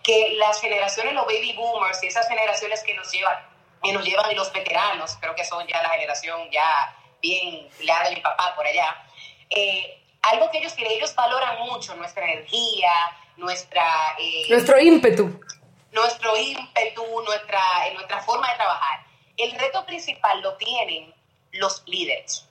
que 0.03 0.35
las 0.37 0.61
generaciones, 0.61 1.15
los 1.15 1.25
baby 1.25 1.55
boomers 1.55 2.03
y 2.03 2.09
esas 2.09 2.29
generaciones 2.29 2.83
que 2.83 2.93
nos 2.93 3.11
llevan, 3.11 3.39
que 3.83 3.93
nos 3.93 4.05
llevan 4.05 4.31
y 4.31 4.35
los 4.35 4.53
veteranos, 4.53 5.17
creo 5.19 5.35
que 5.35 5.45
son 5.45 5.67
ya 5.67 5.83
la 5.83 5.89
generación 5.91 6.51
ya 6.51 6.95
bien 7.23 7.69
la 7.85 8.03
de 8.03 8.17
mi 8.17 8.21
papá 8.21 8.55
por 8.55 8.67
allá, 8.67 9.03
eh, 9.49 10.03
algo 10.23 10.51
que 10.51 10.59
ellos 10.59 10.75
tienen, 10.75 10.95
ellos 10.95 11.15
valoran 11.15 11.61
mucho 11.61 11.95
nuestra 11.95 12.25
energía, 12.25 12.93
nuestra... 13.43 13.85
Eh, 14.19 14.47
nuestro 14.49 14.81
ímpetu. 14.81 15.41
Nuestro 15.91 16.37
ímpetu, 16.37 17.05
nuestra, 17.25 17.61
nuestra 17.93 18.23
forma 18.23 18.49
de 18.49 18.57
trabajar. 18.57 19.05
El 19.37 19.53
reto 19.59 19.85
principal 19.85 20.41
lo 20.41 20.57
tienen 20.57 21.13
los 21.53 21.83
líderes 21.87 22.49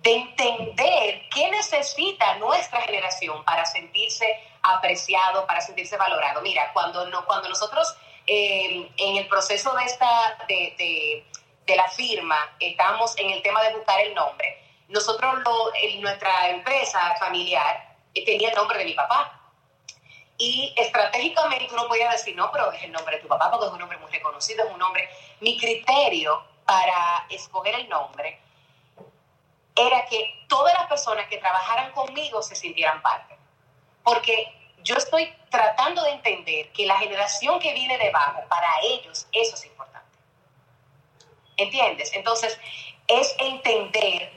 de 0.00 0.14
entender 0.14 1.22
qué 1.34 1.50
necesita 1.50 2.36
nuestra 2.36 2.80
generación 2.82 3.44
para 3.44 3.64
sentirse 3.64 4.26
apreciado, 4.62 5.46
para 5.46 5.60
sentirse 5.60 5.96
valorado. 5.96 6.40
Mira, 6.40 6.72
cuando, 6.72 7.08
no, 7.08 7.24
cuando 7.26 7.48
nosotros 7.48 7.96
eh, 8.26 8.90
en 8.96 9.16
el 9.16 9.26
proceso 9.26 9.74
de, 9.74 9.84
esta, 9.84 10.38
de, 10.46 11.24
de, 11.66 11.76
la 11.76 11.88
firma 11.88 12.36
estábamos 12.60 13.16
en 13.18 13.30
el 13.30 13.42
tema 13.42 13.62
de 13.62 13.74
buscar 13.74 14.00
el 14.00 14.14
nombre, 14.14 14.62
nosotros, 14.88 15.34
lo, 15.44 15.72
nuestra 16.00 16.48
empresa 16.50 17.16
familiar 17.18 17.96
eh, 18.14 18.24
tenía 18.24 18.50
el 18.50 18.54
nombre 18.54 18.78
de 18.78 18.84
mi 18.84 18.94
papá. 18.94 19.37
Y 20.38 20.72
estratégicamente 20.76 21.74
uno 21.74 21.88
podía 21.88 22.10
decir, 22.10 22.36
no, 22.36 22.50
pero 22.52 22.70
es 22.70 22.82
el 22.84 22.92
nombre 22.92 23.16
de 23.16 23.22
tu 23.22 23.28
papá 23.28 23.50
porque 23.50 23.66
es 23.66 23.72
un 23.72 23.80
nombre 23.80 23.98
muy 23.98 24.10
reconocido, 24.10 24.64
es 24.64 24.72
un 24.72 24.78
nombre. 24.78 25.08
Mi 25.40 25.58
criterio 25.58 26.44
para 26.64 27.26
escoger 27.28 27.74
el 27.74 27.88
nombre 27.88 28.40
era 29.74 30.06
que 30.06 30.44
todas 30.48 30.72
las 30.74 30.86
personas 30.86 31.26
que 31.28 31.38
trabajaran 31.38 31.90
conmigo 31.92 32.40
se 32.42 32.54
sintieran 32.54 33.02
parte. 33.02 33.36
Porque 34.04 34.52
yo 34.82 34.96
estoy 34.96 35.34
tratando 35.50 36.02
de 36.04 36.10
entender 36.12 36.70
que 36.72 36.86
la 36.86 36.98
generación 36.98 37.58
que 37.58 37.74
viene 37.74 37.98
debajo, 37.98 38.42
para 38.48 38.68
ellos 38.82 39.26
eso 39.32 39.54
es 39.54 39.66
importante. 39.66 40.18
¿Entiendes? 41.56 42.12
Entonces, 42.14 42.58
es 43.08 43.34
entender 43.40 44.32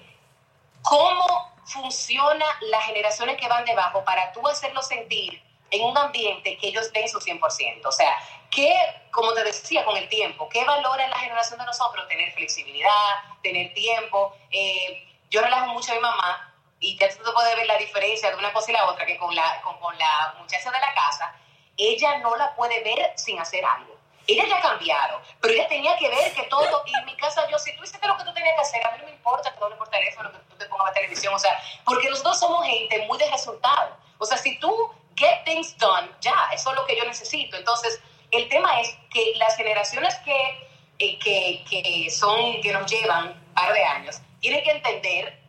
cómo 0.82 1.54
funciona 1.66 2.46
las 2.62 2.86
generaciones 2.86 3.38
que 3.38 3.48
van 3.48 3.66
debajo 3.66 4.04
para 4.04 4.32
tú 4.32 4.48
hacerlo 4.48 4.82
sentir 4.82 5.42
en 5.72 5.84
un 5.84 5.98
ambiente 5.98 6.58
que 6.58 6.68
ellos 6.68 6.92
den 6.94 7.08
su 7.08 7.20
100%. 7.20 7.86
O 7.86 7.92
sea, 7.92 8.16
¿qué, 8.50 8.76
como 9.12 9.34
te 9.34 9.44
decía 9.44 9.84
con 9.86 9.98
el 9.98 10.08
tiempo, 10.10 10.48
qué 10.50 10.64
valora 10.66 11.08
la 11.08 11.18
generación 11.18 11.60
de 11.60 11.66
nosotros? 11.66 12.08
Tener 12.08 12.32
flexibilidad, 12.34 13.24
tener 13.42 13.74
tiempo. 13.74 14.36
Eh, 14.52 15.08
yo 15.30 15.42
relajo 15.42 15.68
mucho 15.68 15.94
a 15.94 15.96
mi 15.96 16.02
mamá 16.02 16.54
y 16.80 16.98
ya 16.98 17.10
tú 17.10 17.32
puedes 17.34 17.56
ver 17.56 17.66
la 17.68 17.78
diferencia 17.78 18.30
de 18.30 18.36
una 18.36 18.52
cosa 18.52 18.72
y 18.72 18.74
la 18.74 18.86
otra, 18.86 19.06
que 19.06 19.18
con 19.18 19.34
la, 19.34 19.62
con, 19.62 19.80
con 19.80 19.98
la 19.98 20.36
muchacha 20.40 20.72
de 20.72 20.80
la 20.80 20.94
casa, 20.94 21.34
ella 21.78 22.18
no 22.18 22.36
la 22.36 22.54
puede 22.56 22.84
ver 22.84 23.14
sin 23.16 23.40
hacer 23.40 23.64
algo. 23.64 23.96
Ella 24.28 24.46
ya 24.48 24.58
ha 24.58 24.62
cambiado, 24.62 25.22
pero 25.40 25.54
ella 25.54 25.68
tenía 25.68 25.96
que 25.98 26.08
ver 26.08 26.34
que 26.34 26.44
todo, 26.44 26.84
y 26.86 26.96
en 26.96 27.06
mi 27.06 27.16
casa 27.18 27.48
yo, 27.50 27.58
si 27.58 27.76
tú 27.76 27.84
hiciste 27.84 28.08
lo 28.08 28.18
que 28.18 28.24
tú 28.24 28.34
tenías 28.34 28.56
que 28.56 28.62
hacer, 28.62 28.86
a 28.86 28.92
mí 28.92 28.98
no 29.00 29.06
me 29.06 29.12
importa 29.12 29.52
que 29.52 29.60
tú 29.60 29.78
por 29.78 29.90
teléfono, 29.90 30.32
que 30.32 30.38
tú 30.38 30.56
te 30.58 30.66
pongas 30.66 30.88
la 30.88 30.94
televisión, 30.94 31.34
o 31.34 31.40
sea, 31.40 31.60
porque 31.86 32.10
nosotros 32.10 32.40
somos 32.40 32.66
gente 32.66 33.06
muy 33.08 33.18
de 33.18 33.30
resultado. 33.30 33.98
O 34.20 34.26
sea, 34.26 34.38
si 34.38 34.60
tú 34.60 34.92
get 35.16 35.44
things 35.46 35.78
done, 35.78 36.10
ya, 36.22 36.50
eso 36.54 36.72
es 36.72 36.76
lo 36.76 36.86
que 36.86 36.96
yo 36.96 37.06
necesito. 37.06 37.58
Entonces, 37.58 38.00
el 38.32 38.48
tema 38.50 38.80
es 38.82 38.96
que 39.14 39.34
las 39.38 39.56
generaciones 39.56 40.16
que, 40.26 40.68
eh, 41.00 41.20
que, 41.20 41.64
que 41.70 42.10
son, 42.10 42.62
que 42.62 42.72
nos 42.72 42.90
llevan 42.90 43.30
un 43.30 43.54
par 43.54 43.74
de 43.74 43.84
años, 43.84 44.22
tienen 44.40 44.64
que 44.64 44.72
entender 44.72 45.42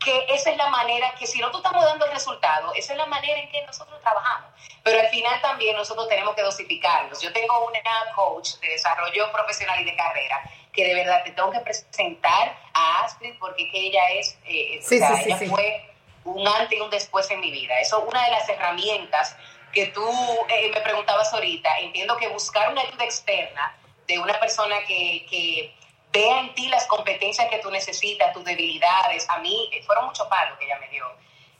que 0.00 0.26
esa 0.30 0.50
es 0.50 0.56
la 0.56 0.70
manera, 0.70 1.14
que 1.18 1.26
si 1.26 1.38
no 1.40 1.50
tú 1.50 1.58
estamos 1.58 1.84
dando 1.84 2.06
el 2.06 2.12
resultado, 2.12 2.72
esa 2.74 2.92
es 2.94 2.98
la 2.98 3.06
manera 3.06 3.38
en 3.38 3.50
que 3.50 3.64
nosotros 3.66 4.00
trabajamos. 4.00 4.50
Pero 4.82 4.98
al 4.98 5.08
final 5.08 5.40
también 5.42 5.76
nosotros 5.76 6.08
tenemos 6.08 6.34
que 6.34 6.42
dosificarnos. 6.42 7.20
Yo 7.20 7.30
tengo 7.34 7.66
una 7.66 7.80
coach 8.14 8.54
de 8.60 8.68
desarrollo 8.68 9.30
profesional 9.30 9.78
y 9.80 9.84
de 9.84 9.94
carrera 9.94 10.42
que 10.72 10.84
de 10.84 10.94
verdad 10.94 11.22
te 11.24 11.32
tengo 11.32 11.50
que 11.50 11.60
presentar 11.60 12.56
a 12.72 13.04
Astrid 13.04 13.34
porque 13.38 13.70
que 13.70 13.88
ella 13.88 14.10
es, 14.12 14.38
eh, 14.46 14.80
o 14.82 14.88
sea, 14.88 15.20
ella 15.20 15.36
fue 15.36 15.89
un 16.24 16.46
antes 16.46 16.78
y 16.78 16.80
un 16.80 16.90
después 16.90 17.30
en 17.30 17.40
mi 17.40 17.50
vida. 17.50 17.78
Eso 17.80 17.98
es 17.98 18.08
una 18.08 18.24
de 18.24 18.30
las 18.30 18.48
herramientas 18.48 19.36
que 19.72 19.86
tú 19.86 20.06
eh, 20.48 20.70
me 20.72 20.80
preguntabas 20.80 21.32
ahorita. 21.32 21.78
Entiendo 21.78 22.16
que 22.16 22.28
buscar 22.28 22.72
una 22.72 22.82
ayuda 22.82 23.04
externa 23.04 23.76
de 24.06 24.18
una 24.18 24.38
persona 24.40 24.76
que, 24.86 25.26
que 25.30 25.74
vea 26.12 26.40
en 26.40 26.54
ti 26.54 26.68
las 26.68 26.86
competencias 26.86 27.48
que 27.48 27.58
tú 27.58 27.70
necesitas, 27.70 28.32
tus 28.32 28.44
debilidades. 28.44 29.28
A 29.30 29.38
mí 29.38 29.68
eh, 29.72 29.82
fueron 29.84 30.06
muchos 30.06 30.26
palos 30.28 30.58
que 30.58 30.64
ella 30.64 30.78
me 30.78 30.88
dio. 30.88 31.04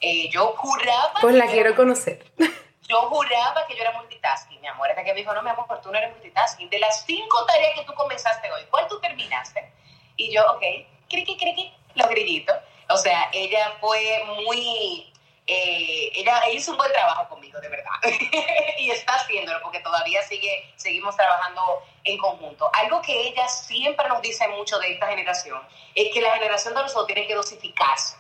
Eh, 0.01 0.29
yo 0.31 0.55
juraba... 0.57 1.13
Pues 1.21 1.35
la 1.35 1.47
quiero 1.47 1.75
conocer. 1.75 2.25
Yo 2.89 3.03
juraba 3.03 3.65
que 3.69 3.77
yo 3.77 3.83
era 3.83 3.93
multitasking, 3.93 4.61
mi 4.61 4.67
amor. 4.67 4.89
Hasta 4.89 5.05
que 5.05 5.13
me 5.13 5.21
dijo, 5.21 5.33
no, 5.33 5.43
mi 5.43 5.51
amor, 5.51 5.65
tú 5.81 5.93
no 5.93 5.99
eres 5.99 6.11
multitasking. 6.11 6.69
De 6.71 6.81
las 6.81 7.05
cinco 7.07 7.47
tareas 7.47 7.79
que 7.79 7.85
tú 7.85 7.95
comenzaste 7.95 8.51
hoy, 8.51 8.63
¿cuál 8.69 8.89
tú 8.89 8.99
terminaste? 8.99 9.73
Y 10.17 10.35
yo, 10.35 10.43
ok, 10.51 10.63
criqui, 11.09 11.37
criqui, 11.37 11.73
los 11.95 12.09
grillitos. 12.09 12.57
O 12.91 12.97
sea, 12.97 13.29
ella 13.33 13.77
fue 13.81 14.23
muy... 14.45 15.07
Eh, 15.47 16.13
ella, 16.15 16.49
hizo 16.53 16.73
un 16.73 16.77
buen 16.77 16.93
trabajo 16.93 17.29
conmigo, 17.29 17.61
de 17.61 17.69
verdad. 17.69 17.91
y 18.79 18.91
está 18.91 19.15
haciéndolo 19.15 19.61
porque 19.63 19.81
todavía 19.81 20.23
sigue, 20.23 20.73
seguimos 20.77 21.17
trabajando 21.17 21.83
en 22.05 22.19
conjunto. 22.19 22.71
Algo 22.73 23.03
que 23.03 23.29
ella 23.29 23.49
siempre 23.49 24.09
nos 24.09 24.23
dice 24.23 24.47
mucho 24.49 24.79
de 24.79 24.93
esta 24.93 25.09
generación 25.09 25.61
es 25.95 26.13
que 26.13 26.21
la 26.21 26.33
generación 26.33 26.75
de 26.75 26.83
nosotros 26.83 27.07
tiene 27.07 27.27
que 27.27 27.35
dosificarse, 27.35 28.17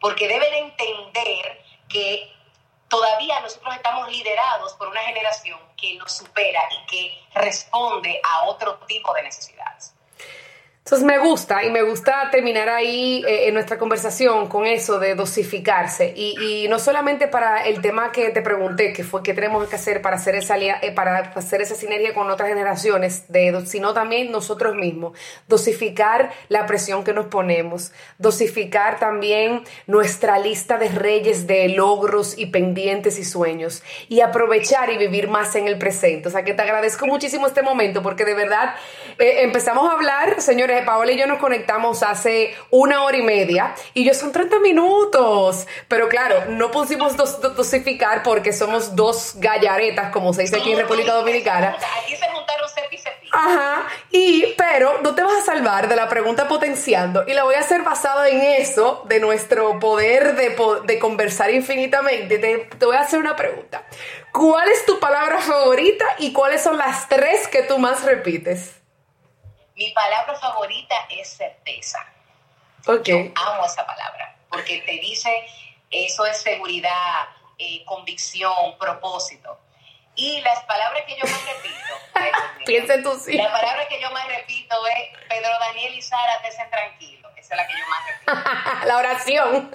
porque 0.00 0.26
deben 0.26 0.52
entender 0.54 1.62
que 1.88 2.32
todavía 2.88 3.40
nosotros 3.40 3.74
estamos 3.76 4.10
liderados 4.10 4.74
por 4.74 4.88
una 4.88 5.02
generación 5.02 5.58
que 5.76 5.94
nos 5.94 6.12
supera 6.12 6.62
y 6.70 6.86
que 6.86 7.24
responde 7.34 8.20
a 8.24 8.44
otro 8.44 8.74
tipo 8.86 9.14
de 9.14 9.22
necesidades. 9.22 9.94
Entonces 10.84 11.06
me 11.06 11.18
gusta 11.18 11.62
y 11.62 11.70
me 11.70 11.82
gusta 11.82 12.28
terminar 12.32 12.68
ahí 12.68 13.24
eh, 13.24 13.46
en 13.46 13.54
nuestra 13.54 13.78
conversación 13.78 14.48
con 14.48 14.66
eso 14.66 14.98
de 14.98 15.14
dosificarse 15.14 16.12
y, 16.16 16.66
no 16.68 16.80
solamente 16.80 17.28
para 17.28 17.64
el 17.64 17.80
tema 17.80 18.10
que 18.10 18.30
te 18.30 18.42
pregunté, 18.42 18.92
que 18.92 19.04
fue 19.04 19.22
qué 19.22 19.32
tenemos 19.32 19.68
que 19.68 19.76
hacer 19.76 20.02
para 20.02 20.16
hacer 20.16 20.34
esa 20.34 20.58
eh, 20.58 20.90
para 20.92 21.18
hacer 21.18 21.62
esa 21.62 21.76
sinergia 21.76 22.12
con 22.14 22.28
otras 22.30 22.48
generaciones, 22.48 23.30
de, 23.30 23.64
sino 23.64 23.94
también 23.94 24.32
nosotros 24.32 24.74
mismos, 24.74 25.16
dosificar 25.46 26.32
la 26.48 26.66
presión 26.66 27.04
que 27.04 27.12
nos 27.12 27.26
ponemos, 27.26 27.92
dosificar 28.18 28.98
también 28.98 29.62
nuestra 29.86 30.40
lista 30.40 30.78
de 30.78 30.88
reyes 30.88 31.46
de 31.46 31.68
logros 31.68 32.36
y 32.36 32.46
pendientes 32.46 33.20
y 33.20 33.24
sueños 33.24 33.84
y 34.08 34.20
aprovechar 34.20 34.90
y 34.90 34.98
vivir 34.98 35.28
más 35.28 35.54
en 35.54 35.68
el 35.68 35.78
presente. 35.78 36.28
O 36.28 36.32
sea 36.32 36.42
que 36.42 36.54
te 36.54 36.62
agradezco 36.62 37.06
muchísimo 37.06 37.46
este 37.46 37.62
momento 37.62 38.02
porque 38.02 38.24
de 38.24 38.34
verdad 38.34 38.74
eh, 39.20 39.42
empezamos 39.42 39.88
a 39.88 39.92
hablar, 39.92 40.40
señores 40.40 40.71
Paola 40.80 41.12
y 41.12 41.18
yo 41.18 41.26
nos 41.26 41.38
conectamos 41.38 42.02
hace 42.02 42.56
una 42.70 43.04
hora 43.04 43.18
y 43.18 43.22
media 43.22 43.74
y 43.92 44.04
yo 44.04 44.14
son 44.14 44.32
30 44.32 44.60
minutos. 44.60 45.66
Pero 45.88 46.08
claro, 46.08 46.46
no 46.48 46.70
pusimos 46.70 47.14
dos, 47.18 47.42
dosificar 47.54 48.22
porque 48.22 48.54
somos 48.54 48.96
dos 48.96 49.34
gallaretas, 49.36 50.10
como 50.10 50.32
se 50.32 50.42
dice 50.42 50.56
aquí 50.56 50.72
en 50.72 50.78
República 50.78 51.12
Dominicana. 51.12 51.76
Aquí 52.02 52.16
se 52.16 52.26
juntaron 52.28 52.68
cepi 52.70 52.98
Ajá, 53.34 53.86
y 54.10 54.54
pero 54.58 55.00
no 55.02 55.14
te 55.14 55.22
vas 55.22 55.32
a 55.32 55.42
salvar 55.42 55.88
de 55.88 55.96
la 55.96 56.08
pregunta 56.08 56.48
potenciando 56.48 57.24
y 57.26 57.32
la 57.32 57.44
voy 57.44 57.54
a 57.54 57.60
hacer 57.60 57.82
basada 57.82 58.28
en 58.28 58.40
eso, 58.42 59.02
de 59.08 59.20
nuestro 59.20 59.78
poder 59.78 60.36
de, 60.36 60.54
de 60.84 60.98
conversar 60.98 61.50
infinitamente. 61.50 62.38
Te, 62.38 62.58
te 62.78 62.86
voy 62.86 62.96
a 62.96 63.00
hacer 63.00 63.18
una 63.18 63.34
pregunta. 63.34 63.84
¿Cuál 64.32 64.68
es 64.68 64.84
tu 64.84 65.00
palabra 65.00 65.38
favorita 65.40 66.04
y 66.18 66.32
cuáles 66.32 66.62
son 66.62 66.76
las 66.76 67.08
tres 67.08 67.48
que 67.48 67.62
tú 67.62 67.78
más 67.78 68.04
repites? 68.04 68.81
Mi 69.74 69.90
palabra 69.92 70.34
favorita 70.34 70.94
es 71.10 71.28
certeza. 71.28 71.98
Okay. 72.86 73.32
Yo 73.34 73.42
amo 73.42 73.64
esa 73.64 73.86
palabra, 73.86 74.36
porque 74.50 74.82
te 74.82 74.92
dice, 74.92 75.30
eso 75.90 76.26
es 76.26 76.42
seguridad, 76.42 77.28
eh, 77.58 77.84
convicción, 77.84 78.76
propósito. 78.78 79.58
Y 80.14 80.40
las 80.42 80.62
palabras 80.64 81.04
que 81.06 81.16
yo 81.16 81.24
más 81.24 81.46
repito, 81.46 81.94
piensa 82.66 83.02
tú 83.02 83.18
sí. 83.18 83.32
La 83.32 83.50
palabra 83.50 83.88
que 83.88 84.00
yo 84.00 84.10
más 84.10 84.26
repito 84.26 84.76
es 84.88 85.18
Pedro 85.28 85.50
Daniel 85.58 85.94
y 85.94 86.02
Sara, 86.02 86.34
estén 86.44 86.68
tranquilo. 86.70 87.30
Esa 87.36 87.54
es 87.54 87.60
la 87.60 87.66
que 87.66 87.72
yo 87.78 87.86
más 87.88 88.06
repito. 88.06 88.86
la 88.86 88.96
oración. 88.96 89.70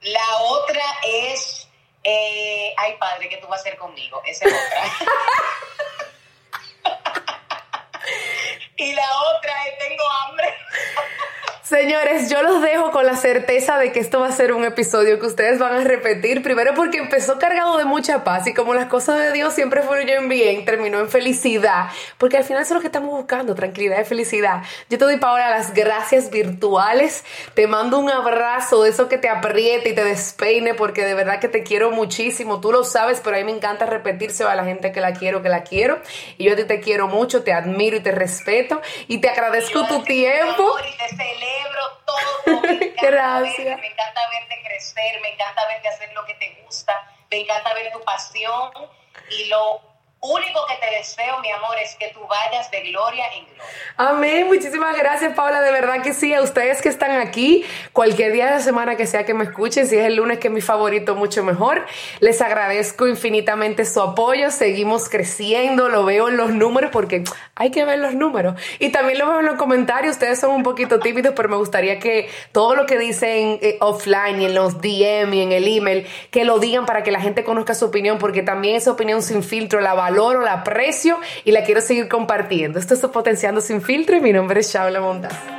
La 0.00 0.36
otra 0.38 0.84
es, 1.04 1.68
eh, 2.02 2.74
ay 2.76 2.96
padre, 2.98 3.28
¿qué 3.28 3.36
tú 3.36 3.46
vas 3.46 3.60
a 3.60 3.62
hacer 3.62 3.78
conmigo? 3.78 4.20
Esa 4.24 4.46
es 4.46 4.54
otra. 4.54 4.82
y 8.78 8.94
la 8.94 9.08
otra 9.36 9.52
es 9.66 9.78
tengo 9.78 10.04
hambre. 10.22 10.54
Señores, 11.68 12.30
yo 12.30 12.42
los 12.42 12.62
dejo 12.62 12.90
con 12.92 13.04
la 13.04 13.14
certeza 13.14 13.76
de 13.76 13.92
que 13.92 14.00
esto 14.00 14.20
va 14.20 14.28
a 14.28 14.32
ser 14.32 14.54
un 14.54 14.64
episodio 14.64 15.18
que 15.20 15.26
ustedes 15.26 15.58
van 15.58 15.74
a 15.74 15.84
repetir. 15.84 16.42
Primero 16.42 16.72
porque 16.72 16.96
empezó 16.96 17.38
cargado 17.38 17.76
de 17.76 17.84
mucha 17.84 18.24
paz 18.24 18.46
y 18.46 18.54
como 18.54 18.72
las 18.72 18.86
cosas 18.86 19.18
de 19.18 19.32
Dios 19.32 19.52
siempre 19.52 19.82
fueron 19.82 20.30
bien, 20.30 20.64
terminó 20.64 20.98
en 20.98 21.10
felicidad. 21.10 21.90
Porque 22.16 22.38
al 22.38 22.44
final 22.44 22.62
eso 22.62 22.72
es 22.72 22.76
lo 22.76 22.80
que 22.80 22.86
estamos 22.86 23.10
buscando, 23.10 23.54
tranquilidad 23.54 24.00
y 24.00 24.06
felicidad. 24.06 24.62
Yo 24.88 24.96
te 24.96 25.04
doy, 25.04 25.18
Paola, 25.18 25.50
las 25.50 25.74
gracias 25.74 26.30
virtuales. 26.30 27.22
Te 27.52 27.66
mando 27.66 27.98
un 27.98 28.08
abrazo, 28.08 28.84
de 28.84 28.88
eso 28.88 29.10
que 29.10 29.18
te 29.18 29.28
apriete 29.28 29.90
y 29.90 29.94
te 29.94 30.04
despeine, 30.04 30.72
porque 30.72 31.04
de 31.04 31.12
verdad 31.12 31.38
que 31.38 31.48
te 31.48 31.64
quiero 31.64 31.90
muchísimo. 31.90 32.62
Tú 32.62 32.72
lo 32.72 32.82
sabes, 32.82 33.20
pero 33.22 33.36
a 33.36 33.40
mí 33.40 33.44
me 33.44 33.52
encanta 33.52 33.84
repetirse 33.84 34.42
a 34.42 34.54
la 34.54 34.64
gente 34.64 34.90
que 34.90 35.02
la 35.02 35.12
quiero, 35.12 35.42
que 35.42 35.50
la 35.50 35.64
quiero. 35.64 36.00
Y 36.38 36.44
yo 36.44 36.54
a 36.54 36.56
ti 36.56 36.64
te 36.64 36.80
quiero 36.80 37.08
mucho, 37.08 37.42
te 37.42 37.52
admiro 37.52 37.98
y 37.98 38.00
te 38.00 38.12
respeto. 38.12 38.80
Y 39.06 39.18
te 39.18 39.28
agradezco 39.28 39.86
tu 39.86 40.02
tiempo 40.02 40.64
todo. 42.06 42.60
Me 42.62 42.72
encanta 42.72 43.06
Gracias. 43.10 43.78
me 43.80 43.86
encanta 43.86 44.20
verte 44.30 44.62
crecer, 44.64 45.20
me 45.20 45.28
encanta 45.34 45.66
verte 45.68 45.88
hacer 45.88 46.12
lo 46.12 46.24
que 46.24 46.34
te 46.34 46.62
gusta, 46.64 46.92
me 47.30 47.40
encanta 47.40 47.74
ver 47.74 47.92
tu 47.92 48.00
pasión 48.02 48.70
y 49.30 49.44
lo 49.46 49.80
único 50.20 50.66
que 50.66 50.67
deseo, 50.90 51.40
mi 51.40 51.50
amor, 51.50 51.76
es 51.82 51.94
que 51.96 52.08
tú 52.08 52.20
vayas 52.28 52.70
de 52.70 52.80
gloria 52.82 53.24
en 53.36 53.44
gloria. 53.44 53.64
Amén. 53.96 54.46
Muchísimas 54.46 54.96
gracias, 54.96 55.34
Paula. 55.34 55.60
De 55.60 55.72
verdad 55.72 56.02
que 56.02 56.12
sí. 56.12 56.32
A 56.34 56.42
ustedes 56.42 56.82
que 56.82 56.88
están 56.88 57.12
aquí, 57.12 57.64
cualquier 57.92 58.32
día 58.32 58.46
de 58.46 58.50
la 58.52 58.60
semana 58.60 58.96
que 58.96 59.06
sea 59.06 59.24
que 59.24 59.34
me 59.34 59.44
escuchen, 59.44 59.86
si 59.86 59.96
es 59.96 60.06
el 60.06 60.16
lunes 60.16 60.38
que 60.38 60.48
es 60.48 60.54
mi 60.54 60.60
favorito, 60.60 61.14
mucho 61.14 61.42
mejor. 61.42 61.84
Les 62.20 62.40
agradezco 62.40 63.06
infinitamente 63.08 63.84
su 63.84 64.00
apoyo. 64.00 64.50
Seguimos 64.50 65.08
creciendo. 65.08 65.88
Lo 65.88 66.04
veo 66.04 66.28
en 66.28 66.36
los 66.36 66.50
números 66.50 66.90
porque 66.92 67.24
hay 67.54 67.70
que 67.70 67.84
ver 67.84 67.98
los 67.98 68.14
números. 68.14 68.54
Y 68.78 68.90
también 68.90 69.18
lo 69.18 69.28
veo 69.28 69.40
en 69.40 69.46
los 69.46 69.56
comentarios. 69.56 70.12
Ustedes 70.12 70.38
son 70.40 70.52
un 70.52 70.62
poquito 70.62 71.00
tímidos, 71.00 71.34
pero 71.36 71.48
me 71.48 71.56
gustaría 71.56 71.98
que 71.98 72.28
todo 72.52 72.74
lo 72.74 72.86
que 72.86 72.98
dicen 72.98 73.58
eh, 73.62 73.78
offline 73.80 74.40
y 74.40 74.46
en 74.46 74.54
los 74.54 74.80
DM 74.80 75.34
y 75.34 75.42
en 75.42 75.52
el 75.52 75.66
email, 75.66 76.06
que 76.30 76.44
lo 76.44 76.58
digan 76.58 76.86
para 76.86 77.02
que 77.02 77.10
la 77.10 77.20
gente 77.20 77.44
conozca 77.44 77.74
su 77.74 77.86
opinión, 77.86 78.18
porque 78.18 78.42
también 78.42 78.76
esa 78.76 78.92
opinión 78.92 79.22
sin 79.22 79.42
filtro 79.42 79.80
la 79.80 79.94
valoro, 79.94 80.42
la 80.42 80.64
y 81.44 81.52
la 81.52 81.64
quiero 81.64 81.80
seguir 81.80 82.08
compartiendo. 82.08 82.78
Esto 82.78 82.94
es 82.94 83.00
Potenciando 83.00 83.60
Sin 83.60 83.82
Filtro 83.82 84.16
y 84.16 84.20
mi 84.20 84.32
nombre 84.32 84.60
es 84.60 84.72
Shaula 84.72 85.00
Montas. 85.00 85.57